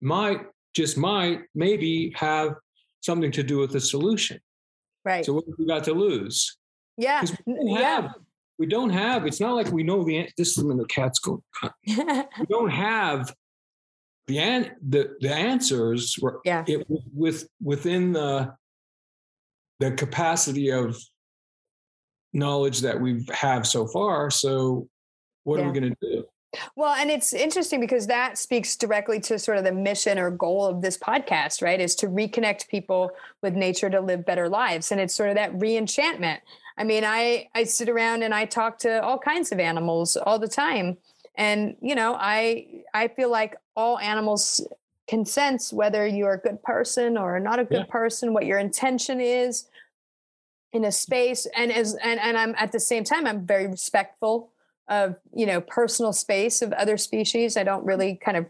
might 0.00 0.40
just 0.74 0.96
might 0.96 1.40
maybe 1.54 2.12
have 2.16 2.54
something 3.00 3.32
to 3.32 3.42
do 3.42 3.58
with 3.58 3.72
the 3.72 3.80
solution. 3.80 4.38
Right. 5.04 5.24
So 5.24 5.34
what 5.34 5.44
have 5.46 5.54
we 5.58 5.66
got 5.66 5.84
to 5.84 5.92
lose? 5.92 6.56
Yeah. 6.96 7.22
We 7.46 7.54
don't 7.54 7.76
have, 7.76 8.04
yeah. 8.04 8.10
we 8.58 8.66
don't 8.66 8.90
have, 8.90 9.26
it's 9.26 9.40
not 9.40 9.54
like 9.54 9.72
we 9.72 9.82
know 9.82 10.04
the 10.04 10.28
this 10.36 10.56
is 10.56 10.64
when 10.64 10.76
the 10.76 10.86
cat's 10.86 11.18
going. 11.18 11.42
we 11.86 12.46
don't 12.48 12.70
have 12.70 13.34
the 14.28 14.38
an, 14.38 14.70
the 14.88 15.16
the 15.20 15.32
answers 15.34 16.16
yeah. 16.44 16.64
it, 16.68 16.86
with 17.12 17.48
within 17.60 18.12
the 18.12 18.54
the 19.80 19.90
capacity 19.92 20.70
of 20.70 20.96
knowledge 22.32 22.80
that 22.80 23.00
we 23.00 23.26
have 23.32 23.66
so 23.66 23.86
far. 23.86 24.30
So 24.30 24.88
what 25.44 25.58
yeah. 25.58 25.66
are 25.66 25.72
we 25.72 25.80
going 25.80 25.94
to 25.94 25.96
do? 26.00 26.24
Well, 26.76 26.94
and 26.94 27.10
it's 27.10 27.32
interesting 27.32 27.80
because 27.80 28.06
that 28.08 28.36
speaks 28.36 28.76
directly 28.76 29.20
to 29.20 29.38
sort 29.38 29.56
of 29.56 29.64
the 29.64 29.72
mission 29.72 30.18
or 30.18 30.30
goal 30.30 30.66
of 30.66 30.82
this 30.82 30.98
podcast, 30.98 31.62
right? 31.62 31.80
Is 31.80 31.94
to 31.96 32.08
reconnect 32.08 32.68
people 32.68 33.10
with 33.42 33.54
nature 33.54 33.88
to 33.88 34.00
live 34.00 34.26
better 34.26 34.48
lives. 34.48 34.92
And 34.92 35.00
it's 35.00 35.14
sort 35.14 35.30
of 35.30 35.36
that 35.36 35.52
reenchantment. 35.54 36.40
I 36.76 36.84
mean, 36.84 37.04
I 37.04 37.48
I 37.54 37.64
sit 37.64 37.88
around 37.88 38.22
and 38.22 38.34
I 38.34 38.44
talk 38.44 38.78
to 38.80 39.02
all 39.02 39.18
kinds 39.18 39.52
of 39.52 39.60
animals 39.60 40.16
all 40.16 40.38
the 40.38 40.48
time. 40.48 40.98
And, 41.36 41.76
you 41.80 41.94
know, 41.94 42.16
I 42.18 42.82
I 42.92 43.08
feel 43.08 43.30
like 43.30 43.56
all 43.74 43.98
animals 43.98 44.66
can 45.08 45.24
sense 45.24 45.72
whether 45.72 46.06
you're 46.06 46.34
a 46.34 46.38
good 46.38 46.62
person 46.62 47.16
or 47.16 47.40
not 47.40 47.58
a 47.58 47.64
good 47.64 47.86
yeah. 47.86 47.92
person, 47.92 48.34
what 48.34 48.46
your 48.46 48.58
intention 48.58 49.20
is 49.20 49.68
in 50.72 50.84
a 50.84 50.92
space. 50.92 51.46
And 51.56 51.72
as 51.72 51.94
and, 52.02 52.18
and 52.20 52.36
I'm 52.36 52.54
at 52.58 52.72
the 52.72 52.80
same 52.80 53.04
time, 53.04 53.26
I'm 53.26 53.46
very 53.46 53.66
respectful 53.66 54.52
of 54.88 55.16
you 55.34 55.46
know 55.46 55.60
personal 55.60 56.12
space 56.12 56.60
of 56.60 56.72
other 56.72 56.96
species 56.96 57.56
i 57.56 57.62
don't 57.62 57.84
really 57.84 58.16
kind 58.16 58.36
of 58.36 58.46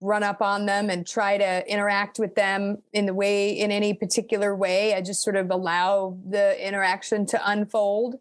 run 0.00 0.22
up 0.22 0.42
on 0.42 0.66
them 0.66 0.90
and 0.90 1.06
try 1.06 1.38
to 1.38 1.66
interact 1.70 2.18
with 2.18 2.34
them 2.34 2.78
in 2.92 3.06
the 3.06 3.14
way 3.14 3.50
in 3.50 3.70
any 3.70 3.94
particular 3.94 4.54
way 4.56 4.94
i 4.94 5.00
just 5.00 5.22
sort 5.22 5.36
of 5.36 5.50
allow 5.50 6.18
the 6.28 6.66
interaction 6.66 7.24
to 7.24 7.40
unfold 7.50 8.16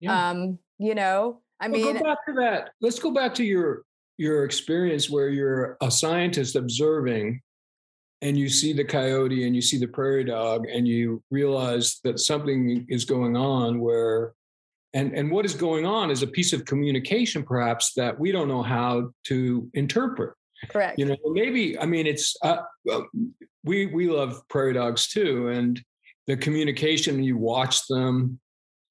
yeah. 0.00 0.30
um 0.30 0.58
you 0.78 0.94
know 0.94 1.40
i 1.58 1.68
well, 1.68 1.80
mean 1.80 1.96
go 1.96 2.02
back 2.04 2.18
to 2.26 2.32
that 2.34 2.70
let's 2.80 2.98
go 2.98 3.10
back 3.10 3.34
to 3.34 3.44
your 3.44 3.82
your 4.18 4.44
experience 4.44 5.10
where 5.10 5.28
you're 5.28 5.76
a 5.82 5.90
scientist 5.90 6.54
observing 6.54 7.40
and 8.22 8.36
you 8.36 8.48
see 8.48 8.72
the 8.72 8.84
coyote 8.84 9.46
and 9.46 9.54
you 9.54 9.62
see 9.62 9.78
the 9.78 9.86
prairie 9.86 10.24
dog 10.24 10.66
and 10.66 10.88
you 10.88 11.22
realize 11.30 12.00
that 12.04 12.18
something 12.18 12.86
is 12.88 13.04
going 13.04 13.36
on 13.36 13.80
where 13.80 14.32
and 14.94 15.12
and 15.12 15.30
what 15.30 15.44
is 15.44 15.54
going 15.54 15.84
on 15.84 16.10
is 16.10 16.22
a 16.22 16.26
piece 16.26 16.52
of 16.52 16.64
communication 16.64 17.42
perhaps 17.42 17.92
that 17.94 18.18
we 18.18 18.32
don't 18.32 18.48
know 18.48 18.62
how 18.62 19.10
to 19.24 19.68
interpret. 19.74 20.34
Correct. 20.70 20.98
You 20.98 21.04
know 21.06 21.16
maybe 21.26 21.78
i 21.78 21.84
mean 21.84 22.06
it's 22.06 22.34
uh, 22.42 22.62
we 23.62 23.86
we 23.86 24.08
love 24.08 24.40
prairie 24.48 24.72
dogs 24.72 25.08
too 25.08 25.48
and 25.48 25.82
the 26.26 26.36
communication 26.36 27.22
you 27.22 27.36
watch 27.36 27.86
them 27.88 28.40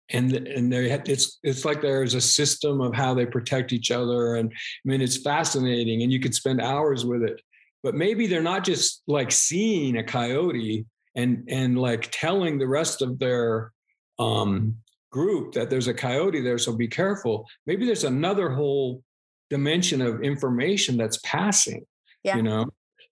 and 0.10 0.34
and 0.34 0.72
they 0.72 0.92
it's 0.92 1.40
it's 1.44 1.66
like 1.66 1.82
there's 1.82 2.14
a 2.14 2.22
system 2.22 2.82
of 2.82 2.94
how 2.94 3.14
they 3.14 3.26
protect 3.26 3.74
each 3.74 3.90
other 3.90 4.36
and 4.36 4.52
i 4.54 4.88
mean 4.88 5.02
it's 5.02 5.18
fascinating 5.18 6.04
and 6.04 6.12
you 6.12 6.20
could 6.20 6.36
spend 6.36 6.62
hours 6.62 7.04
with 7.04 7.24
it 7.24 7.42
but 7.86 7.94
maybe 7.94 8.26
they're 8.26 8.42
not 8.42 8.64
just 8.64 9.04
like 9.06 9.32
seeing 9.32 9.98
a 9.98 10.04
coyote 10.04 10.88
and 11.16 11.44
and 11.48 11.78
like 11.78 12.10
telling 12.12 12.58
the 12.58 12.68
rest 12.68 13.04
of 13.04 13.20
their 13.20 13.72
um 14.18 14.76
group 15.12 15.54
that 15.54 15.70
there's 15.70 15.88
a 15.88 15.94
coyote 15.94 16.42
there, 16.42 16.58
so 16.58 16.76
be 16.76 16.88
careful. 16.88 17.46
Maybe 17.68 17.86
there's 17.86 18.04
another 18.04 18.50
whole 18.50 19.04
dimension 19.52 20.02
of 20.02 20.24
information 20.24 20.98
that's 20.98 21.20
passing. 21.24 21.86
Yeah. 22.24 22.38
You 22.38 22.44
know? 22.44 22.66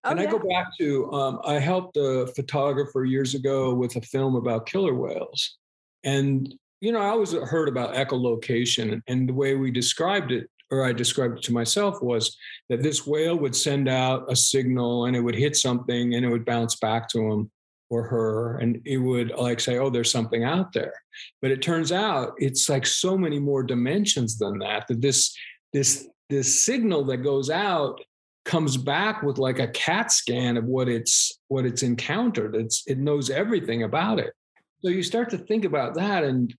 Oh, 0.04 0.10
and 0.10 0.20
I 0.20 0.26
go 0.26 0.40
back 0.40 0.68
to 0.80 1.10
um, 1.14 1.40
I 1.46 1.60
helped 1.60 1.96
a 1.96 2.28
photographer 2.36 3.06
years 3.06 3.36
ago 3.36 3.76
with 3.76 3.96
a 3.96 4.02
film 4.02 4.36
about 4.36 4.66
killer 4.66 4.96
whales. 4.96 5.58
And, 6.04 6.54
you 6.82 6.92
know, 6.92 7.00
I 7.00 7.10
always 7.10 7.32
heard 7.32 7.70
about 7.70 7.94
echolocation 7.94 9.02
and 9.08 9.30
the 9.30 9.34
way 9.34 9.56
we 9.56 9.72
described 9.72 10.32
it, 10.32 10.50
or 10.74 10.86
I 10.86 10.94
described 10.94 11.38
it 11.38 11.44
to 11.46 11.54
myself, 11.54 12.02
was 12.02 12.36
that 12.70 12.82
this 12.82 13.06
whale 13.06 13.38
would 13.38 13.56
send 13.56 13.88
out 13.88 14.32
a 14.32 14.36
signal 14.36 15.06
and 15.06 15.16
it 15.16 15.22
would 15.22 15.36
hit 15.36 15.56
something 15.56 16.16
and 16.16 16.26
it 16.26 16.30
would 16.30 16.46
bounce 16.46 16.76
back 16.76 17.08
to 17.10 17.20
him 17.20 17.52
or 17.90 18.04
her 18.04 18.58
and 18.58 18.82
it 18.86 18.98
would 18.98 19.32
like 19.38 19.60
say 19.60 19.78
oh 19.78 19.90
there's 19.90 20.12
something 20.12 20.44
out 20.44 20.74
there. 20.74 20.94
But 21.42 21.52
it 21.52 21.62
turns 21.62 21.92
out 21.92 22.34
it's 22.38 22.68
like 22.68 22.86
so 22.86 23.18
many 23.18 23.40
more 23.40 23.64
dimensions 23.64 24.38
than 24.38 24.58
that 24.60 24.88
that 24.88 25.02
this 25.02 25.36
this 25.74 26.08
this 26.30 26.66
signal 26.66 27.04
that 27.06 27.18
goes 27.18 27.50
out 27.50 28.00
comes 28.46 28.76
back 28.76 29.24
with 29.24 29.38
like 29.38 29.60
a 29.60 29.68
cat 29.70 30.12
scan 30.12 30.58
of 30.58 30.66
what 30.66 30.90
it's 30.90 31.40
what 31.48 31.66
it's 31.66 31.84
encountered. 31.84 32.56
It's 32.56 32.84
it 32.88 32.98
knows 32.98 33.30
everything 33.30 33.84
about 33.84 34.20
it. 34.20 34.34
So 34.82 34.90
you 34.90 35.04
start 35.04 35.30
to 35.30 35.38
think 35.38 35.64
about 35.64 35.94
that 35.96 36.24
and 36.24 36.54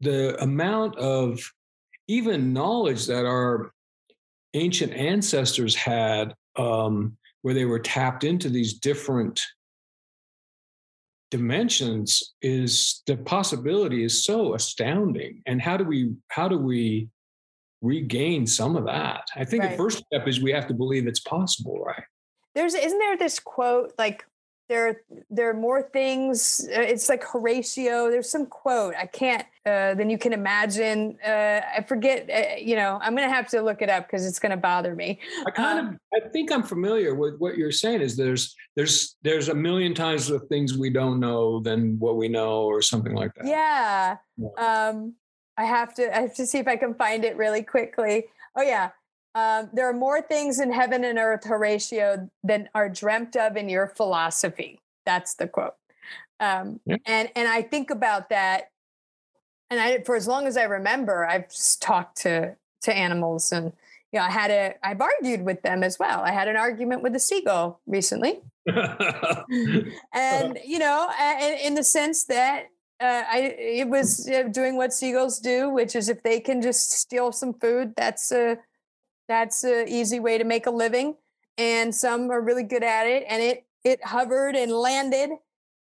the 0.00 0.40
amount 0.42 0.96
of 0.96 1.40
even 2.08 2.52
knowledge 2.52 3.06
that 3.06 3.26
our 3.26 3.72
ancient 4.54 4.92
ancestors 4.94 5.74
had 5.74 6.34
um, 6.56 7.16
where 7.42 7.54
they 7.54 7.66
were 7.66 7.78
tapped 7.78 8.24
into 8.24 8.48
these 8.48 8.74
different 8.74 9.40
dimensions 11.30 12.34
is 12.40 13.02
the 13.06 13.16
possibility 13.16 14.02
is 14.02 14.24
so 14.24 14.54
astounding. 14.54 15.42
And 15.46 15.60
how 15.60 15.76
do 15.76 15.84
we 15.84 16.14
how 16.28 16.48
do 16.48 16.58
we 16.58 17.08
regain 17.82 18.46
some 18.46 18.76
of 18.76 18.86
that? 18.86 19.28
I 19.36 19.44
think 19.44 19.62
right. 19.62 19.70
the 19.72 19.76
first 19.76 19.98
step 19.98 20.26
is 20.26 20.40
we 20.40 20.52
have 20.52 20.66
to 20.68 20.74
believe 20.74 21.06
it's 21.06 21.20
possible 21.20 21.78
right? 21.84 22.02
There's 22.54 22.74
isn't 22.74 22.98
there 22.98 23.16
this 23.16 23.38
quote 23.38 23.92
like 23.98 24.24
there 24.68 25.02
there 25.30 25.48
are 25.48 25.54
more 25.54 25.82
things 25.82 26.68
uh, 26.76 26.80
it's 26.80 27.08
like 27.08 27.24
horatio 27.24 28.10
there's 28.10 28.30
some 28.30 28.46
quote 28.46 28.94
i 28.96 29.06
can't 29.06 29.46
uh, 29.66 29.92
than 29.94 30.08
you 30.08 30.16
can 30.16 30.32
imagine. 30.32 31.18
Uh, 31.26 31.60
i 31.76 31.84
forget 31.86 32.28
uh, 32.30 32.56
you 32.56 32.74
know 32.74 32.98
i'm 33.02 33.14
gonna 33.14 33.28
have 33.28 33.48
to 33.48 33.60
look 33.60 33.82
it 33.82 33.90
up 33.90 34.06
because 34.06 34.26
it's 34.26 34.38
gonna 34.38 34.56
bother 34.56 34.94
me. 34.94 35.18
I 35.46 35.50
kind 35.50 35.78
um, 35.78 35.88
of 35.88 36.00
i 36.14 36.28
think 36.30 36.52
i'm 36.52 36.62
familiar 36.62 37.14
with 37.14 37.38
what 37.38 37.56
you're 37.56 37.72
saying 37.72 38.00
is 38.00 38.16
there's 38.16 38.54
there's 38.76 39.16
there's 39.22 39.48
a 39.48 39.54
million 39.54 39.94
times 39.94 40.28
the 40.28 40.40
things 40.40 40.76
we 40.76 40.90
don't 40.90 41.20
know 41.20 41.60
than 41.60 41.98
what 41.98 42.16
we 42.16 42.28
know 42.28 42.62
or 42.62 42.80
something 42.80 43.14
like 43.14 43.34
that. 43.34 43.46
Yeah, 43.46 44.16
yeah. 44.36 44.88
um 44.88 45.14
i 45.56 45.64
have 45.64 45.94
to 45.94 46.16
i 46.16 46.20
have 46.22 46.34
to 46.36 46.46
see 46.46 46.58
if 46.58 46.68
i 46.68 46.76
can 46.76 46.94
find 46.94 47.24
it 47.24 47.36
really 47.36 47.62
quickly. 47.62 48.26
Oh 48.56 48.62
yeah 48.62 48.90
Um, 49.34 49.70
there 49.72 49.88
are 49.88 49.94
more 49.94 50.22
things 50.22 50.58
in 50.60 50.72
heaven 50.72 51.04
and 51.04 51.18
earth, 51.18 51.44
Horatio, 51.44 52.30
than 52.42 52.68
are 52.74 52.88
dreamt 52.88 53.36
of 53.36 53.56
in 53.56 53.68
your 53.68 53.86
philosophy. 53.86 54.80
That's 55.04 55.34
the 55.34 55.46
quote. 55.46 55.74
Um, 56.40 56.80
yeah. 56.86 56.96
And 57.06 57.30
and 57.34 57.48
I 57.48 57.62
think 57.62 57.90
about 57.90 58.30
that, 58.30 58.70
and 59.70 59.80
I 59.80 60.02
for 60.02 60.16
as 60.16 60.26
long 60.26 60.46
as 60.46 60.56
I 60.56 60.64
remember, 60.64 61.26
I've 61.26 61.52
talked 61.80 62.18
to 62.22 62.56
to 62.82 62.96
animals, 62.96 63.52
and 63.52 63.72
you 64.12 64.18
know, 64.18 64.24
I 64.24 64.30
had 64.30 64.50
a 64.50 64.74
I've 64.82 65.00
argued 65.00 65.42
with 65.42 65.62
them 65.62 65.82
as 65.82 65.98
well. 65.98 66.20
I 66.20 66.30
had 66.30 66.48
an 66.48 66.56
argument 66.56 67.02
with 67.02 67.14
a 67.14 67.20
seagull 67.20 67.80
recently, 67.86 68.40
and 70.12 70.58
you 70.64 70.78
know, 70.78 71.10
in, 71.40 71.58
in 71.66 71.74
the 71.74 71.84
sense 71.84 72.24
that 72.24 72.68
uh, 73.00 73.22
I 73.30 73.54
it 73.58 73.88
was 73.88 74.28
uh, 74.28 74.44
doing 74.44 74.76
what 74.76 74.92
seagulls 74.92 75.38
do, 75.38 75.70
which 75.70 75.94
is 75.94 76.08
if 76.08 76.22
they 76.22 76.40
can 76.40 76.62
just 76.62 76.92
steal 76.92 77.32
some 77.32 77.52
food, 77.52 77.94
that's 77.96 78.32
a 78.32 78.58
that's 79.28 79.64
an 79.64 79.88
easy 79.88 80.20
way 80.20 80.38
to 80.38 80.44
make 80.44 80.66
a 80.66 80.70
living. 80.70 81.16
And 81.56 81.94
some 81.94 82.30
are 82.30 82.40
really 82.40 82.62
good 82.62 82.82
at 82.82 83.06
it. 83.06 83.24
And 83.28 83.42
it 83.42 83.64
it 83.84 84.04
hovered 84.04 84.56
and 84.56 84.72
landed, 84.72 85.30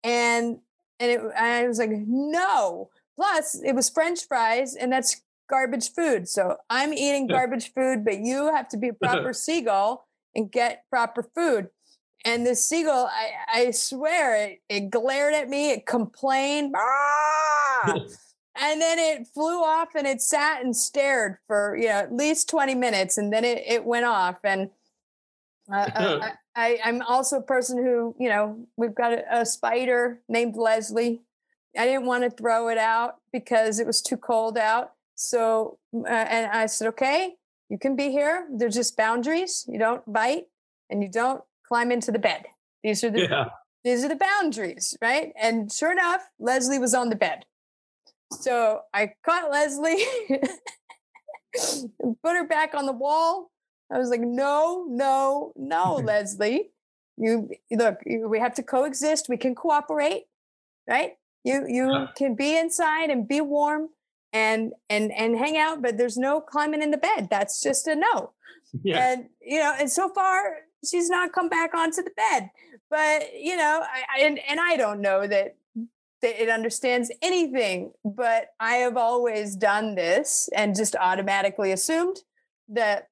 and 0.05 0.59
and 1.01 1.11
it, 1.11 1.20
I 1.36 1.66
was 1.66 1.78
like, 1.78 1.91
no. 1.91 2.91
Plus, 3.16 3.61
it 3.64 3.74
was 3.74 3.89
French 3.89 4.26
fries, 4.26 4.74
and 4.74 4.93
that's 4.93 5.22
garbage 5.49 5.93
food. 5.93 6.28
So 6.28 6.57
I'm 6.70 6.93
eating 6.93 7.26
garbage 7.26 7.72
food, 7.72 8.05
but 8.05 8.20
you 8.20 8.55
have 8.55 8.68
to 8.68 8.76
be 8.76 8.89
a 8.89 8.93
proper 8.93 9.32
seagull 9.32 10.07
and 10.34 10.51
get 10.51 10.84
proper 10.91 11.22
food. 11.34 11.68
And 12.24 12.47
the 12.47 12.55
seagull, 12.55 13.09
I, 13.11 13.30
I 13.61 13.70
swear, 13.70 14.36
it, 14.45 14.61
it 14.68 14.91
glared 14.91 15.34
at 15.34 15.49
me, 15.49 15.70
it 15.70 15.86
complained, 15.86 16.74
ah! 16.76 17.95
and 18.61 18.81
then 18.81 18.99
it 18.99 19.27
flew 19.27 19.63
off 19.63 19.89
and 19.95 20.07
it 20.07 20.21
sat 20.21 20.63
and 20.63 20.77
stared 20.77 21.39
for 21.47 21.77
you 21.77 21.87
know 21.87 21.95
at 21.95 22.13
least 22.13 22.49
20 22.49 22.75
minutes 22.75 23.19
and 23.19 23.33
then 23.33 23.45
it, 23.45 23.63
it 23.67 23.85
went 23.85 24.07
off. 24.07 24.37
And 24.45 24.71
uh, 25.73 25.89
I, 26.57 26.79
I, 26.83 26.89
am 26.89 27.03
also 27.03 27.39
a 27.39 27.43
person 27.43 27.79
who, 27.79 28.15
you 28.19 28.29
know, 28.29 28.67
we've 28.77 28.95
got 28.95 29.13
a, 29.13 29.41
a 29.41 29.47
spider 29.47 30.21
named 30.29 30.57
Leslie. 30.57 31.23
I 31.77 31.85
didn't 31.85 32.07
want 32.07 32.25
to 32.25 32.31
throw 32.31 32.69
it 32.69 32.79
out 32.79 33.17
because 33.33 33.79
it 33.79 33.87
was 33.87 34.03
too 34.03 34.17
cold 34.17 34.59
out. 34.59 34.93
So, 35.15 35.79
uh, 35.95 36.09
and 36.09 36.51
I 36.51 36.67
said, 36.67 36.89
okay, 36.89 37.35
you 37.69 37.79
can 37.79 37.97
be 37.97 38.11
here. 38.11 38.49
There's 38.51 38.75
just 38.75 38.97
boundaries. 38.97 39.67
You 39.69 39.79
don't 39.79 40.11
bite 40.11 40.47
and 40.91 41.03
you 41.03 41.11
don't 41.11 41.43
climb 41.67 41.93
into 41.93 42.11
the 42.11 42.19
bed. 42.19 42.47
These 42.83 43.05
are 43.05 43.11
the 43.11 43.23
yeah. 43.23 43.49
these 43.85 44.05
are 44.05 44.09
the 44.09 44.17
boundaries, 44.17 44.97
right? 45.03 45.33
And 45.39 45.71
sure 45.71 45.93
enough, 45.93 46.23
Leslie 46.39 46.79
was 46.79 46.95
on 46.95 47.11
the 47.11 47.17
bed. 47.17 47.45
So 48.31 48.83
I 48.93 49.12
caught 49.24 49.51
Leslie 49.51 50.05
put 52.22 52.37
her 52.37 52.47
back 52.47 52.74
on 52.74 52.87
the 52.87 52.93
wall. 52.93 53.51
I 53.91 53.99
was 53.99 54.11
like, 54.11 54.20
no, 54.20 54.85
no, 54.89 55.53
no, 55.57 55.95
Leslie. 56.05 56.70
You 57.16 57.51
look, 57.72 57.99
you, 58.07 58.29
we 58.29 58.39
have 58.39 58.55
to 58.55 58.62
coexist. 58.62 59.29
We 59.29 59.37
can 59.37 59.55
cooperate, 59.55 60.24
right? 60.89 61.14
You 61.45 61.64
you 61.66 62.07
can 62.16 62.35
be 62.35 62.57
inside 62.57 63.11
and 63.11 63.26
be 63.26 63.41
warm 63.41 63.89
and 64.33 64.72
and 64.89 65.11
and 65.12 65.37
hang 65.37 65.57
out, 65.57 65.83
but 65.83 65.99
there's 65.99 66.16
no 66.16 66.41
climbing 66.41 66.83
in 66.83 66.91
the 66.91 66.99
bed. 66.99 67.29
That's 67.31 67.61
just 67.61 67.89
a 67.89 67.97
no. 67.97 68.33
Yeah. 68.83 69.12
And 69.12 69.29
you 69.41 69.59
know, 69.59 69.74
and 69.79 69.91
so 69.91 70.11
far 70.11 70.59
she's 70.89 71.09
not 71.09 71.33
come 71.33 71.49
back 71.49 71.74
onto 71.74 72.03
the 72.03 72.12
bed. 72.16 72.51
But 72.91 73.35
you 73.35 73.57
know, 73.57 73.83
I, 73.83 74.20
I 74.20 74.24
and 74.24 74.39
and 74.49 74.61
I 74.61 74.76
don't 74.76 75.01
know 75.01 75.26
that 75.26 75.57
it 76.23 76.49
understands 76.49 77.12
anything, 77.23 77.93
but 78.05 78.49
I 78.59 78.77
have 78.77 78.97
always 78.97 79.57
done 79.57 79.95
this 79.95 80.49
and 80.55 80.75
just 80.75 80.97
automatically 80.97 81.73
assumed 81.73 82.19
that 82.69 83.09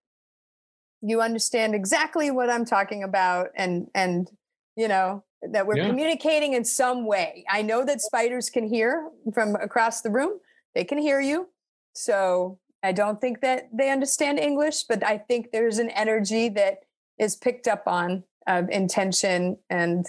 you 1.03 1.21
understand 1.21 1.75
exactly 1.75 2.31
what 2.31 2.51
I'm 2.51 2.65
talking 2.65 3.03
about 3.05 3.49
and 3.55 3.89
and 3.95 4.29
you 4.77 4.89
know 4.89 5.23
that 5.43 5.67
we're 5.67 5.77
yeah. 5.77 5.87
communicating 5.87 6.55
in 6.55 6.65
some 6.65 7.07
way. 7.07 7.45
I 7.49 7.63
know 7.63 7.85
that 7.85 8.01
spiders 8.01 8.51
can 8.51 8.67
hear 8.67 9.11
from 9.33 9.55
across 9.57 10.01
the 10.01 10.11
room. 10.11 10.41
They 10.75 10.85
can 10.85 10.99
hear 10.99 11.21
you. 11.21 11.49
So 11.95 12.59
I 12.83 12.93
don't 12.93 13.21
think 13.21 13.41
that 13.41 13.69
they 13.73 13.91
understand 13.91 14.39
English, 14.39 14.85
but 14.85 15.05
I 15.05 15.19
think 15.19 15.53
there's 15.53 15.79
an 15.79 15.91
energy 15.91 16.49
that 16.51 16.81
is 17.19 17.37
picked 17.37 17.69
up 17.69 17.85
on 17.87 18.25
of 18.47 18.69
intention 18.71 19.59
and 19.71 20.07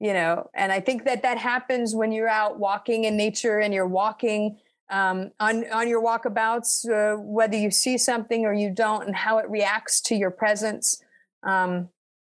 you 0.00 0.12
know 0.12 0.48
and 0.54 0.72
i 0.72 0.80
think 0.80 1.04
that 1.04 1.22
that 1.22 1.38
happens 1.38 1.94
when 1.94 2.10
you're 2.10 2.28
out 2.28 2.58
walking 2.58 3.04
in 3.04 3.16
nature 3.16 3.58
and 3.58 3.72
you're 3.72 3.86
walking 3.86 4.56
um, 4.90 5.30
on 5.38 5.70
on 5.70 5.88
your 5.88 6.02
walkabouts 6.02 6.88
uh, 6.90 7.16
whether 7.20 7.56
you 7.56 7.70
see 7.70 7.96
something 7.96 8.44
or 8.44 8.52
you 8.52 8.70
don't 8.70 9.06
and 9.06 9.14
how 9.14 9.38
it 9.38 9.48
reacts 9.48 10.00
to 10.00 10.16
your 10.16 10.32
presence 10.32 11.00
um, 11.44 11.88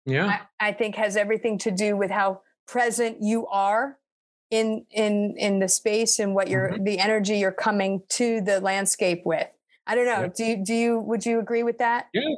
yeah 0.04 0.40
I, 0.60 0.68
I, 0.68 0.72
think 0.72 0.96
has 0.96 1.16
everything 1.16 1.58
to 1.58 1.70
do 1.70 1.96
with 1.96 2.10
how 2.10 2.40
present 2.66 3.18
you 3.20 3.46
are 3.46 3.98
in 4.50 4.84
in 4.90 5.36
in 5.36 5.60
the 5.60 5.68
space 5.68 6.18
and 6.18 6.34
what 6.34 6.48
you're 6.48 6.70
mm-hmm. 6.70 6.84
the 6.84 6.98
energy 6.98 7.38
you're 7.38 7.52
coming 7.52 8.02
to 8.08 8.40
the 8.40 8.60
landscape 8.60 9.22
with 9.24 9.46
i 9.86 9.94
don't 9.94 10.06
know 10.06 10.22
yeah. 10.22 10.28
do 10.34 10.44
you 10.44 10.64
do 10.64 10.74
you 10.74 10.98
would 10.98 11.24
you 11.24 11.38
agree 11.38 11.62
with 11.62 11.78
that 11.78 12.08
yeah 12.12 12.34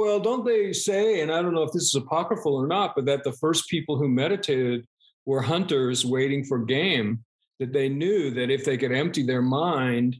well, 0.00 0.18
don't 0.18 0.46
they 0.46 0.72
say, 0.72 1.20
and 1.20 1.30
I 1.30 1.42
don't 1.42 1.52
know 1.52 1.62
if 1.62 1.72
this 1.72 1.82
is 1.82 1.94
apocryphal 1.94 2.54
or 2.54 2.66
not, 2.66 2.94
but 2.94 3.04
that 3.04 3.22
the 3.22 3.34
first 3.34 3.68
people 3.68 3.98
who 3.98 4.08
meditated 4.08 4.86
were 5.26 5.42
hunters 5.42 6.06
waiting 6.06 6.42
for 6.42 6.58
game, 6.64 7.22
that 7.58 7.74
they 7.74 7.90
knew 7.90 8.30
that 8.30 8.48
if 8.48 8.64
they 8.64 8.78
could 8.78 8.92
empty 8.92 9.22
their 9.22 9.42
mind, 9.42 10.16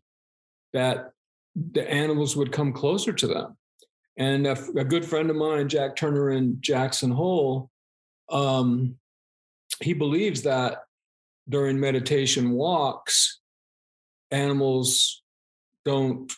that 0.74 1.12
the 1.56 1.90
animals 1.90 2.36
would 2.36 2.52
come 2.52 2.74
closer 2.74 3.10
to 3.14 3.26
them. 3.26 3.56
And 4.18 4.46
a, 4.46 4.52
a 4.76 4.84
good 4.84 5.02
friend 5.02 5.30
of 5.30 5.36
mine, 5.36 5.70
Jack 5.70 5.96
Turner 5.96 6.30
in 6.30 6.58
Jackson 6.60 7.10
Hole, 7.10 7.70
um, 8.28 8.96
he 9.80 9.94
believes 9.94 10.42
that 10.42 10.82
during 11.48 11.80
meditation 11.80 12.50
walks, 12.50 13.40
animals 14.30 15.22
don't 15.86 16.30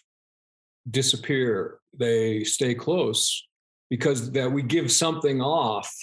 disappear 0.88 1.80
they 1.98 2.44
stay 2.44 2.74
close 2.74 3.46
because 3.90 4.30
that 4.32 4.50
we 4.50 4.62
give 4.62 4.90
something 4.90 5.40
off 5.40 5.94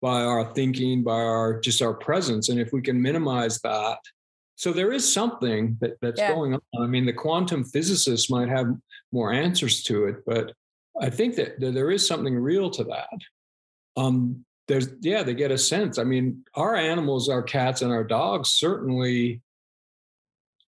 by 0.00 0.22
our 0.22 0.44
thinking 0.54 1.02
by 1.02 1.12
our 1.12 1.60
just 1.60 1.82
our 1.82 1.94
presence 1.94 2.48
and 2.48 2.60
if 2.60 2.72
we 2.72 2.80
can 2.80 3.00
minimize 3.00 3.60
that 3.60 3.98
so 4.56 4.72
there 4.72 4.90
is 4.90 5.10
something 5.10 5.76
that, 5.80 5.92
that's 6.02 6.20
yeah. 6.20 6.32
going 6.32 6.54
on. 6.54 6.60
I 6.82 6.86
mean 6.86 7.06
the 7.06 7.12
quantum 7.12 7.64
physicists 7.64 8.28
might 8.28 8.48
have 8.48 8.66
more 9.12 9.32
answers 9.32 9.82
to 9.84 10.06
it 10.06 10.16
but 10.26 10.52
i 11.00 11.08
think 11.08 11.36
that, 11.36 11.60
that 11.60 11.74
there 11.74 11.90
is 11.90 12.06
something 12.06 12.36
real 12.36 12.70
to 12.70 12.84
that. 12.84 13.18
Um 13.96 14.44
there's 14.66 14.88
yeah 15.00 15.22
they 15.22 15.34
get 15.34 15.50
a 15.50 15.58
sense. 15.58 15.98
I 15.98 16.04
mean 16.04 16.44
our 16.54 16.76
animals 16.76 17.28
our 17.28 17.42
cats 17.42 17.82
and 17.82 17.92
our 17.92 18.04
dogs 18.04 18.50
certainly 18.50 19.40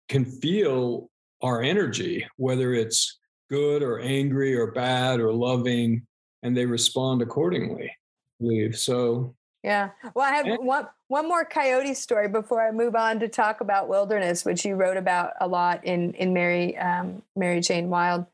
can 0.09 0.25
feel 0.25 1.09
our 1.41 1.61
energy 1.61 2.25
whether 2.37 2.73
it's 2.73 3.19
good 3.51 3.83
or 3.83 3.99
angry 3.99 4.55
or 4.55 4.71
bad 4.71 5.19
or 5.19 5.31
loving, 5.31 6.07
and 6.41 6.55
they 6.55 6.65
respond 6.65 7.21
accordingly. 7.21 7.89
I 7.89 8.43
believe 8.43 8.77
so. 8.77 9.35
Yeah. 9.63 9.89
Well, 10.15 10.25
I 10.25 10.35
have 10.35 10.47
and, 10.47 10.65
one 10.65 10.87
one 11.07 11.27
more 11.27 11.45
coyote 11.45 11.93
story 11.93 12.27
before 12.27 12.65
I 12.65 12.71
move 12.71 12.95
on 12.95 13.19
to 13.19 13.27
talk 13.27 13.61
about 13.61 13.89
wilderness, 13.89 14.43
which 14.43 14.65
you 14.65 14.75
wrote 14.75 14.97
about 14.97 15.33
a 15.39 15.47
lot 15.47 15.85
in 15.85 16.13
in 16.13 16.33
Mary 16.33 16.75
um, 16.77 17.21
Mary 17.35 17.59
Jane 17.59 17.89
Wild. 17.89 18.25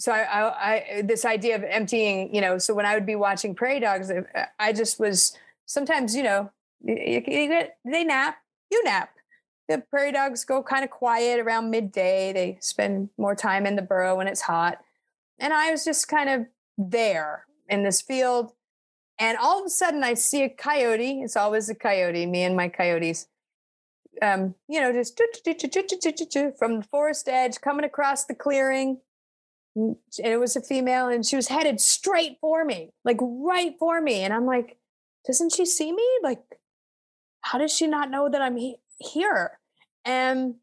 So 0.00 0.10
I, 0.10 0.22
I, 0.22 0.74
I 0.96 1.02
this 1.02 1.24
idea 1.24 1.54
of 1.54 1.62
emptying, 1.62 2.34
you 2.34 2.40
know, 2.40 2.58
so 2.58 2.74
when 2.74 2.86
I 2.86 2.94
would 2.94 3.06
be 3.06 3.14
watching 3.14 3.54
prairie 3.54 3.78
dogs, 3.78 4.10
I 4.58 4.72
just 4.72 4.98
was 4.98 5.38
sometimes, 5.66 6.16
you 6.16 6.24
know, 6.24 6.50
you, 6.82 7.22
you 7.24 7.48
get, 7.48 7.76
they 7.84 8.02
nap, 8.02 8.38
you 8.72 8.82
nap 8.82 9.11
the 9.72 9.82
prairie 9.90 10.12
dogs 10.12 10.44
go 10.44 10.62
kind 10.62 10.84
of 10.84 10.90
quiet 10.90 11.40
around 11.40 11.70
midday. 11.70 12.32
They 12.32 12.58
spend 12.60 13.08
more 13.16 13.34
time 13.34 13.66
in 13.66 13.76
the 13.76 13.82
burrow 13.82 14.16
when 14.16 14.28
it's 14.28 14.42
hot. 14.42 14.78
And 15.38 15.52
I 15.52 15.70
was 15.70 15.84
just 15.84 16.08
kind 16.08 16.28
of 16.28 16.46
there 16.76 17.46
in 17.68 17.82
this 17.82 18.02
field. 18.02 18.52
And 19.18 19.38
all 19.38 19.60
of 19.60 19.66
a 19.66 19.70
sudden, 19.70 20.04
I 20.04 20.14
see 20.14 20.42
a 20.42 20.48
coyote. 20.48 21.22
It's 21.22 21.36
always 21.36 21.68
a 21.68 21.74
coyote, 21.74 22.26
me 22.26 22.42
and 22.42 22.56
my 22.56 22.68
coyotes. 22.68 23.28
Um, 24.20 24.54
you 24.68 24.80
know, 24.80 24.92
just 24.92 25.18
from 26.58 26.80
the 26.80 26.86
forest 26.90 27.28
edge 27.28 27.60
coming 27.60 27.84
across 27.84 28.26
the 28.26 28.34
clearing. 28.34 29.00
And 29.74 29.96
it 30.22 30.38
was 30.38 30.54
a 30.54 30.60
female, 30.60 31.08
and 31.08 31.24
she 31.24 31.36
was 31.36 31.48
headed 31.48 31.80
straight 31.80 32.36
for 32.40 32.62
me, 32.64 32.92
like 33.04 33.16
right 33.20 33.74
for 33.78 34.02
me. 34.02 34.20
And 34.20 34.34
I'm 34.34 34.44
like, 34.44 34.76
doesn't 35.26 35.54
she 35.54 35.64
see 35.64 35.92
me? 35.92 36.06
Like, 36.22 36.42
how 37.40 37.58
does 37.58 37.74
she 37.74 37.86
not 37.86 38.10
know 38.10 38.28
that 38.28 38.42
I'm 38.42 38.56
he- 38.56 38.76
here? 38.98 39.58
And 40.04 40.54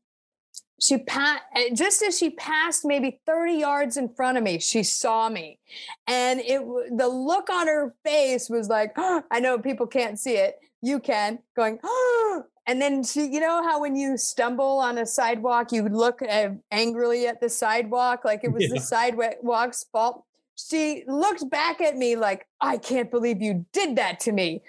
she 0.81 0.97
passed 0.97 1.43
just 1.73 2.01
as 2.01 2.17
she 2.17 2.29
passed 2.29 2.85
maybe 2.85 3.19
30 3.25 3.53
yards 3.53 3.97
in 3.97 4.09
front 4.09 4.37
of 4.37 4.43
me 4.43 4.59
she 4.59 4.83
saw 4.83 5.29
me. 5.29 5.59
And 6.07 6.39
it 6.39 6.61
the 6.95 7.07
look 7.07 7.49
on 7.49 7.67
her 7.67 7.95
face 8.03 8.49
was 8.49 8.69
like 8.69 8.93
oh, 8.97 9.23
i 9.31 9.39
know 9.39 9.59
people 9.59 9.87
can't 9.87 10.19
see 10.19 10.35
it 10.35 10.55
you 10.81 10.99
can 10.99 11.39
going 11.55 11.79
oh, 11.83 12.43
and 12.67 12.81
then 12.81 13.03
she 13.03 13.25
you 13.25 13.39
know 13.39 13.63
how 13.63 13.81
when 13.81 13.95
you 13.95 14.17
stumble 14.17 14.79
on 14.79 14.97
a 14.97 15.05
sidewalk 15.05 15.71
you 15.71 15.83
look 15.83 16.21
uh, 16.21 16.49
angrily 16.71 17.27
at 17.27 17.41
the 17.41 17.49
sidewalk? 17.49 18.23
Like 18.23 18.43
it 18.43 18.51
was 18.51 18.63
yeah. 18.63 18.69
the 18.73 18.79
sidewalk's 18.79 19.85
fault 19.91 20.23
she 20.67 21.03
looked 21.07 21.49
back 21.49 21.81
at 21.81 21.95
me 21.95 22.15
like, 22.15 22.45
I 22.59 22.77
can't 22.77 23.09
believe 23.09 23.41
you 23.41 23.65
did 23.71 23.95
that 23.95 24.19
to 24.21 24.31
me. 24.31 24.61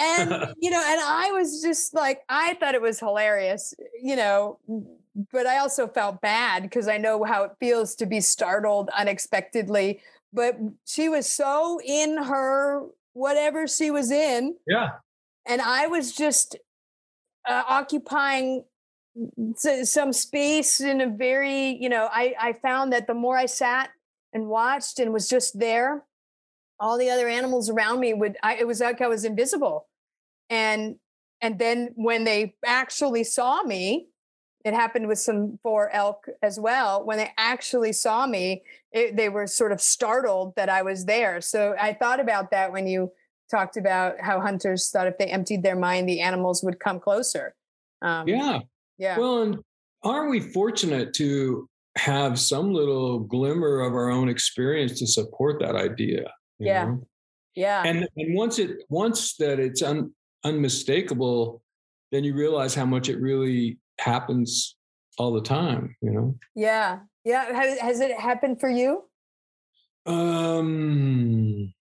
And, 0.00 0.30
you 0.60 0.70
know, 0.70 0.82
and 0.84 1.00
I 1.00 1.30
was 1.32 1.62
just 1.62 1.94
like, 1.94 2.22
I 2.28 2.54
thought 2.54 2.74
it 2.74 2.82
was 2.82 2.98
hilarious, 2.98 3.74
you 4.02 4.16
know, 4.16 4.58
but 5.32 5.46
I 5.46 5.58
also 5.58 5.86
felt 5.86 6.20
bad 6.20 6.62
because 6.62 6.88
I 6.88 6.98
know 6.98 7.24
how 7.24 7.44
it 7.44 7.52
feels 7.60 7.94
to 7.96 8.06
be 8.06 8.20
startled 8.20 8.90
unexpectedly. 8.96 10.00
But 10.32 10.58
she 10.84 11.08
was 11.08 11.30
so 11.30 11.80
in 11.84 12.22
her 12.22 12.86
whatever 13.12 13.66
she 13.66 13.90
was 13.90 14.10
in. 14.10 14.56
Yeah. 14.66 14.90
And 15.46 15.60
I 15.60 15.86
was 15.86 16.12
just 16.12 16.56
uh, 17.48 17.62
occupying 17.66 18.64
some 19.54 20.12
space 20.12 20.80
in 20.80 21.00
a 21.00 21.08
very, 21.08 21.76
you 21.80 21.88
know, 21.88 22.08
I, 22.12 22.34
I 22.38 22.52
found 22.52 22.92
that 22.92 23.06
the 23.06 23.14
more 23.14 23.36
I 23.36 23.46
sat 23.46 23.90
and 24.32 24.48
watched 24.48 24.98
and 24.98 25.12
was 25.12 25.28
just 25.28 25.58
there, 25.58 26.04
all 26.80 26.98
the 26.98 27.10
other 27.10 27.28
animals 27.28 27.68
around 27.70 28.00
me 28.00 28.14
would, 28.14 28.36
I, 28.42 28.56
it 28.56 28.66
was 28.66 28.80
like 28.80 29.00
I 29.00 29.08
was 29.08 29.24
invisible. 29.24 29.88
And, 30.50 30.96
and 31.40 31.58
then 31.58 31.90
when 31.94 32.24
they 32.24 32.54
actually 32.64 33.24
saw 33.24 33.62
me, 33.62 34.08
it 34.64 34.74
happened 34.74 35.06
with 35.06 35.18
some 35.18 35.58
four 35.62 35.88
elk 35.90 36.26
as 36.42 36.58
well. 36.58 37.04
When 37.04 37.18
they 37.18 37.30
actually 37.38 37.92
saw 37.92 38.26
me, 38.26 38.62
it, 38.92 39.16
they 39.16 39.28
were 39.28 39.46
sort 39.46 39.72
of 39.72 39.80
startled 39.80 40.54
that 40.56 40.68
I 40.68 40.82
was 40.82 41.04
there. 41.04 41.40
So 41.40 41.74
I 41.80 41.94
thought 41.94 42.20
about 42.20 42.50
that 42.50 42.72
when 42.72 42.86
you 42.86 43.12
talked 43.50 43.76
about 43.76 44.20
how 44.20 44.40
hunters 44.40 44.90
thought 44.90 45.06
if 45.06 45.16
they 45.16 45.26
emptied 45.26 45.62
their 45.62 45.76
mind, 45.76 46.08
the 46.08 46.20
animals 46.20 46.62
would 46.62 46.80
come 46.80 47.00
closer. 47.00 47.54
Um, 48.02 48.28
yeah. 48.28 48.60
Yeah. 48.98 49.18
Well, 49.18 49.42
and 49.42 49.58
aren't 50.02 50.30
we 50.30 50.40
fortunate 50.40 51.14
to 51.14 51.68
have 51.96 52.38
some 52.38 52.72
little 52.72 53.20
glimmer 53.20 53.80
of 53.80 53.92
our 53.92 54.10
own 54.10 54.28
experience 54.28 54.98
to 55.00 55.06
support 55.06 55.60
that 55.60 55.76
idea? 55.76 56.32
Yeah. 56.58 56.84
Know? 56.84 57.06
Yeah. 57.54 57.82
And 57.84 58.08
and 58.16 58.34
once 58.34 58.58
it 58.58 58.84
once 58.88 59.36
that 59.36 59.58
it's 59.58 59.82
un, 59.82 60.12
unmistakable, 60.44 61.62
then 62.12 62.24
you 62.24 62.34
realize 62.34 62.74
how 62.74 62.86
much 62.86 63.08
it 63.08 63.20
really 63.20 63.78
happens 63.98 64.76
all 65.18 65.32
the 65.32 65.42
time, 65.42 65.96
you 66.00 66.12
know? 66.12 66.36
Yeah. 66.54 67.00
Yeah. 67.24 67.52
Has, 67.52 67.78
has 67.80 68.00
it 68.00 68.18
happened 68.18 68.60
for 68.60 68.70
you? 68.70 69.04
Um 70.06 71.74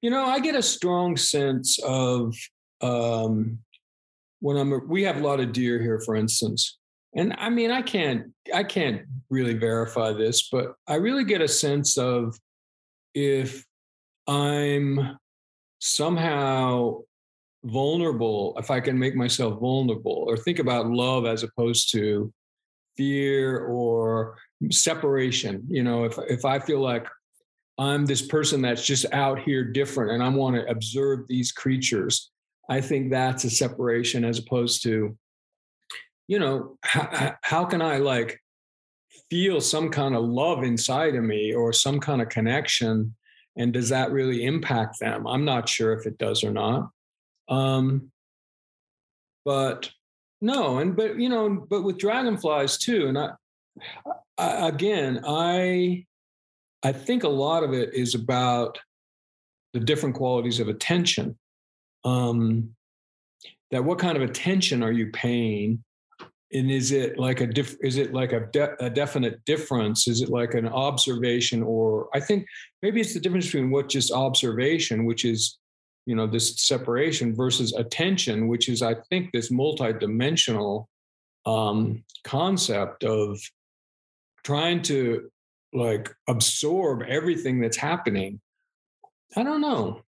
you 0.00 0.10
know, 0.10 0.24
I 0.24 0.40
get 0.40 0.54
a 0.54 0.62
strong 0.62 1.16
sense 1.16 1.78
of 1.82 2.34
um, 2.80 3.58
when 4.40 4.56
I'm. 4.56 4.88
We 4.88 5.02
have 5.04 5.16
a 5.16 5.26
lot 5.26 5.40
of 5.40 5.52
deer 5.52 5.80
here, 5.80 6.00
for 6.00 6.16
instance, 6.16 6.78
and 7.16 7.34
I 7.38 7.50
mean, 7.50 7.70
I 7.70 7.82
can't, 7.82 8.32
I 8.52 8.64
can't 8.64 9.02
really 9.30 9.54
verify 9.54 10.12
this, 10.12 10.48
but 10.50 10.74
I 10.86 10.96
really 10.96 11.24
get 11.24 11.40
a 11.40 11.48
sense 11.48 11.96
of 11.98 12.38
if 13.14 13.64
I'm 14.26 15.18
somehow 15.80 17.00
vulnerable, 17.64 18.54
if 18.58 18.70
I 18.70 18.80
can 18.80 18.98
make 18.98 19.14
myself 19.14 19.60
vulnerable, 19.60 20.24
or 20.26 20.36
think 20.36 20.58
about 20.58 20.90
love 20.90 21.26
as 21.26 21.42
opposed 21.42 21.92
to 21.92 22.32
fear 22.96 23.60
or 23.60 24.36
separation. 24.70 25.64
You 25.68 25.82
know, 25.82 26.04
if 26.04 26.18
if 26.28 26.44
I 26.44 26.58
feel 26.58 26.80
like 26.80 27.06
I'm 27.78 28.06
this 28.06 28.22
person 28.22 28.62
that's 28.62 28.86
just 28.86 29.06
out 29.12 29.40
here 29.40 29.64
different 29.64 30.12
and 30.12 30.22
I 30.22 30.28
want 30.28 30.56
to 30.56 30.68
observe 30.70 31.26
these 31.28 31.52
creatures. 31.52 32.30
I 32.70 32.80
think 32.80 33.10
that's 33.10 33.44
a 33.44 33.50
separation 33.50 34.24
as 34.24 34.38
opposed 34.38 34.82
to, 34.84 35.16
you 36.26 36.38
know, 36.38 36.78
how, 36.82 37.36
how 37.42 37.64
can 37.64 37.82
I 37.82 37.98
like 37.98 38.40
feel 39.30 39.60
some 39.60 39.90
kind 39.90 40.14
of 40.14 40.24
love 40.24 40.62
inside 40.62 41.14
of 41.14 41.24
me 41.24 41.52
or 41.52 41.72
some 41.72 42.00
kind 42.00 42.22
of 42.22 42.28
connection? 42.28 43.14
And 43.56 43.72
does 43.72 43.88
that 43.90 44.10
really 44.10 44.44
impact 44.44 44.98
them? 45.00 45.26
I'm 45.26 45.44
not 45.44 45.68
sure 45.68 45.92
if 45.92 46.06
it 46.06 46.18
does 46.18 46.42
or 46.42 46.50
not. 46.50 46.90
Um, 47.48 48.10
but 49.44 49.90
no, 50.40 50.78
and 50.78 50.96
but 50.96 51.18
you 51.18 51.28
know, 51.28 51.66
but 51.68 51.82
with 51.82 51.98
dragonflies 51.98 52.78
too, 52.78 53.06
and 53.08 53.18
I, 53.18 53.30
I 54.38 54.68
again, 54.68 55.22
I 55.26 56.06
I 56.82 56.92
think 56.92 57.24
a 57.24 57.28
lot 57.28 57.62
of 57.62 57.72
it 57.72 57.94
is 57.94 58.14
about 58.14 58.78
the 59.72 59.80
different 59.80 60.16
qualities 60.16 60.60
of 60.60 60.68
attention. 60.68 61.38
Um, 62.04 62.74
that 63.70 63.84
what 63.84 63.98
kind 63.98 64.16
of 64.16 64.22
attention 64.22 64.82
are 64.82 64.92
you 64.92 65.10
paying? 65.10 65.82
And 66.54 66.70
is 66.70 66.92
it 66.92 67.18
like 67.18 67.40
a 67.40 67.46
diff, 67.46 67.76
is 67.82 67.96
it 67.96 68.14
like 68.14 68.32
a, 68.32 68.46
de- 68.52 68.84
a 68.84 68.88
definite 68.88 69.44
difference? 69.44 70.06
Is 70.06 70.22
it 70.22 70.28
like 70.28 70.54
an 70.54 70.68
observation, 70.68 71.62
or 71.62 72.08
I 72.14 72.20
think 72.20 72.46
maybe 72.80 73.00
it's 73.00 73.12
the 73.12 73.20
difference 73.20 73.46
between 73.46 73.70
what 73.70 73.88
just 73.88 74.12
observation, 74.12 75.04
which 75.04 75.24
is 75.24 75.58
you 76.06 76.14
know 76.14 76.28
this 76.28 76.60
separation, 76.60 77.34
versus 77.34 77.74
attention, 77.74 78.46
which 78.46 78.68
is 78.68 78.82
I 78.82 78.94
think 79.10 79.32
this 79.32 79.50
multidimensional 79.50 80.86
um, 81.44 82.04
concept 82.22 83.02
of 83.02 83.40
trying 84.44 84.82
to 84.82 85.30
like 85.72 86.14
absorb 86.28 87.02
everything 87.02 87.60
that's 87.60 87.76
happening. 87.76 88.40
I 89.36 89.42
don't 89.42 89.60
know. 89.60 90.02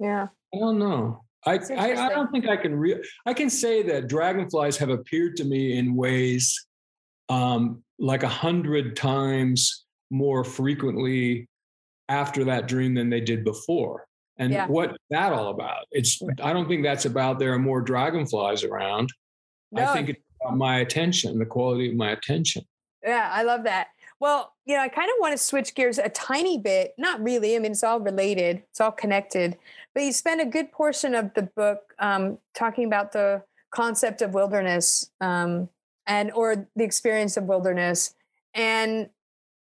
Yeah. 0.00 0.26
I 0.52 0.58
don't 0.58 0.78
know. 0.80 1.22
I, 1.44 1.58
I, 1.76 2.06
I 2.06 2.08
don't 2.08 2.30
think 2.30 2.48
I 2.48 2.56
can 2.56 2.74
real 2.74 2.98
I 3.26 3.34
can 3.34 3.50
say 3.50 3.82
that 3.82 4.08
dragonflies 4.08 4.76
have 4.76 4.90
appeared 4.90 5.36
to 5.36 5.44
me 5.44 5.76
in 5.76 5.96
ways 5.96 6.66
um, 7.28 7.82
like 7.98 8.22
a 8.22 8.28
hundred 8.28 8.94
times 8.96 9.84
more 10.10 10.44
frequently 10.44 11.48
after 12.08 12.44
that 12.44 12.68
dream 12.68 12.94
than 12.94 13.10
they 13.10 13.20
did 13.20 13.44
before. 13.44 14.06
And 14.38 14.52
yeah. 14.52 14.66
what 14.66 14.96
that 15.10 15.32
all 15.32 15.48
about? 15.48 15.86
It's 15.90 16.20
I 16.42 16.52
don't 16.52 16.68
think 16.68 16.82
that's 16.82 17.06
about 17.06 17.38
there 17.38 17.52
are 17.52 17.58
more 17.58 17.80
dragonflies 17.80 18.64
around. 18.64 19.12
No. 19.72 19.84
I 19.84 19.92
think 19.94 20.10
it's 20.10 20.20
about 20.40 20.56
my 20.56 20.78
attention, 20.78 21.38
the 21.38 21.46
quality 21.46 21.90
of 21.90 21.96
my 21.96 22.10
attention. 22.10 22.64
Yeah, 23.02 23.30
I 23.32 23.42
love 23.42 23.64
that. 23.64 23.88
Well, 24.20 24.54
you 24.66 24.76
know, 24.76 24.82
I 24.82 24.88
kind 24.88 25.08
of 25.08 25.16
want 25.18 25.32
to 25.32 25.38
switch 25.38 25.74
gears 25.74 25.98
a 25.98 26.08
tiny 26.08 26.58
bit. 26.58 26.92
Not 26.96 27.20
really. 27.22 27.56
I 27.56 27.58
mean, 27.58 27.72
it's 27.72 27.82
all 27.82 27.98
related, 28.00 28.62
it's 28.70 28.80
all 28.80 28.92
connected. 28.92 29.58
But 29.94 30.04
you 30.04 30.12
spend 30.12 30.40
a 30.40 30.46
good 30.46 30.72
portion 30.72 31.14
of 31.14 31.34
the 31.34 31.42
book 31.42 31.94
um, 31.98 32.38
talking 32.54 32.86
about 32.86 33.12
the 33.12 33.42
concept 33.70 34.22
of 34.22 34.34
wilderness 34.34 35.10
um, 35.20 35.68
and 36.06 36.30
or 36.32 36.68
the 36.76 36.84
experience 36.84 37.36
of 37.36 37.44
wilderness. 37.44 38.14
And, 38.54 39.10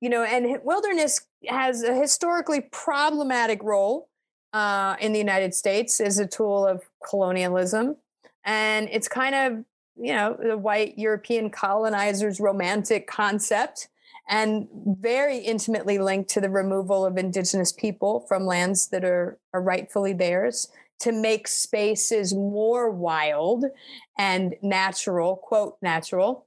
you 0.01 0.09
know, 0.09 0.23
and 0.23 0.59
wilderness 0.63 1.25
has 1.47 1.83
a 1.83 1.93
historically 1.95 2.61
problematic 2.61 3.63
role 3.63 4.09
uh, 4.53 4.95
in 4.99 5.13
the 5.13 5.19
United 5.19 5.53
States 5.53 5.99
as 5.99 6.19
a 6.19 6.27
tool 6.27 6.65
of 6.65 6.83
colonialism. 7.07 7.97
And 8.45 8.89
it's 8.91 9.07
kind 9.07 9.35
of, 9.35 9.65
you 9.95 10.13
know, 10.13 10.37
the 10.41 10.57
white 10.57 10.97
European 10.97 11.49
colonizers' 11.49 12.39
romantic 12.39 13.07
concept 13.07 13.89
and 14.29 14.67
very 14.73 15.37
intimately 15.37 15.97
linked 15.97 16.29
to 16.31 16.41
the 16.41 16.49
removal 16.49 17.05
of 17.05 17.17
indigenous 17.17 17.71
people 17.71 18.25
from 18.27 18.45
lands 18.45 18.87
that 18.87 19.03
are, 19.03 19.37
are 19.53 19.61
rightfully 19.61 20.13
theirs 20.13 20.69
to 20.99 21.11
make 21.11 21.47
spaces 21.47 22.33
more 22.33 22.89
wild 22.89 23.65
and 24.17 24.55
natural, 24.61 25.35
quote, 25.35 25.77
natural. 25.81 26.45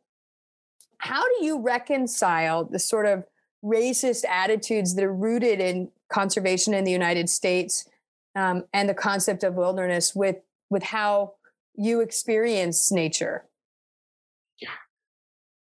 How 0.99 1.22
do 1.22 1.45
you 1.45 1.61
reconcile 1.61 2.64
the 2.64 2.79
sort 2.79 3.07
of 3.07 3.24
racist 3.62 4.24
attitudes 4.24 4.95
that 4.95 5.05
are 5.05 5.12
rooted 5.12 5.61
in 5.61 5.91
conservation 6.09 6.72
in 6.72 6.85
the 6.85 6.93
United 6.93 7.29
States 7.29 7.87
um, 8.35 8.64
and 8.72 8.89
the 8.89 8.95
concept 8.95 9.45
of 9.45 9.55
wilderness 9.55 10.14
with, 10.14 10.37
with 10.70 10.85
how 10.85 11.35
you 11.74 12.01
experience 12.01 12.91
nature? 12.91 13.45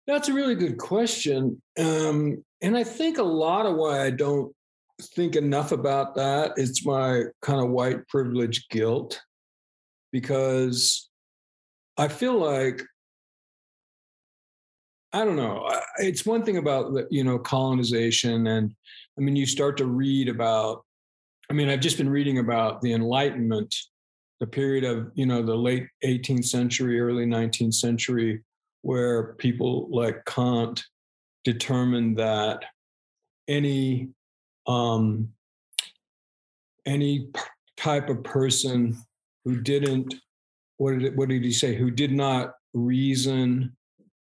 That's 0.06 0.28
a 0.28 0.34
really 0.34 0.54
good 0.54 0.78
question. 0.78 1.60
Um, 1.78 2.44
and 2.60 2.76
I 2.76 2.84
think 2.84 3.18
a 3.18 3.22
lot 3.22 3.66
of 3.66 3.76
why 3.76 4.04
I 4.04 4.10
don't 4.10 4.54
think 5.02 5.36
enough 5.36 5.72
about 5.72 6.14
that 6.16 6.52
is 6.56 6.84
my 6.84 7.24
kind 7.42 7.60
of 7.60 7.70
white 7.70 8.06
privilege 8.08 8.68
guilt 8.68 9.20
because 10.12 11.08
I 11.96 12.08
feel 12.08 12.38
like 12.38 12.82
I 15.12 15.24
don't 15.24 15.36
know. 15.36 15.68
It's 15.98 16.26
one 16.26 16.42
thing 16.42 16.56
about 16.56 16.92
you 17.10 17.22
know 17.22 17.38
colonization, 17.38 18.48
and 18.48 18.74
I 19.16 19.20
mean, 19.20 19.36
you 19.36 19.46
start 19.46 19.76
to 19.78 19.86
read 19.86 20.28
about. 20.28 20.84
I 21.48 21.52
mean, 21.52 21.68
I've 21.68 21.80
just 21.80 21.98
been 21.98 22.08
reading 22.08 22.38
about 22.38 22.80
the 22.80 22.94
Enlightenment, 22.94 23.72
the 24.40 24.46
period 24.46 24.82
of 24.82 25.12
you 25.14 25.26
know 25.26 25.40
the 25.40 25.54
late 25.54 25.86
18th 26.04 26.46
century, 26.46 26.98
early 26.98 27.26
19th 27.26 27.74
century, 27.74 28.42
where 28.84 29.34
people 29.34 29.88
like 29.90 30.24
Kant 30.26 30.84
determined 31.42 32.18
that 32.18 32.64
any 33.48 34.10
um, 34.66 35.30
any 36.86 37.30
type 37.76 38.08
of 38.08 38.22
person 38.22 38.96
who 39.44 39.60
didn't 39.60 40.14
what 40.76 40.92
did 40.92 41.02
it, 41.04 41.16
what 41.16 41.28
did 41.28 41.42
he 41.42 41.52
say 41.52 41.74
who 41.74 41.90
did 41.90 42.12
not 42.12 42.54
reason 42.72 43.74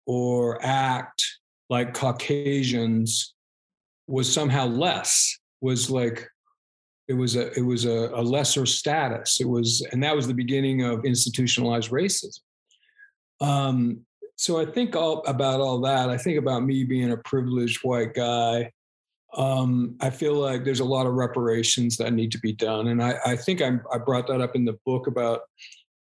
or 0.07 0.59
act 0.63 1.25
like 1.71 1.95
Caucasians 1.95 3.35
was 4.07 4.33
somehow 4.33 4.67
less 4.67 5.39
was 5.61 5.91
like 5.91 6.29
it 7.09 7.15
was 7.15 7.37
a 7.37 7.53
it 7.59 7.63
was 7.63 7.85
a, 7.85 8.11
a 8.15 8.23
lesser 8.23 8.67
status. 8.67 9.41
It 9.41 9.49
was, 9.49 9.87
and 9.93 10.03
that 10.03 10.15
was 10.15 10.27
the 10.27 10.35
beginning 10.35 10.83
of 10.83 11.05
institutionalized 11.05 11.91
racism. 11.91 12.41
Um, 13.41 14.05
so 14.43 14.59
I 14.59 14.66
think 14.66 14.97
all 14.97 15.22
about 15.28 15.61
all 15.61 15.78
that. 15.82 16.11
I 16.11 16.16
think 16.16 16.36
about 16.36 16.64
me 16.64 16.82
being 16.82 17.12
a 17.12 17.16
privileged 17.16 17.84
white 17.84 18.12
guy. 18.12 18.72
Um, 19.36 19.95
I 20.01 20.11
feel 20.11 20.34
like 20.34 20.64
there's 20.64 20.80
a 20.80 20.84
lot 20.84 21.07
of 21.07 21.14
reparations 21.14 21.97
that 21.99 22.12
need 22.12 22.32
to 22.32 22.40
be 22.40 22.53
done, 22.53 22.88
and 22.88 23.01
I, 23.01 23.14
I 23.24 23.36
think 23.36 23.62
I'm, 23.62 23.82
I 23.95 23.99
brought 23.99 24.26
that 24.26 24.40
up 24.40 24.57
in 24.57 24.64
the 24.64 24.76
book 24.84 25.07
about 25.07 25.43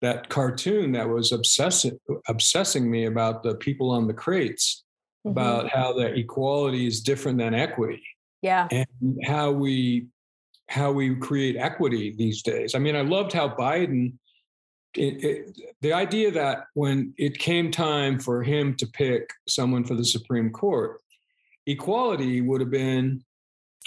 that 0.02 0.30
cartoon 0.30 0.92
that 0.92 1.10
was 1.10 1.32
obsessing 1.32 2.00
obsessing 2.28 2.90
me 2.90 3.06
about 3.06 3.42
the 3.42 3.56
people 3.56 3.90
on 3.90 4.06
the 4.06 4.14
crates, 4.14 4.84
mm-hmm. 5.26 5.32
about 5.32 5.68
how 5.68 5.92
that 5.94 6.16
equality 6.16 6.86
is 6.86 7.02
different 7.02 7.40
than 7.40 7.56
equity. 7.56 8.04
Yeah, 8.44 8.68
and 8.70 9.18
how 9.26 9.50
we 9.50 10.06
how 10.68 10.92
we 10.92 11.16
create 11.16 11.58
equity 11.58 12.14
these 12.16 12.44
days. 12.44 12.76
I 12.76 12.80
mean, 12.80 12.96
I 12.96 13.02
loved 13.02 13.34
how 13.34 13.50
Biden 13.50 14.14
it, 14.96 15.58
the 15.82 15.94
idea 15.94 16.32
that 16.32 16.66
when 16.74 17.14
it 17.18 17.38
came 17.38 17.72
time 17.72 18.20
for 18.20 18.44
him 18.44 18.76
to 18.76 18.88
pick 18.88 19.30
someone 19.48 19.84
for 19.84 19.96
the 19.96 20.06
Supreme 20.06 20.52
Court, 20.52 21.00
equality 21.68 22.42
would 22.42 22.62
have 22.62 22.72
been 22.72 23.24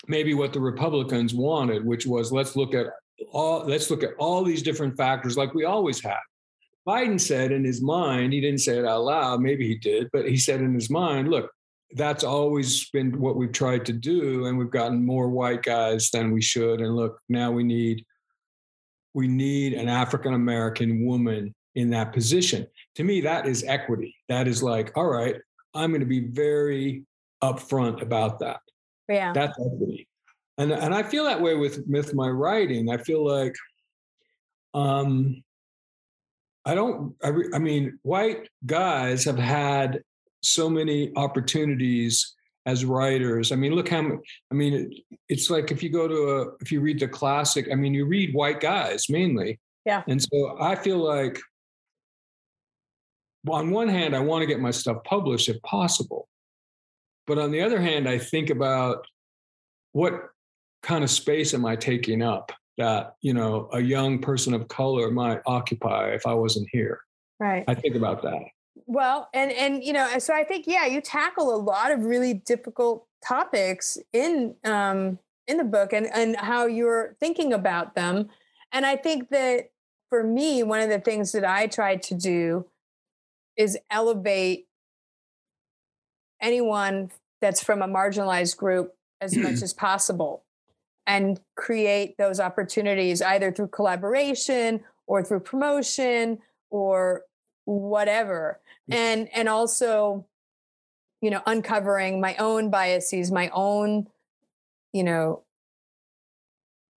maybe 0.06 0.34
what 0.34 0.52
the 0.52 0.60
Republicans 0.60 1.34
wanted, 1.34 1.84
which 1.84 2.06
was 2.06 2.32
let's 2.32 2.56
look 2.56 2.74
at 2.74 2.86
all 3.30 3.64
let's 3.66 3.90
look 3.90 4.02
at 4.02 4.14
all 4.18 4.44
these 4.44 4.62
different 4.62 4.96
factors 4.96 5.36
like 5.36 5.54
we 5.54 5.64
always 5.64 6.02
have. 6.02 6.22
Biden 6.86 7.20
said 7.20 7.52
in 7.52 7.64
his 7.64 7.80
mind, 7.80 8.32
he 8.32 8.40
didn't 8.40 8.60
say 8.60 8.78
it 8.78 8.84
out 8.84 9.04
loud, 9.04 9.40
maybe 9.40 9.68
he 9.68 9.76
did, 9.76 10.08
but 10.12 10.28
he 10.28 10.36
said 10.36 10.60
in 10.60 10.74
his 10.74 10.90
mind, 10.90 11.28
look, 11.28 11.50
that's 11.94 12.24
always 12.24 12.88
been 12.90 13.20
what 13.20 13.36
we've 13.36 13.52
tried 13.52 13.86
to 13.86 13.92
do 13.92 14.46
and 14.46 14.58
we've 14.58 14.70
gotten 14.70 15.04
more 15.04 15.28
white 15.28 15.62
guys 15.62 16.10
than 16.10 16.32
we 16.32 16.42
should 16.42 16.80
and 16.80 16.96
look, 16.96 17.20
now 17.28 17.52
we 17.52 17.62
need 17.62 18.04
we 19.14 19.28
need 19.28 19.74
an 19.74 19.88
African 19.88 20.34
American 20.34 21.04
woman 21.04 21.54
in 21.74 21.90
that 21.90 22.12
position. 22.12 22.66
To 22.96 23.04
me, 23.04 23.20
that 23.22 23.46
is 23.46 23.64
equity. 23.64 24.14
That 24.28 24.46
is 24.48 24.62
like, 24.62 24.92
all 24.96 25.06
right, 25.06 25.36
I'm 25.74 25.90
going 25.90 26.00
to 26.00 26.06
be 26.06 26.28
very 26.28 27.04
upfront 27.42 28.02
about 28.02 28.38
that. 28.40 28.60
Yeah. 29.08 29.32
That's 29.32 29.58
equity. 29.58 30.06
And, 30.58 30.70
and 30.70 30.94
I 30.94 31.02
feel 31.02 31.24
that 31.24 31.40
way 31.40 31.54
with, 31.54 31.82
with 31.88 32.14
my 32.14 32.28
writing. 32.28 32.90
I 32.90 32.98
feel 32.98 33.24
like 33.24 33.54
um, 34.74 35.42
I 36.64 36.74
don't, 36.74 37.14
I, 37.24 37.32
I 37.54 37.58
mean, 37.58 37.98
white 38.02 38.48
guys 38.66 39.24
have 39.24 39.38
had 39.38 40.02
so 40.42 40.68
many 40.68 41.12
opportunities 41.16 42.34
as 42.66 42.84
writers. 42.84 43.52
I 43.52 43.56
mean, 43.56 43.74
look 43.74 43.88
how 43.88 44.18
I 44.50 44.54
mean, 44.54 44.92
it's 45.28 45.50
like 45.50 45.70
if 45.70 45.82
you 45.82 45.90
go 45.90 46.06
to 46.06 46.30
a 46.30 46.46
if 46.60 46.70
you 46.70 46.80
read 46.80 47.00
the 47.00 47.08
classic. 47.08 47.68
I 47.70 47.74
mean, 47.74 47.94
you 47.94 48.06
read 48.06 48.34
white 48.34 48.60
guys 48.60 49.06
mainly. 49.08 49.60
Yeah. 49.84 50.02
And 50.08 50.22
so 50.22 50.56
I 50.60 50.76
feel 50.76 50.98
like, 50.98 51.40
on 53.48 53.70
one 53.70 53.88
hand, 53.88 54.14
I 54.14 54.20
want 54.20 54.42
to 54.42 54.46
get 54.46 54.60
my 54.60 54.70
stuff 54.70 55.02
published 55.04 55.48
if 55.48 55.60
possible, 55.62 56.28
but 57.26 57.38
on 57.38 57.50
the 57.50 57.60
other 57.60 57.80
hand, 57.80 58.08
I 58.08 58.18
think 58.18 58.50
about 58.50 59.04
what 59.90 60.28
kind 60.84 61.02
of 61.02 61.10
space 61.10 61.52
am 61.52 61.66
I 61.66 61.74
taking 61.74 62.22
up 62.22 62.52
that 62.78 63.14
you 63.20 63.34
know 63.34 63.68
a 63.72 63.80
young 63.80 64.20
person 64.20 64.54
of 64.54 64.68
color 64.68 65.10
might 65.10 65.40
occupy 65.46 66.10
if 66.10 66.26
I 66.26 66.34
wasn't 66.34 66.68
here. 66.70 67.00
Right. 67.40 67.64
I 67.66 67.74
think 67.74 67.96
about 67.96 68.22
that. 68.22 68.42
Well, 68.86 69.28
and 69.34 69.52
and 69.52 69.84
you 69.84 69.92
know, 69.92 70.18
so 70.18 70.34
I 70.34 70.44
think 70.44 70.66
yeah, 70.66 70.86
you 70.86 71.00
tackle 71.00 71.54
a 71.54 71.56
lot 71.56 71.92
of 71.92 72.04
really 72.04 72.34
difficult 72.34 73.06
topics 73.24 73.98
in 74.12 74.54
um 74.64 75.18
in 75.46 75.58
the 75.58 75.64
book 75.64 75.92
and 75.92 76.06
and 76.14 76.36
how 76.36 76.66
you're 76.66 77.16
thinking 77.20 77.52
about 77.52 77.94
them. 77.94 78.28
And 78.72 78.86
I 78.86 78.96
think 78.96 79.28
that 79.30 79.70
for 80.08 80.24
me, 80.24 80.62
one 80.62 80.80
of 80.80 80.88
the 80.88 81.00
things 81.00 81.32
that 81.32 81.44
I 81.44 81.66
try 81.66 81.96
to 81.96 82.14
do 82.14 82.66
is 83.56 83.78
elevate 83.90 84.66
anyone 86.40 87.10
that's 87.40 87.62
from 87.62 87.82
a 87.82 87.88
marginalized 87.88 88.56
group 88.56 88.94
as 89.20 89.36
much 89.36 89.54
as 89.62 89.72
possible 89.72 90.44
and 91.06 91.40
create 91.56 92.16
those 92.18 92.40
opportunities 92.40 93.20
either 93.22 93.50
through 93.52 93.68
collaboration 93.68 94.80
or 95.06 95.22
through 95.22 95.40
promotion 95.40 96.38
or 96.70 97.22
whatever 97.64 98.60
and 98.90 99.28
and 99.34 99.48
also 99.48 100.26
you 101.20 101.30
know 101.30 101.40
uncovering 101.46 102.20
my 102.20 102.34
own 102.36 102.70
biases 102.70 103.30
my 103.30 103.48
own 103.54 104.08
you 104.92 105.04
know 105.04 105.42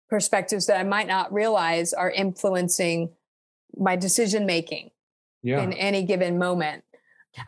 perspectives 0.09 0.67
that 0.67 0.79
i 0.79 0.83
might 0.85 1.07
not 1.07 1.33
realize 1.33 1.93
are 1.93 2.11
influencing 2.11 3.11
my 3.77 3.97
decision 3.97 4.47
making 4.47 4.91
yeah. 5.43 5.61
in 5.61 5.73
any 5.73 6.05
given 6.05 6.39
moment 6.39 6.85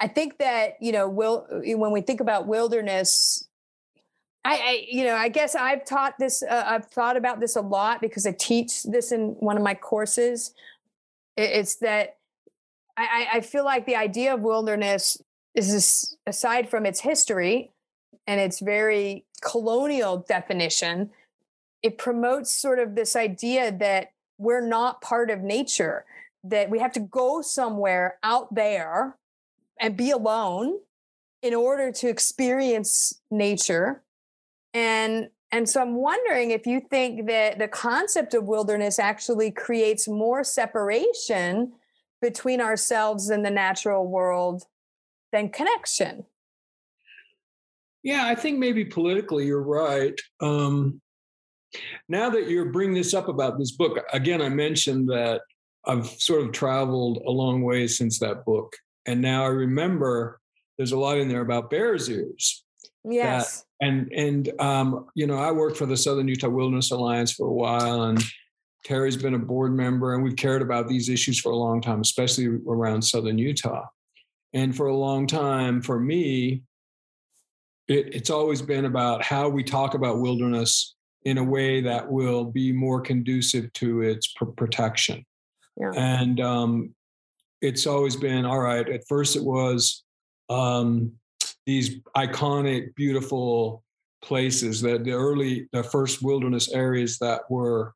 i 0.00 0.08
think 0.08 0.38
that 0.38 0.76
you 0.80 0.90
know 0.90 1.08
will 1.08 1.46
when 1.50 1.92
we 1.92 2.00
think 2.00 2.20
about 2.20 2.46
wilderness 2.46 3.48
I, 4.46 4.56
I, 4.56 4.86
you 4.90 5.04
know, 5.04 5.14
I 5.14 5.30
guess 5.30 5.54
I've 5.54 5.86
taught 5.86 6.18
this. 6.18 6.42
Uh, 6.42 6.64
I've 6.66 6.84
thought 6.84 7.16
about 7.16 7.40
this 7.40 7.56
a 7.56 7.62
lot 7.62 8.02
because 8.02 8.26
I 8.26 8.32
teach 8.32 8.82
this 8.82 9.10
in 9.10 9.36
one 9.40 9.56
of 9.56 9.62
my 9.62 9.74
courses. 9.74 10.52
It's 11.36 11.76
that 11.76 12.18
I, 12.96 13.28
I 13.34 13.40
feel 13.40 13.64
like 13.64 13.86
the 13.86 13.96
idea 13.96 14.34
of 14.34 14.40
wilderness 14.40 15.20
is 15.54 15.72
this, 15.72 16.16
aside 16.26 16.68
from 16.68 16.86
its 16.86 17.00
history 17.00 17.70
and 18.26 18.40
its 18.40 18.60
very 18.60 19.24
colonial 19.40 20.18
definition, 20.18 21.10
it 21.82 21.98
promotes 21.98 22.52
sort 22.52 22.78
of 22.78 22.94
this 22.94 23.16
idea 23.16 23.72
that 23.72 24.12
we're 24.38 24.66
not 24.66 25.00
part 25.00 25.30
of 25.30 25.40
nature, 25.40 26.04
that 26.42 26.70
we 26.70 26.78
have 26.78 26.92
to 26.92 27.00
go 27.00 27.42
somewhere 27.42 28.18
out 28.22 28.54
there 28.54 29.16
and 29.80 29.96
be 29.96 30.10
alone 30.10 30.78
in 31.42 31.54
order 31.54 31.92
to 31.92 32.08
experience 32.08 33.20
nature. 33.30 34.02
And 34.72 35.30
and 35.52 35.68
so 35.68 35.80
I'm 35.80 35.94
wondering 35.94 36.50
if 36.50 36.66
you 36.66 36.80
think 36.80 37.28
that 37.28 37.60
the 37.60 37.68
concept 37.68 38.34
of 38.34 38.44
wilderness 38.44 38.98
actually 38.98 39.52
creates 39.52 40.08
more 40.08 40.42
separation 40.42 41.72
between 42.24 42.58
ourselves 42.58 43.28
and 43.28 43.44
the 43.44 43.50
natural 43.50 44.08
world 44.08 44.62
than 45.30 45.50
connection. 45.50 46.24
Yeah, 48.02 48.26
I 48.26 48.34
think 48.34 48.58
maybe 48.58 48.86
politically 48.86 49.44
you're 49.44 49.62
right. 49.62 50.18
Um, 50.40 51.02
now 52.08 52.30
that 52.30 52.48
you're 52.48 52.72
bringing 52.72 52.94
this 52.94 53.12
up 53.12 53.28
about 53.28 53.58
this 53.58 53.72
book, 53.72 53.98
again, 54.14 54.40
I 54.40 54.48
mentioned 54.48 55.10
that 55.10 55.42
I've 55.84 56.06
sort 56.06 56.40
of 56.40 56.52
traveled 56.52 57.18
a 57.26 57.30
long 57.30 57.62
way 57.62 57.86
since 57.88 58.18
that 58.20 58.46
book. 58.46 58.74
And 59.04 59.20
now 59.20 59.44
I 59.44 59.48
remember 59.48 60.40
there's 60.78 60.92
a 60.92 60.98
lot 60.98 61.18
in 61.18 61.28
there 61.28 61.42
about 61.42 61.68
bears 61.68 62.08
ears. 62.08 62.64
Yes. 63.04 63.66
That, 63.80 63.86
and 63.86 64.12
and 64.14 64.60
um, 64.62 65.08
you 65.14 65.26
know, 65.26 65.36
I 65.36 65.52
worked 65.52 65.76
for 65.76 65.84
the 65.84 65.96
Southern 65.98 66.28
Utah 66.28 66.48
Wilderness 66.48 66.90
Alliance 66.90 67.32
for 67.32 67.48
a 67.48 67.52
while, 67.52 68.04
and 68.04 68.24
Terry's 68.84 69.16
been 69.16 69.34
a 69.34 69.38
board 69.38 69.74
member, 69.74 70.14
and 70.14 70.22
we've 70.22 70.36
cared 70.36 70.62
about 70.62 70.88
these 70.88 71.08
issues 71.08 71.40
for 71.40 71.50
a 71.50 71.56
long 71.56 71.80
time, 71.80 72.00
especially 72.00 72.46
around 72.68 73.02
Southern 73.02 73.38
Utah. 73.38 73.86
And 74.52 74.76
for 74.76 74.86
a 74.86 74.96
long 74.96 75.26
time, 75.26 75.80
for 75.80 75.98
me, 75.98 76.62
it, 77.88 78.14
it's 78.14 78.30
always 78.30 78.62
been 78.62 78.84
about 78.84 79.22
how 79.22 79.48
we 79.48 79.64
talk 79.64 79.94
about 79.94 80.20
wilderness 80.20 80.94
in 81.24 81.38
a 81.38 81.44
way 81.44 81.80
that 81.80 82.10
will 82.10 82.44
be 82.44 82.72
more 82.72 83.00
conducive 83.00 83.72
to 83.72 84.02
its 84.02 84.28
pr- 84.34 84.44
protection. 84.44 85.24
Yeah. 85.78 85.92
And 85.96 86.40
um, 86.40 86.94
it's 87.62 87.86
always 87.86 88.16
been 88.16 88.44
all 88.44 88.60
right. 88.60 88.88
At 88.88 89.08
first, 89.08 89.34
it 89.34 89.42
was 89.42 90.04
um, 90.50 91.12
these 91.66 91.96
iconic, 92.16 92.94
beautiful 92.94 93.82
places 94.22 94.82
that 94.82 95.04
the 95.04 95.12
early, 95.12 95.68
the 95.72 95.82
first 95.82 96.22
wilderness 96.22 96.70
areas 96.72 97.18
that 97.18 97.42
were 97.50 97.94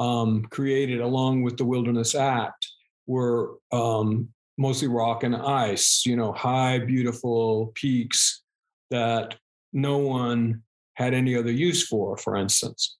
um, 0.00 0.42
created 0.50 1.00
along 1.00 1.42
with 1.42 1.56
the 1.56 1.64
Wilderness 1.64 2.14
Act 2.14 2.66
were 3.06 3.58
um, 3.70 4.28
mostly 4.56 4.88
rock 4.88 5.22
and 5.22 5.36
ice, 5.36 6.04
you 6.06 6.16
know, 6.16 6.32
high, 6.32 6.78
beautiful 6.78 7.70
peaks 7.74 8.42
that 8.90 9.36
no 9.72 9.98
one 9.98 10.62
had 10.94 11.14
any 11.14 11.36
other 11.36 11.52
use 11.52 11.86
for, 11.86 12.16
for 12.16 12.36
instance. 12.36 12.96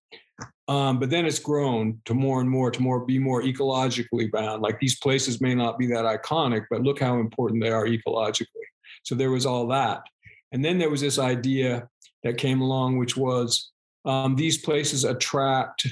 Um, 0.69 1.01
but 1.01 1.11
then 1.11 1.27
it's 1.27 1.39
grown 1.39 2.01
to 2.05 2.15
more 2.15 2.41
and 2.41 2.49
more 2.49 2.71
to 2.71 2.81
more 2.81 3.05
be 3.05 3.19
more 3.19 3.43
ecologically 3.43 4.31
bound. 4.31 4.63
Like 4.63 4.79
these 4.79 4.99
places 5.01 5.41
may 5.41 5.55
not 5.55 5.79
be 5.79 5.87
that 5.89 6.05
iconic, 6.05 6.67
but 6.71 6.83
look 6.83 7.01
how 7.01 7.19
important 7.19 7.63
they 7.63 7.71
are 7.71 7.87
ecologically. 7.87 8.47
So 9.03 9.15
there 9.15 9.31
was 9.31 9.47
all 9.47 9.67
that. 9.69 10.03
And 10.53 10.65
then 10.65 10.79
there 10.79 10.91
was 10.91 11.01
this 11.01 11.19
idea 11.19 11.89
that 12.23 12.37
came 12.39 12.61
along, 12.61 12.99
which 12.99 13.17
was 13.17 13.73
um, 14.05 14.37
these 14.37 14.59
places 14.59 15.05
attract 15.05 15.87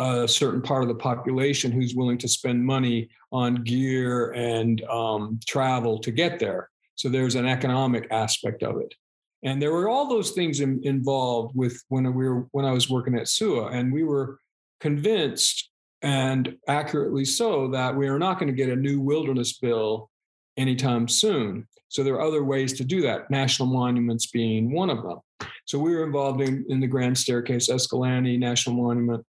a 0.00 0.26
certain 0.26 0.62
part 0.62 0.82
of 0.82 0.88
the 0.88 0.94
population 0.94 1.70
who's 1.70 1.94
willing 1.94 2.16
to 2.18 2.28
spend 2.28 2.64
money 2.64 3.08
on 3.32 3.56
gear 3.56 4.32
and 4.32 4.82
um, 4.84 5.38
travel 5.46 5.98
to 5.98 6.10
get 6.10 6.38
there. 6.38 6.70
So 6.94 7.08
there's 7.08 7.34
an 7.34 7.46
economic 7.46 8.08
aspect 8.10 8.62
of 8.62 8.80
it. 8.80 8.94
And 9.42 9.60
there 9.60 9.72
were 9.72 9.88
all 9.88 10.08
those 10.08 10.30
things 10.30 10.60
in, 10.60 10.80
involved 10.84 11.54
with 11.54 11.82
when 11.88 12.12
we 12.14 12.28
were 12.28 12.46
when 12.52 12.64
I 12.64 12.72
was 12.72 12.90
working 12.90 13.14
at 13.14 13.28
SUA, 13.28 13.68
and 13.68 13.92
we 13.92 14.04
were 14.04 14.38
convinced, 14.80 15.70
and 16.02 16.56
accurately 16.66 17.24
so, 17.24 17.68
that 17.68 17.94
we 17.94 18.08
are 18.08 18.18
not 18.18 18.38
going 18.38 18.48
to 18.48 18.56
get 18.56 18.68
a 18.70 18.76
new 18.76 19.00
wilderness 19.00 19.58
bill 19.58 20.10
anytime 20.56 21.08
soon. 21.08 21.66
So 21.88 22.02
there 22.02 22.14
are 22.14 22.26
other 22.26 22.44
ways 22.44 22.74
to 22.74 22.84
do 22.84 23.02
that. 23.02 23.30
National 23.30 23.68
monuments 23.68 24.26
being 24.26 24.72
one 24.72 24.90
of 24.90 25.02
them. 25.02 25.18
So 25.64 25.78
we 25.78 25.94
were 25.94 26.04
involved 26.04 26.40
in, 26.40 26.64
in 26.68 26.80
the 26.80 26.86
Grand 26.86 27.16
Staircase, 27.16 27.68
Escalante 27.68 28.36
National 28.36 28.76
Monument, 28.76 29.24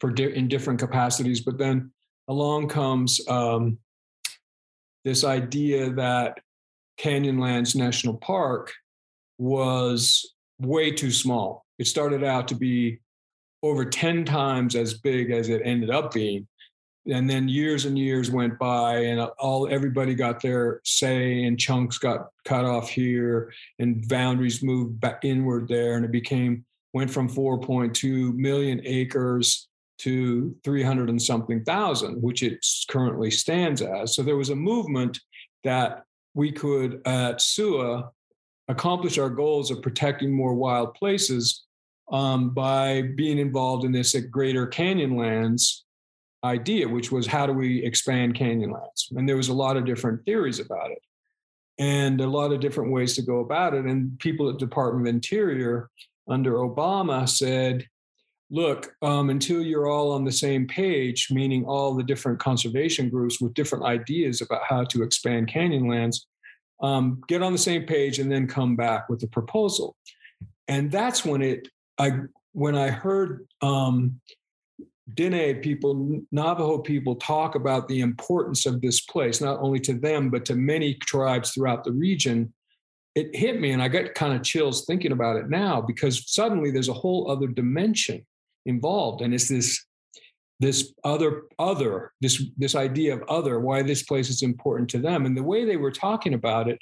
for 0.00 0.10
di- 0.10 0.34
in 0.34 0.48
different 0.48 0.78
capacities. 0.78 1.40
But 1.40 1.58
then 1.58 1.92
along 2.28 2.68
comes 2.68 3.20
um, 3.28 3.78
this 5.04 5.24
idea 5.24 5.90
that 5.90 6.40
Canyonlands 6.98 7.74
National 7.74 8.14
Park 8.14 8.72
was 9.38 10.34
way 10.58 10.90
too 10.90 11.10
small. 11.10 11.64
It 11.78 11.86
started 11.86 12.22
out 12.22 12.48
to 12.48 12.54
be 12.54 13.00
over 13.62 13.84
10 13.84 14.24
times 14.24 14.76
as 14.76 14.94
big 14.94 15.30
as 15.30 15.48
it 15.48 15.62
ended 15.64 15.90
up 15.90 16.12
being. 16.12 16.46
And 17.06 17.28
then 17.28 17.48
years 17.48 17.84
and 17.84 17.98
years 17.98 18.30
went 18.30 18.58
by, 18.58 18.96
and 18.96 19.20
all 19.38 19.68
everybody 19.68 20.14
got 20.14 20.40
their 20.40 20.80
say, 20.84 21.44
and 21.44 21.58
chunks 21.58 21.98
got 21.98 22.28
cut 22.46 22.64
off 22.64 22.88
here, 22.88 23.52
and 23.78 24.08
boundaries 24.08 24.62
moved 24.62 25.00
back 25.00 25.22
inward 25.22 25.68
there, 25.68 25.96
and 25.96 26.04
it 26.04 26.12
became 26.12 26.64
went 26.94 27.10
from 27.10 27.28
4.2 27.28 28.34
million 28.36 28.80
acres 28.84 29.68
to 30.04 30.54
300 30.64 31.08
and 31.08 31.20
something 31.20 31.64
thousand, 31.64 32.22
which 32.22 32.42
it 32.42 32.64
currently 32.88 33.30
stands 33.30 33.80
as. 33.80 34.14
So 34.14 34.22
there 34.22 34.36
was 34.36 34.50
a 34.50 34.56
movement 34.56 35.18
that 35.64 36.04
we 36.34 36.52
could 36.52 37.00
at 37.06 37.40
SUA 37.40 38.10
accomplish 38.68 39.18
our 39.18 39.30
goals 39.30 39.70
of 39.70 39.80
protecting 39.80 40.30
more 40.30 40.52
wild 40.52 40.92
places 40.94 41.64
um, 42.12 42.50
by 42.50 43.02
being 43.16 43.38
involved 43.38 43.84
in 43.84 43.92
this 43.92 44.14
greater 44.30 44.66
canyonlands 44.66 45.80
idea, 46.44 46.86
which 46.86 47.10
was 47.10 47.26
how 47.26 47.46
do 47.46 47.54
we 47.54 47.82
expand 47.82 48.34
canyonlands? 48.34 49.10
And 49.16 49.26
there 49.26 49.38
was 49.38 49.48
a 49.48 49.54
lot 49.54 49.78
of 49.78 49.86
different 49.86 50.22
theories 50.26 50.60
about 50.60 50.90
it 50.90 51.02
and 51.78 52.20
a 52.20 52.26
lot 52.26 52.52
of 52.52 52.60
different 52.60 52.92
ways 52.92 53.14
to 53.14 53.22
go 53.22 53.40
about 53.40 53.72
it. 53.72 53.86
And 53.86 54.18
people 54.18 54.50
at 54.50 54.58
Department 54.58 55.08
of 55.08 55.14
Interior 55.14 55.88
under 56.28 56.54
Obama 56.54 57.26
said, 57.26 57.86
look, 58.54 58.94
um, 59.02 59.30
until 59.30 59.60
you're 59.60 59.88
all 59.88 60.12
on 60.12 60.24
the 60.24 60.30
same 60.30 60.64
page, 60.64 61.26
meaning 61.32 61.64
all 61.64 61.92
the 61.92 62.04
different 62.04 62.38
conservation 62.38 63.10
groups 63.10 63.40
with 63.40 63.52
different 63.52 63.84
ideas 63.84 64.40
about 64.40 64.62
how 64.62 64.84
to 64.84 65.02
expand 65.02 65.48
canyonlands, 65.48 66.18
um, 66.80 67.20
get 67.26 67.42
on 67.42 67.50
the 67.50 67.58
same 67.58 67.84
page 67.84 68.20
and 68.20 68.30
then 68.30 68.46
come 68.46 68.76
back 68.76 69.08
with 69.08 69.20
a 69.24 69.26
proposal. 69.26 69.96
And 70.68 70.92
that's 70.92 71.24
when 71.24 71.42
it, 71.42 71.66
I, 71.98 72.12
when 72.52 72.76
I 72.76 72.90
heard 72.90 73.44
um, 73.60 74.20
people, 75.16 76.22
Navajo 76.30 76.78
people 76.78 77.16
talk 77.16 77.56
about 77.56 77.88
the 77.88 78.02
importance 78.02 78.66
of 78.66 78.80
this 78.80 79.00
place, 79.00 79.40
not 79.40 79.58
only 79.58 79.80
to 79.80 79.94
them, 79.94 80.30
but 80.30 80.44
to 80.44 80.54
many 80.54 80.94
tribes 80.94 81.50
throughout 81.50 81.82
the 81.82 81.92
region, 81.92 82.52
it 83.16 83.34
hit 83.34 83.60
me 83.60 83.72
and 83.72 83.82
I 83.82 83.88
got 83.88 84.14
kind 84.14 84.32
of 84.32 84.44
chills 84.44 84.84
thinking 84.84 85.10
about 85.10 85.36
it 85.36 85.50
now 85.50 85.80
because 85.80 86.30
suddenly 86.32 86.70
there's 86.70 86.88
a 86.88 86.92
whole 86.92 87.28
other 87.28 87.48
dimension 87.48 88.24
involved. 88.66 89.22
And 89.22 89.34
it's 89.34 89.48
this 89.48 89.84
this 90.60 90.94
other 91.02 91.42
other 91.58 92.12
this 92.20 92.42
this 92.56 92.74
idea 92.74 93.14
of 93.14 93.22
other 93.28 93.58
why 93.58 93.82
this 93.82 94.02
place 94.02 94.30
is 94.30 94.42
important 94.42 94.88
to 94.88 94.98
them 94.98 95.26
and 95.26 95.36
the 95.36 95.42
way 95.42 95.64
they 95.64 95.76
were 95.76 95.90
talking 95.90 96.34
about 96.34 96.68
it 96.68 96.78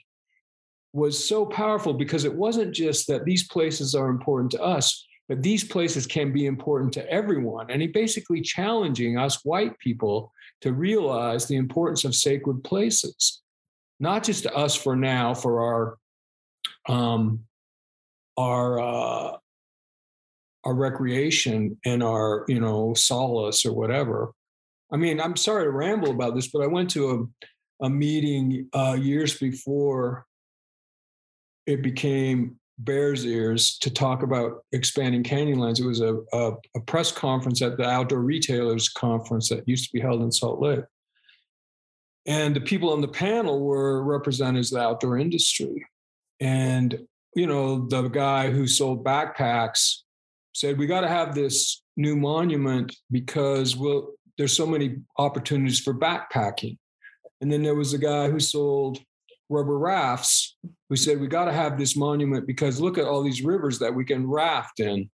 was 0.92 1.22
so 1.22 1.46
powerful 1.46 1.94
because 1.94 2.24
it 2.24 2.34
wasn't 2.34 2.72
just 2.74 3.06
that 3.06 3.24
these 3.24 3.48
places 3.48 3.94
are 3.94 4.08
important 4.08 4.50
to 4.50 4.62
us 4.62 5.06
but 5.28 5.42
these 5.42 5.64
places 5.64 6.06
can 6.06 6.32
be 6.32 6.44
important 6.44 6.92
to 6.92 7.08
everyone 7.10 7.70
and 7.70 7.80
he 7.80 7.88
basically 7.88 8.42
challenging 8.42 9.16
us 9.16 9.42
white 9.44 9.78
people 9.78 10.30
to 10.60 10.72
realize 10.74 11.46
the 11.46 11.56
importance 11.56 12.04
of 12.04 12.14
sacred 12.14 12.62
places 12.62 13.42
not 14.00 14.22
just 14.22 14.42
to 14.42 14.54
us 14.54 14.74
for 14.74 14.94
now 14.94 15.32
for 15.32 15.62
our 15.62 16.94
um 16.94 17.40
our 18.36 18.80
uh 18.80 19.36
our 20.64 20.74
recreation 20.74 21.78
and 21.84 22.02
our 22.02 22.44
you 22.48 22.60
know 22.60 22.94
solace 22.94 23.66
or 23.66 23.72
whatever. 23.72 24.32
I 24.92 24.96
mean 24.96 25.20
i'm 25.20 25.36
sorry 25.36 25.64
to 25.64 25.70
ramble 25.70 26.10
about 26.10 26.34
this 26.34 26.48
but 26.48 26.62
i 26.62 26.66
went 26.66 26.90
to 26.90 27.30
a, 27.80 27.86
a 27.86 27.90
meeting 27.90 28.68
uh, 28.74 28.96
years 29.00 29.38
before 29.38 30.26
it 31.66 31.82
became 31.82 32.58
bears 32.78 33.24
ears 33.24 33.78
to 33.78 33.90
talk 33.90 34.22
about 34.22 34.64
expanding 34.72 35.22
canyonlands 35.22 35.80
it 35.80 35.86
was 35.86 36.00
a, 36.00 36.16
a, 36.32 36.52
a 36.76 36.80
press 36.86 37.12
conference 37.12 37.62
at 37.62 37.76
the 37.76 37.88
outdoor 37.88 38.20
retailers 38.20 38.88
conference 38.88 39.48
that 39.48 39.66
used 39.68 39.84
to 39.84 39.92
be 39.92 40.00
held 40.00 40.22
in 40.22 40.32
salt 40.32 40.60
lake. 40.60 40.84
And 42.26 42.54
the 42.54 42.60
people 42.60 42.92
on 42.92 43.00
the 43.00 43.08
panel 43.08 43.60
were 43.60 44.02
representatives 44.02 44.72
of 44.72 44.78
the 44.78 44.84
outdoor 44.84 45.18
industry. 45.18 45.86
And 46.40 46.98
you 47.34 47.46
know 47.46 47.86
the 47.86 48.08
guy 48.08 48.50
who 48.50 48.66
sold 48.66 49.04
backpacks 49.04 49.98
said 50.52 50.78
we 50.78 50.86
got 50.86 51.00
to 51.02 51.08
have 51.08 51.34
this 51.34 51.82
new 51.96 52.16
monument 52.16 52.94
because 53.10 53.76
we'll, 53.76 54.12
there's 54.38 54.56
so 54.56 54.66
many 54.66 54.96
opportunities 55.18 55.80
for 55.80 55.94
backpacking. 55.94 56.78
And 57.40 57.52
then 57.52 57.62
there 57.62 57.74
was 57.74 57.92
a 57.92 57.98
guy 57.98 58.30
who 58.30 58.40
sold 58.40 58.98
rubber 59.48 59.78
rafts 59.78 60.56
who 60.88 60.96
said 60.96 61.20
we 61.20 61.26
got 61.26 61.44
to 61.44 61.52
have 61.52 61.78
this 61.78 61.96
monument 61.96 62.46
because 62.46 62.80
look 62.80 62.98
at 62.98 63.04
all 63.04 63.22
these 63.22 63.42
rivers 63.42 63.78
that 63.78 63.94
we 63.94 64.04
can 64.04 64.28
raft 64.28 64.80
in. 64.80 65.10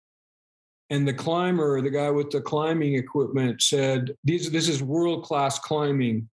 And 0.89 1.07
the 1.07 1.13
climber, 1.13 1.81
the 1.81 1.89
guy 1.89 2.09
with 2.09 2.31
the 2.31 2.39
climbing 2.39 2.95
equipment, 2.95 3.61
said 3.61 4.15
these 4.23 4.49
this 4.51 4.69
is 4.69 4.81
world 4.81 5.23
class 5.23 5.59
climbing 5.59 6.29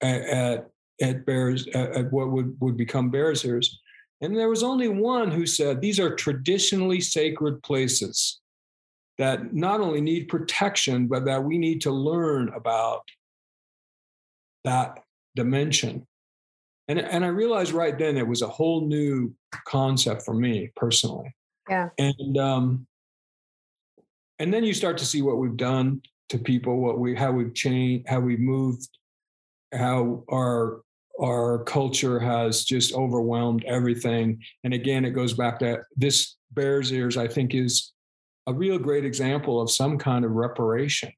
at, 0.00 0.22
at 0.22 0.66
at 1.02 1.26
Bears 1.26 1.66
at 1.68 2.10
what 2.10 2.30
would 2.30 2.56
would 2.60 2.78
become 2.78 3.10
Bears 3.10 3.44
Ears. 3.44 3.78
And 4.22 4.36
there 4.36 4.48
was 4.48 4.62
only 4.62 4.88
one 4.88 5.30
who 5.30 5.46
said 5.46 5.80
these 5.80 6.00
are 6.00 6.14
traditionally 6.14 7.00
sacred 7.00 7.62
places 7.62 8.39
that 9.20 9.52
not 9.52 9.80
only 9.80 10.00
need 10.00 10.28
protection, 10.28 11.06
but 11.06 11.26
that 11.26 11.44
we 11.44 11.58
need 11.58 11.82
to 11.82 11.90
learn 11.90 12.48
about 12.56 13.02
that 14.64 15.00
dimension. 15.36 16.06
And, 16.88 16.98
and 16.98 17.22
I 17.22 17.28
realized 17.28 17.72
right 17.72 17.96
then 17.98 18.16
it 18.16 18.26
was 18.26 18.40
a 18.40 18.48
whole 18.48 18.86
new 18.86 19.34
concept 19.66 20.22
for 20.22 20.32
me 20.32 20.72
personally. 20.74 21.34
Yeah. 21.68 21.90
And 21.98 22.38
um, 22.38 22.86
and 24.38 24.52
then 24.52 24.64
you 24.64 24.72
start 24.72 24.96
to 24.98 25.04
see 25.04 25.20
what 25.20 25.36
we've 25.36 25.56
done 25.56 26.00
to 26.30 26.38
people, 26.38 26.78
what 26.78 26.98
we 26.98 27.14
how 27.14 27.30
we've 27.30 27.54
changed, 27.54 28.08
how 28.08 28.20
we've 28.20 28.40
moved, 28.40 28.88
how 29.74 30.24
our 30.32 30.80
our 31.20 31.62
culture 31.64 32.18
has 32.18 32.64
just 32.64 32.94
overwhelmed 32.94 33.66
everything. 33.66 34.40
And 34.64 34.72
again, 34.72 35.04
it 35.04 35.10
goes 35.10 35.34
back 35.34 35.58
to 35.58 35.82
this 35.94 36.36
Bears 36.52 36.90
Ears, 36.90 37.18
I 37.18 37.28
think, 37.28 37.54
is 37.54 37.92
a 38.50 38.54
real 38.54 38.78
great 38.78 39.04
example 39.04 39.60
of 39.60 39.70
some 39.70 39.96
kind 39.96 40.24
of 40.24 40.32
reparation. 40.32 41.12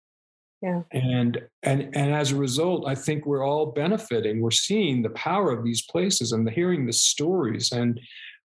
Yeah. 0.61 0.83
And 0.93 1.41
and 1.65 1.91
and 1.97 2.15
as 2.15 2.31
a 2.31 2.37
result, 2.37 2.87
I 2.87 2.95
think 2.95 3.27
we're 3.27 3.45
all 3.45 3.67
benefiting. 3.67 4.41
We're 4.41 4.53
seeing 4.53 5.03
the 5.03 5.11
power 5.11 5.51
of 5.51 5.65
these 5.65 5.83
places 5.83 6.31
and 6.31 6.47
the, 6.47 6.53
hearing 6.53 6.87
the 6.87 6.93
stories. 6.93 7.73
And 7.73 7.99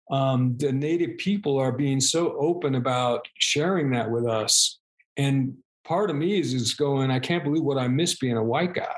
um, 0.09 0.57
the 0.57 0.71
native 0.71 1.17
people 1.17 1.59
are 1.59 1.71
being 1.71 1.99
so 1.99 2.35
open 2.39 2.75
about 2.75 3.27
sharing 3.37 3.91
that 3.91 4.09
with 4.09 4.25
us. 4.25 4.79
And 5.15 5.57
part 5.83 6.09
of 6.09 6.15
me 6.15 6.39
is 6.39 6.53
is 6.53 6.73
going, 6.73 7.11
I 7.11 7.19
can't 7.19 7.43
believe 7.43 7.63
what 7.63 7.77
I 7.77 7.87
miss 7.87 8.17
being 8.17 8.37
a 8.37 8.43
white 8.43 8.73
guy. 8.73 8.97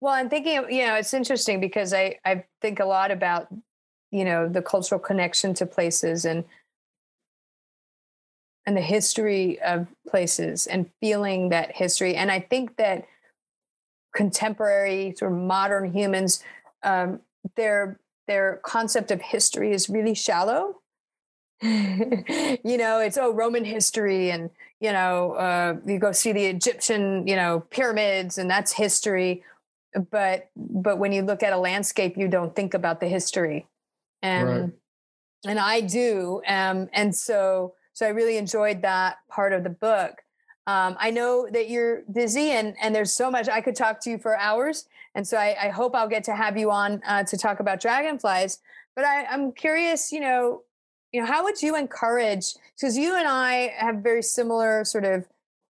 Well, 0.00 0.14
I'm 0.14 0.30
thinking, 0.30 0.64
you 0.70 0.86
know, 0.86 0.94
it's 0.94 1.12
interesting 1.12 1.60
because 1.60 1.92
I 1.92 2.18
I 2.24 2.44
think 2.62 2.80
a 2.80 2.86
lot 2.86 3.10
about, 3.10 3.48
you 4.10 4.24
know, 4.24 4.48
the 4.48 4.62
cultural 4.62 5.00
connection 5.00 5.52
to 5.54 5.66
places 5.66 6.24
and 6.24 6.44
and 8.66 8.76
the 8.76 8.82
history 8.82 9.60
of 9.60 9.86
places 10.08 10.66
and 10.66 10.90
feeling 11.00 11.50
that 11.50 11.76
history. 11.76 12.16
And 12.16 12.30
I 12.30 12.40
think 12.40 12.76
that 12.76 13.06
contemporary 14.14 15.14
sort 15.16 15.32
of 15.32 15.38
modern 15.38 15.92
humans, 15.92 16.42
um, 16.82 17.20
their 17.54 17.98
their 18.26 18.60
concept 18.64 19.12
of 19.12 19.20
history 19.20 19.72
is 19.72 19.88
really 19.88 20.14
shallow. 20.14 20.80
you 21.62 22.76
know, 22.76 22.98
it's 22.98 23.16
oh 23.16 23.32
Roman 23.32 23.64
history, 23.64 24.30
and 24.30 24.50
you 24.80 24.92
know, 24.92 25.32
uh, 25.32 25.76
you 25.86 25.98
go 25.98 26.12
see 26.12 26.32
the 26.32 26.44
Egyptian, 26.46 27.26
you 27.26 27.36
know, 27.36 27.60
pyramids, 27.70 28.36
and 28.36 28.50
that's 28.50 28.72
history. 28.72 29.44
But 30.10 30.50
but 30.56 30.98
when 30.98 31.12
you 31.12 31.22
look 31.22 31.42
at 31.42 31.52
a 31.52 31.58
landscape, 31.58 32.16
you 32.18 32.28
don't 32.28 32.54
think 32.54 32.74
about 32.74 33.00
the 33.00 33.08
history, 33.08 33.66
and 34.22 34.48
right. 34.48 34.70
and 35.46 35.58
I 35.58 35.80
do, 35.80 36.42
um, 36.46 36.90
and 36.92 37.14
so 37.14 37.74
so 37.96 38.04
I 38.04 38.10
really 38.10 38.36
enjoyed 38.36 38.82
that 38.82 39.20
part 39.30 39.54
of 39.54 39.64
the 39.64 39.70
book. 39.70 40.22
Um, 40.66 40.96
I 41.00 41.10
know 41.10 41.48
that 41.50 41.70
you're 41.70 42.02
busy 42.12 42.50
and 42.50 42.76
and 42.82 42.94
there's 42.94 43.10
so 43.10 43.30
much 43.30 43.48
I 43.48 43.62
could 43.62 43.74
talk 43.74 44.00
to 44.00 44.10
you 44.10 44.18
for 44.18 44.36
hours, 44.36 44.86
and 45.14 45.26
so 45.26 45.38
I, 45.38 45.56
I 45.62 45.68
hope 45.70 45.94
I'll 45.94 46.08
get 46.08 46.22
to 46.24 46.36
have 46.36 46.58
you 46.58 46.70
on 46.70 47.00
uh, 47.08 47.22
to 47.24 47.38
talk 47.38 47.58
about 47.58 47.80
dragonflies. 47.80 48.58
but 48.94 49.06
I, 49.06 49.24
I'm 49.24 49.50
curious, 49.50 50.12
you 50.12 50.20
know, 50.20 50.62
you 51.10 51.22
know, 51.22 51.26
how 51.26 51.42
would 51.44 51.62
you 51.62 51.74
encourage? 51.74 52.52
Because 52.74 52.98
you 52.98 53.16
and 53.16 53.26
I 53.26 53.72
have 53.78 53.96
very 53.96 54.22
similar 54.22 54.84
sort 54.84 55.06
of 55.06 55.24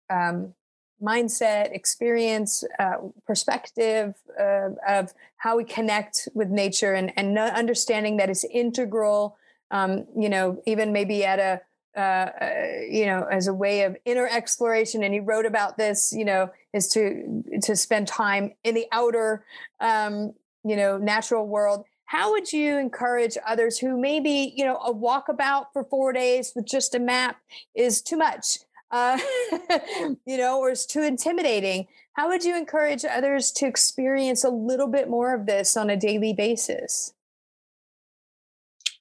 um, 0.09 0.55
mindset, 1.03 1.75
experience, 1.75 2.64
uh, 2.79 2.95
perspective 3.27 4.14
uh, 4.41 4.71
of 4.89 5.12
how 5.37 5.59
we 5.59 5.64
connect 5.64 6.31
with 6.33 6.49
nature, 6.49 6.95
and 6.95 7.12
and 7.14 7.39
understanding 7.39 8.17
that 8.17 8.31
it's 8.31 8.45
integral. 8.45 9.37
Um, 9.71 10.07
you 10.17 10.31
know, 10.31 10.62
even 10.64 10.95
maybe 10.95 11.23
at 11.23 11.39
a 11.39 11.61
uh, 11.97 12.31
uh, 12.41 12.51
you 12.91 13.07
know, 13.07 13.27
as 13.31 13.47
a 13.47 13.55
way 13.55 13.83
of 13.83 13.97
inner 14.05 14.29
exploration. 14.29 15.03
And 15.03 15.15
he 15.15 15.21
wrote 15.21 15.47
about 15.47 15.79
this, 15.79 16.13
you 16.13 16.25
know, 16.25 16.51
is 16.75 16.89
to 16.89 17.43
to 17.63 17.75
spend 17.75 18.07
time 18.07 18.53
in 18.65 18.75
the 18.75 18.87
outer, 18.93 19.45
um, 19.81 20.35
you 20.63 20.77
know, 20.77 20.99
natural 20.99 21.47
world. 21.47 21.85
How 22.05 22.33
would 22.33 22.53
you 22.53 22.77
encourage 22.77 23.37
others 23.47 23.79
who 23.79 23.99
maybe, 23.99 24.53
you 24.55 24.65
know, 24.65 24.77
a 24.77 24.95
walkabout 24.95 25.67
for 25.73 25.85
four 25.85 26.13
days 26.13 26.53
with 26.55 26.67
just 26.67 26.95
a 26.95 27.01
map 27.01 27.39
is 27.75 28.01
too 28.03 28.17
much, 28.17 28.59
uh, 28.91 29.19
you 30.27 30.37
know, 30.37 30.61
or 30.61 30.71
is 30.71 30.87
too 30.87 31.03
intimidating? 31.03 31.89
How 32.13 32.29
would 32.29 32.45
you 32.45 32.57
encourage 32.57 33.05
others 33.05 33.51
to 33.53 33.67
experience 33.67 34.45
a 34.45 34.51
little 34.51 34.87
bit 34.87 35.09
more 35.09 35.35
of 35.35 35.47
this 35.47 35.77
on 35.77 35.91
a 35.91 35.97
daily 35.97 36.33
basis? 36.33 37.13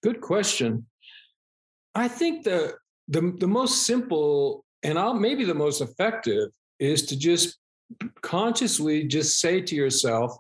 Good 0.02 0.22
question. 0.22 0.88
I 1.94 2.08
think 2.08 2.44
the 2.44 2.76
the, 3.08 3.36
the 3.40 3.48
most 3.48 3.86
simple 3.86 4.66
and 4.86 5.00
I'll, 5.00 5.16
maybe 5.16 5.46
the 5.46 5.56
most 5.56 5.82
effective 5.82 6.50
is 6.80 7.08
to 7.08 7.18
just 7.18 7.58
consciously 8.22 9.04
just 9.08 9.40
say 9.40 9.60
to 9.62 9.76
yourself, 9.76 10.38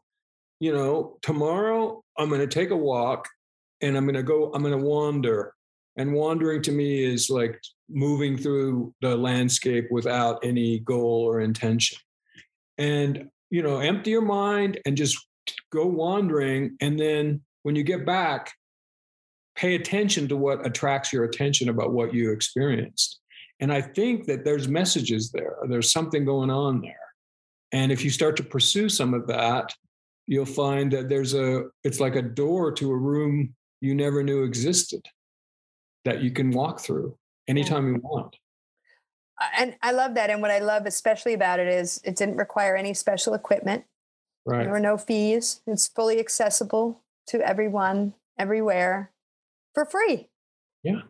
you 0.59 0.71
know, 0.71 1.17
tomorrow 1.23 2.03
I'm 2.17 2.29
going 2.29 2.41
to 2.41 2.47
take 2.47 2.69
a 2.69 2.77
walk 2.77 3.27
and 3.81 3.97
I'm 3.97 4.05
going 4.05 4.15
to 4.15 4.23
go, 4.23 4.51
I'm 4.53 4.61
going 4.61 4.77
to 4.77 4.85
wander. 4.85 5.53
And 5.97 6.13
wandering 6.13 6.61
to 6.63 6.71
me 6.71 7.03
is 7.03 7.29
like 7.29 7.59
moving 7.89 8.37
through 8.37 8.93
the 9.01 9.15
landscape 9.15 9.87
without 9.89 10.43
any 10.43 10.79
goal 10.79 11.23
or 11.27 11.41
intention. 11.41 11.97
And, 12.77 13.29
you 13.49 13.63
know, 13.63 13.79
empty 13.79 14.11
your 14.11 14.21
mind 14.21 14.79
and 14.85 14.97
just 14.97 15.17
go 15.71 15.87
wandering. 15.87 16.77
And 16.81 16.99
then 16.99 17.41
when 17.63 17.75
you 17.75 17.83
get 17.83 18.05
back, 18.05 18.51
pay 19.55 19.75
attention 19.75 20.27
to 20.27 20.37
what 20.37 20.65
attracts 20.65 21.13
your 21.13 21.23
attention 21.23 21.69
about 21.69 21.93
what 21.93 22.13
you 22.13 22.31
experienced. 22.31 23.19
And 23.59 23.71
I 23.71 23.81
think 23.81 24.25
that 24.25 24.43
there's 24.43 24.67
messages 24.67 25.31
there, 25.31 25.57
there's 25.67 25.91
something 25.91 26.25
going 26.25 26.49
on 26.49 26.81
there. 26.81 26.97
And 27.71 27.91
if 27.91 28.03
you 28.03 28.09
start 28.09 28.35
to 28.37 28.43
pursue 28.43 28.89
some 28.89 29.13
of 29.13 29.27
that, 29.27 29.73
you'll 30.27 30.45
find 30.45 30.91
that 30.91 31.07
there's 31.07 31.33
a, 31.33 31.65
it's 31.83 31.99
like 31.99 32.15
a 32.15 32.21
door 32.21 32.71
to 32.73 32.91
a 32.91 32.97
room 32.97 33.53
you 33.81 33.95
never 33.95 34.23
knew 34.23 34.43
existed 34.43 35.05
that 36.03 36.21
you 36.21 36.31
can 36.31 36.51
walk 36.51 36.79
through 36.79 37.17
anytime 37.47 37.87
you 37.87 38.01
want. 38.01 38.35
And 39.57 39.75
I 39.81 39.91
love 39.91 40.15
that. 40.15 40.29
And 40.29 40.41
what 40.41 40.51
I 40.51 40.59
love 40.59 40.85
especially 40.85 41.33
about 41.33 41.59
it 41.59 41.67
is 41.67 42.01
it 42.03 42.15
didn't 42.15 42.37
require 42.37 42.75
any 42.75 42.93
special 42.93 43.33
equipment. 43.33 43.85
Right. 44.45 44.63
There 44.63 44.71
were 44.71 44.79
no 44.79 44.97
fees. 44.97 45.61
It's 45.65 45.87
fully 45.87 46.19
accessible 46.19 47.01
to 47.27 47.41
everyone, 47.41 48.13
everywhere 48.37 49.11
for 49.75 49.85
free. 49.85 50.27
Yeah. 50.81 51.01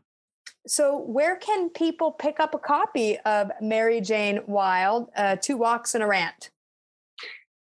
So, 0.68 0.98
where 0.98 1.38
can 1.38 1.70
people 1.70 2.12
pick 2.12 2.40
up 2.40 2.54
a 2.54 2.60
copy 2.60 3.18
of 3.20 3.52
Mary 3.62 4.02
Jane 4.02 4.42
Wild, 4.48 5.10
uh, 5.16 5.38
Two 5.40 5.58
Walks 5.58 5.96
and 5.96 6.04
a 6.04 6.08
Rant? 6.08 6.50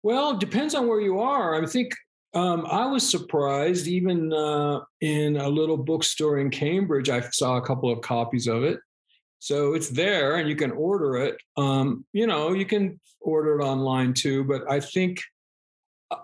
Well, 0.02 0.32
it 0.32 0.40
depends 0.40 0.74
on 0.74 0.86
where 0.86 1.00
you 1.00 1.18
are. 1.18 1.60
I 1.60 1.66
think 1.66 1.94
um, 2.34 2.66
I 2.66 2.86
was 2.86 3.08
surprised, 3.08 3.86
even 3.86 4.32
uh, 4.32 4.80
in 5.00 5.36
a 5.36 5.48
little 5.48 5.76
bookstore 5.76 6.38
in 6.38 6.50
Cambridge, 6.50 7.08
I 7.08 7.20
saw 7.20 7.56
a 7.56 7.62
couple 7.62 7.90
of 7.90 8.00
copies 8.00 8.46
of 8.46 8.62
it. 8.62 8.78
So 9.38 9.74
it's 9.74 9.88
there 9.88 10.36
and 10.36 10.48
you 10.48 10.54
can 10.54 10.70
order 10.70 11.16
it. 11.16 11.36
Um, 11.56 12.04
you 12.12 12.26
know, 12.26 12.52
you 12.52 12.64
can 12.64 13.00
order 13.20 13.58
it 13.58 13.64
online 13.64 14.14
too, 14.14 14.44
but 14.44 14.70
I 14.70 14.78
think 14.78 15.20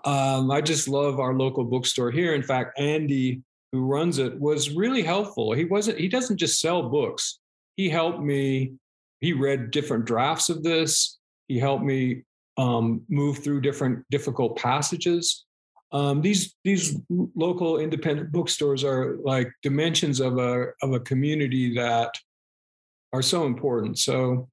um, 0.05 0.49
I 0.49 0.61
just 0.61 0.87
love 0.87 1.19
our 1.19 1.33
local 1.33 1.65
bookstore 1.65 2.11
here. 2.11 2.33
In 2.33 2.43
fact, 2.43 2.79
Andy 2.79 3.41
who 3.71 3.85
runs 3.85 4.17
it 4.17 4.39
was 4.39 4.71
really 4.71 5.03
helpful. 5.03 5.53
He 5.53 5.65
wasn't 5.65 5.99
he 5.99 6.07
doesn't 6.07 6.37
just 6.37 6.59
sell 6.59 6.89
books. 6.89 7.39
He 7.75 7.89
helped 7.89 8.21
me 8.21 8.73
he 9.21 9.33
read 9.33 9.71
different 9.71 10.05
drafts 10.05 10.49
of 10.49 10.63
this. 10.63 11.19
He 11.47 11.59
helped 11.59 11.83
me 11.83 12.23
um, 12.57 13.01
move 13.09 13.39
through 13.39 13.61
different 13.61 14.05
difficult 14.09 14.57
passages. 14.57 15.45
Um, 15.91 16.21
these 16.21 16.55
these 16.63 16.97
local 17.35 17.79
independent 17.79 18.31
bookstores 18.31 18.83
are 18.83 19.17
like 19.23 19.51
dimensions 19.63 20.19
of 20.19 20.37
a 20.37 20.67
of 20.81 20.93
a 20.93 20.99
community 20.99 21.73
that 21.75 22.13
are 23.11 23.23
so 23.23 23.45
important. 23.45 23.97
So 23.97 24.49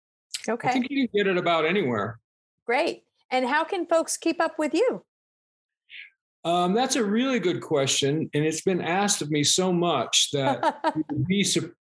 okay. 0.49 0.69
I 0.69 0.73
think 0.73 0.87
you 0.89 1.07
can 1.07 1.25
get 1.25 1.31
it 1.31 1.37
about 1.37 1.67
anywhere. 1.67 2.19
Great. 2.65 3.05
And 3.31 3.47
how 3.47 3.65
can 3.65 3.87
folks 3.87 4.17
keep 4.17 4.41
up 4.41 4.59
with 4.59 4.73
you? 4.73 5.05
Um, 6.47 6.75
that's 6.75 6.95
a 6.95 7.03
really 7.03 7.41
good 7.41 7.61
question, 7.61 8.31
and 8.33 8.45
it's 8.45 8.61
been 8.61 8.81
asked 8.81 9.21
of 9.21 9.33
me 9.33 9.43
so 9.43 9.73
much 9.73 10.31
that 10.31 10.81
you, 10.97 11.05
would 11.11 11.27
be, 11.27 11.47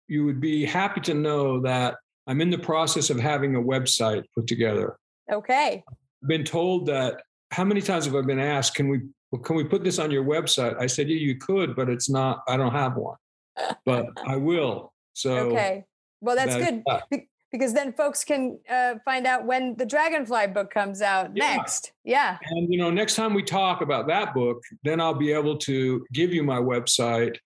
you 0.09 0.25
would 0.25 0.41
be 0.41 0.65
happy 0.65 1.03
to 1.03 1.13
know 1.13 1.61
that 1.61 1.97
I'm 2.27 2.41
in 2.41 2.49
the 2.49 2.59
process 2.59 3.11
of 3.11 3.21
having 3.21 3.55
a 3.55 3.61
website 3.61 4.25
put 4.35 4.47
together. 4.47 4.97
Okay. 5.31 5.85
I've 5.87 6.29
been 6.29 6.45
told 6.45 6.87
that. 6.87 7.21
How 7.53 7.65
many 7.65 7.83
times 7.83 8.07
have 8.07 8.17
I 8.17 8.23
been 8.23 8.41
asked? 8.41 8.75
Can 8.75 8.89
we 8.89 9.03
can 9.45 9.57
we 9.57 9.65
put 9.65 9.85
this 9.85 9.99
on 9.99 10.11
your 10.11 10.25
website? 10.25 10.81
I 10.81 10.87
said, 10.87 11.09
yeah, 11.11 11.17
you 11.17 11.37
could, 11.37 11.77
but 11.77 11.91
it's 11.91 12.09
not. 12.09 12.43
I 12.49 12.57
don't 12.57 12.73
have 12.73 12.97
one, 12.97 13.17
but 13.85 14.07
I 14.27 14.37
will. 14.37 14.93
So 15.13 15.37
okay. 15.51 15.85
Well, 16.23 16.35
that's 16.35 16.57
that, 16.57 16.83
good 17.11 17.23
because 17.53 17.73
then 17.73 17.93
folks 17.93 18.25
can 18.25 18.59
uh, 18.69 18.95
find 19.05 19.27
out 19.27 19.47
when 19.47 19.77
the 19.77 19.87
Dragonfly 19.87 20.49
book 20.49 20.71
comes 20.71 21.01
out 21.01 21.31
yeah. 21.35 21.57
next. 21.57 21.93
Yeah. 22.05 22.39
And 22.51 22.73
you 22.73 22.79
know, 22.79 22.91
next 22.91 23.15
time 23.15 23.35
we 23.35 23.43
talk 23.43 23.81
about 23.81 24.07
that 24.09 24.35
book, 24.35 24.63
then 24.83 25.01
I'll 25.01 25.15
be 25.15 25.33
able 25.33 25.57
to 25.59 26.05
give 26.13 26.33
you 26.33 26.43
my 26.43 26.59
website, 26.59 27.37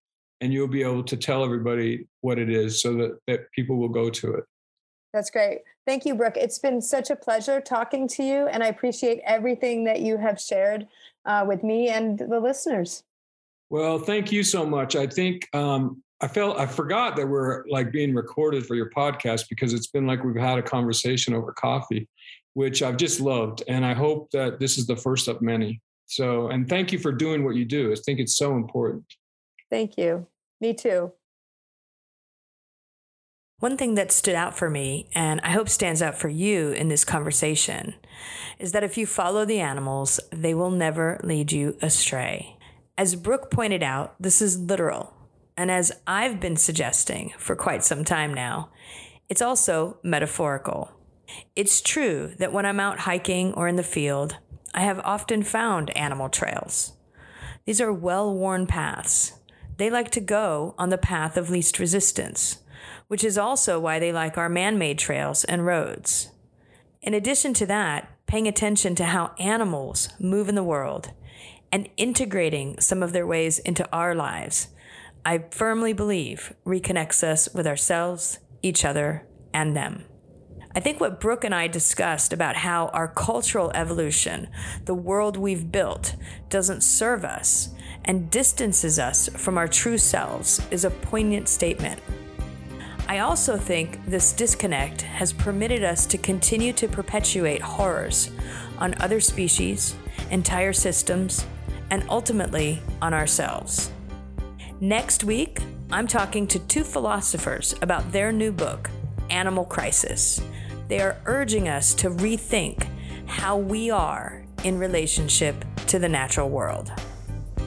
and 0.41 0.53
you'll 0.53 0.69
be 0.69 0.83
able 0.83 1.05
to 1.05 1.17
tell 1.17 1.45
everybody 1.45 2.07
what 2.23 2.39
it 2.39 2.51
is, 2.51 2.81
so 2.83 2.95
that 2.95 3.19
that 3.27 3.51
people 3.53 3.77
will 3.77 3.89
go 3.89 4.11
to 4.11 4.35
it. 4.35 4.45
That's 5.13 5.31
great. 5.31 5.61
Thank 5.87 6.05
you, 6.07 6.15
Brooke. 6.15 6.37
It's 6.37 6.59
been 6.59 6.81
such 6.81 7.11
a 7.11 7.17
pleasure 7.17 7.61
talking 7.61 8.07
to 8.09 8.23
you, 8.23 8.47
and 8.47 8.63
I 8.63 8.69
appreciate 8.69 9.21
everything 9.25 9.85
that 9.85 10.01
you 10.01 10.17
have 10.19 10.41
shared 10.41 10.87
uh, 11.25 11.45
with 11.47 11.65
me 11.65 11.89
and 11.89 12.19
the 12.19 12.39
listeners. 12.41 13.03
Well, 13.71 13.99
thank 13.99 14.33
you 14.33 14.43
so 14.43 14.65
much. 14.67 14.97
I 14.97 15.07
think 15.07 15.49
um, 15.55 16.03
I 16.21 16.29
felt 16.29 16.59
I 16.59 16.67
forgot 16.67 17.17
that 17.17 17.27
we're 17.27 17.65
like 17.69 17.93
being 17.93 18.15
recorded 18.15 18.67
for 18.67 18.75
your 18.75 18.91
podcast 18.91 19.49
because 19.49 19.73
it's 19.73 19.87
been 19.87 20.07
like 20.07 20.23
we've 20.23 20.37
had 20.37 20.59
a 20.59 20.63
conversation 20.63 21.33
over 21.33 21.53
coffee, 21.53 22.09
which 22.53 22.83
I've 22.83 22.99
just 22.99 23.21
loved. 23.21 23.63
And 23.69 23.87
I 23.87 23.95
hope 23.95 24.31
that 24.33 24.61
this 24.61 24.77
is 24.77 24.87
the 24.87 24.97
first 24.97 25.29
of 25.29 25.41
many. 25.41 25.81
So, 26.07 26.49
and 26.49 26.69
thank 26.69 26.93
you 26.93 26.99
for 26.99 27.13
doing 27.13 27.45
what 27.45 27.55
you 27.55 27.65
do. 27.65 27.93
I 27.93 27.95
think 27.95 28.19
it's 28.19 28.37
so 28.37 28.57
important. 28.57 29.05
Thank 29.71 29.97
you. 29.97 30.27
Me 30.61 30.75
too. 30.75 31.13
One 33.61 33.77
thing 33.77 33.95
that 33.95 34.11
stood 34.11 34.35
out 34.35 34.57
for 34.57 34.71
me, 34.71 35.09
and 35.15 35.41
I 35.43 35.51
hope 35.51 35.69
stands 35.69 36.03
out 36.03 36.19
for 36.19 36.29
you 36.29 36.71
in 36.73 36.89
this 36.89 37.05
conversation, 37.05 37.95
is 38.59 38.73
that 38.73 38.83
if 38.83 38.97
you 38.99 39.07
follow 39.07 39.45
the 39.45 39.61
animals, 39.61 40.19
they 40.33 40.55
will 40.55 40.71
never 40.71 41.21
lead 41.23 41.53
you 41.53 41.77
astray. 41.81 42.57
As 42.97 43.17
Brooke 43.17 43.51
pointed 43.51 43.83
out, 43.83 44.15
this 44.21 44.43
is 44.43 44.59
literal. 44.59 45.15
And 45.61 45.71
as 45.71 45.93
I've 46.07 46.41
been 46.41 46.57
suggesting 46.57 47.35
for 47.37 47.55
quite 47.55 47.85
some 47.85 48.03
time 48.03 48.33
now, 48.33 48.71
it's 49.29 49.43
also 49.43 49.99
metaphorical. 50.03 50.91
It's 51.55 51.83
true 51.83 52.33
that 52.39 52.55
when 52.55 52.65
I'm 52.65 52.81
out 52.81 53.01
hiking 53.01 53.53
or 53.53 53.69
in 53.69 53.77
the 53.77 53.83
field, 53.83 54.39
I 54.73 54.81
have 54.81 55.01
often 55.01 55.43
found 55.43 55.95
animal 55.95 56.31
trails. 56.31 56.95
These 57.67 57.79
are 57.79 57.93
well 57.93 58.35
worn 58.35 58.67
paths. 58.67 59.35
They 59.77 59.91
like 59.91 60.11
to 60.13 60.21
go 60.23 60.75
on 60.79 60.89
the 60.89 60.97
path 60.97 61.37
of 61.37 61.51
least 61.51 61.79
resistance, 61.79 62.63
which 63.09 63.23
is 63.23 63.37
also 63.37 63.79
why 63.79 63.99
they 63.99 64.13
like 64.13 64.39
our 64.39 64.49
man 64.49 64.79
made 64.79 64.99
trails 64.99 65.45
and 65.45 65.67
roads. 65.67 66.31
In 67.03 67.13
addition 67.13 67.53
to 67.53 67.67
that, 67.67 68.09
paying 68.27 68.49
attention 68.49 68.95
to 68.95 69.05
how 69.05 69.35
animals 69.39 70.09
move 70.19 70.49
in 70.49 70.55
the 70.55 70.65
world 70.65 71.11
and 71.71 71.91
integrating 71.99 72.81
some 72.81 73.03
of 73.03 73.13
their 73.13 73.27
ways 73.27 73.59
into 73.59 73.87
our 73.93 74.15
lives 74.15 74.69
I 75.25 75.45
firmly 75.51 75.93
believe 75.93 76.55
reconnects 76.65 77.23
us 77.23 77.49
with 77.53 77.67
ourselves, 77.67 78.39
each 78.63 78.85
other, 78.85 79.27
and 79.53 79.77
them. 79.77 80.05
I 80.75 80.81
think 80.81 81.01
what 81.01 81.21
Brooke 81.21 81.45
and 81.45 81.55
I 81.55 81.67
discussed 81.67 82.33
about 82.33 82.57
how 82.57 82.87
our 82.89 83.09
cultural 83.09 83.71
evolution, 83.75 84.49
the 84.85 84.95
world 84.95 85.37
we've 85.37 85.71
built, 85.71 86.15
doesn't 86.49 86.83
serve 86.83 87.25
us 87.25 87.71
and 88.05 88.31
distances 88.31 88.99
us 88.99 89.29
from 89.37 89.59
our 89.59 89.69
true 89.69 89.99
selves 89.99 90.61
is 90.71 90.85
a 90.85 90.91
poignant 90.91 91.49
statement. 91.49 92.01
I 93.09 93.19
also 93.19 93.57
think 93.57 93.99
this 94.07 94.33
disconnect 94.33 95.03
has 95.03 95.33
permitted 95.33 95.83
us 95.83 96.07
to 96.07 96.19
continue 96.19 96.73
to 96.75 96.89
perpetuate 96.89 97.61
horrors 97.61 98.31
on 98.79 98.95
other 99.01 99.21
species, 99.21 99.97
entire 100.31 100.73
systems, 100.73 101.45
and 101.91 102.05
ultimately 102.09 102.81
on 103.03 103.13
ourselves. 103.13 103.91
Next 104.83 105.25
week, 105.25 105.59
I'm 105.93 106.07
talking 106.07 106.47
to 106.47 106.59
two 106.59 106.85
philosophers 106.85 107.75
about 107.83 108.13
their 108.13 108.33
new 108.33 108.51
book, 108.51 108.89
Animal 109.29 109.67
Crisis. 109.67 110.41
They 110.89 111.01
are 111.01 111.21
urging 111.27 111.69
us 111.69 111.93
to 111.97 112.09
rethink 112.09 112.89
how 113.27 113.59
we 113.59 113.91
are 113.91 114.43
in 114.65 114.79
relationship 114.79 115.67
to 115.89 115.99
the 115.99 116.09
natural 116.09 116.49
world. 116.49 116.91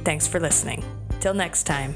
Thanks 0.04 0.28
for 0.28 0.40
listening. 0.40 0.84
Till 1.20 1.36
next 1.36 1.66
time. 1.66 1.94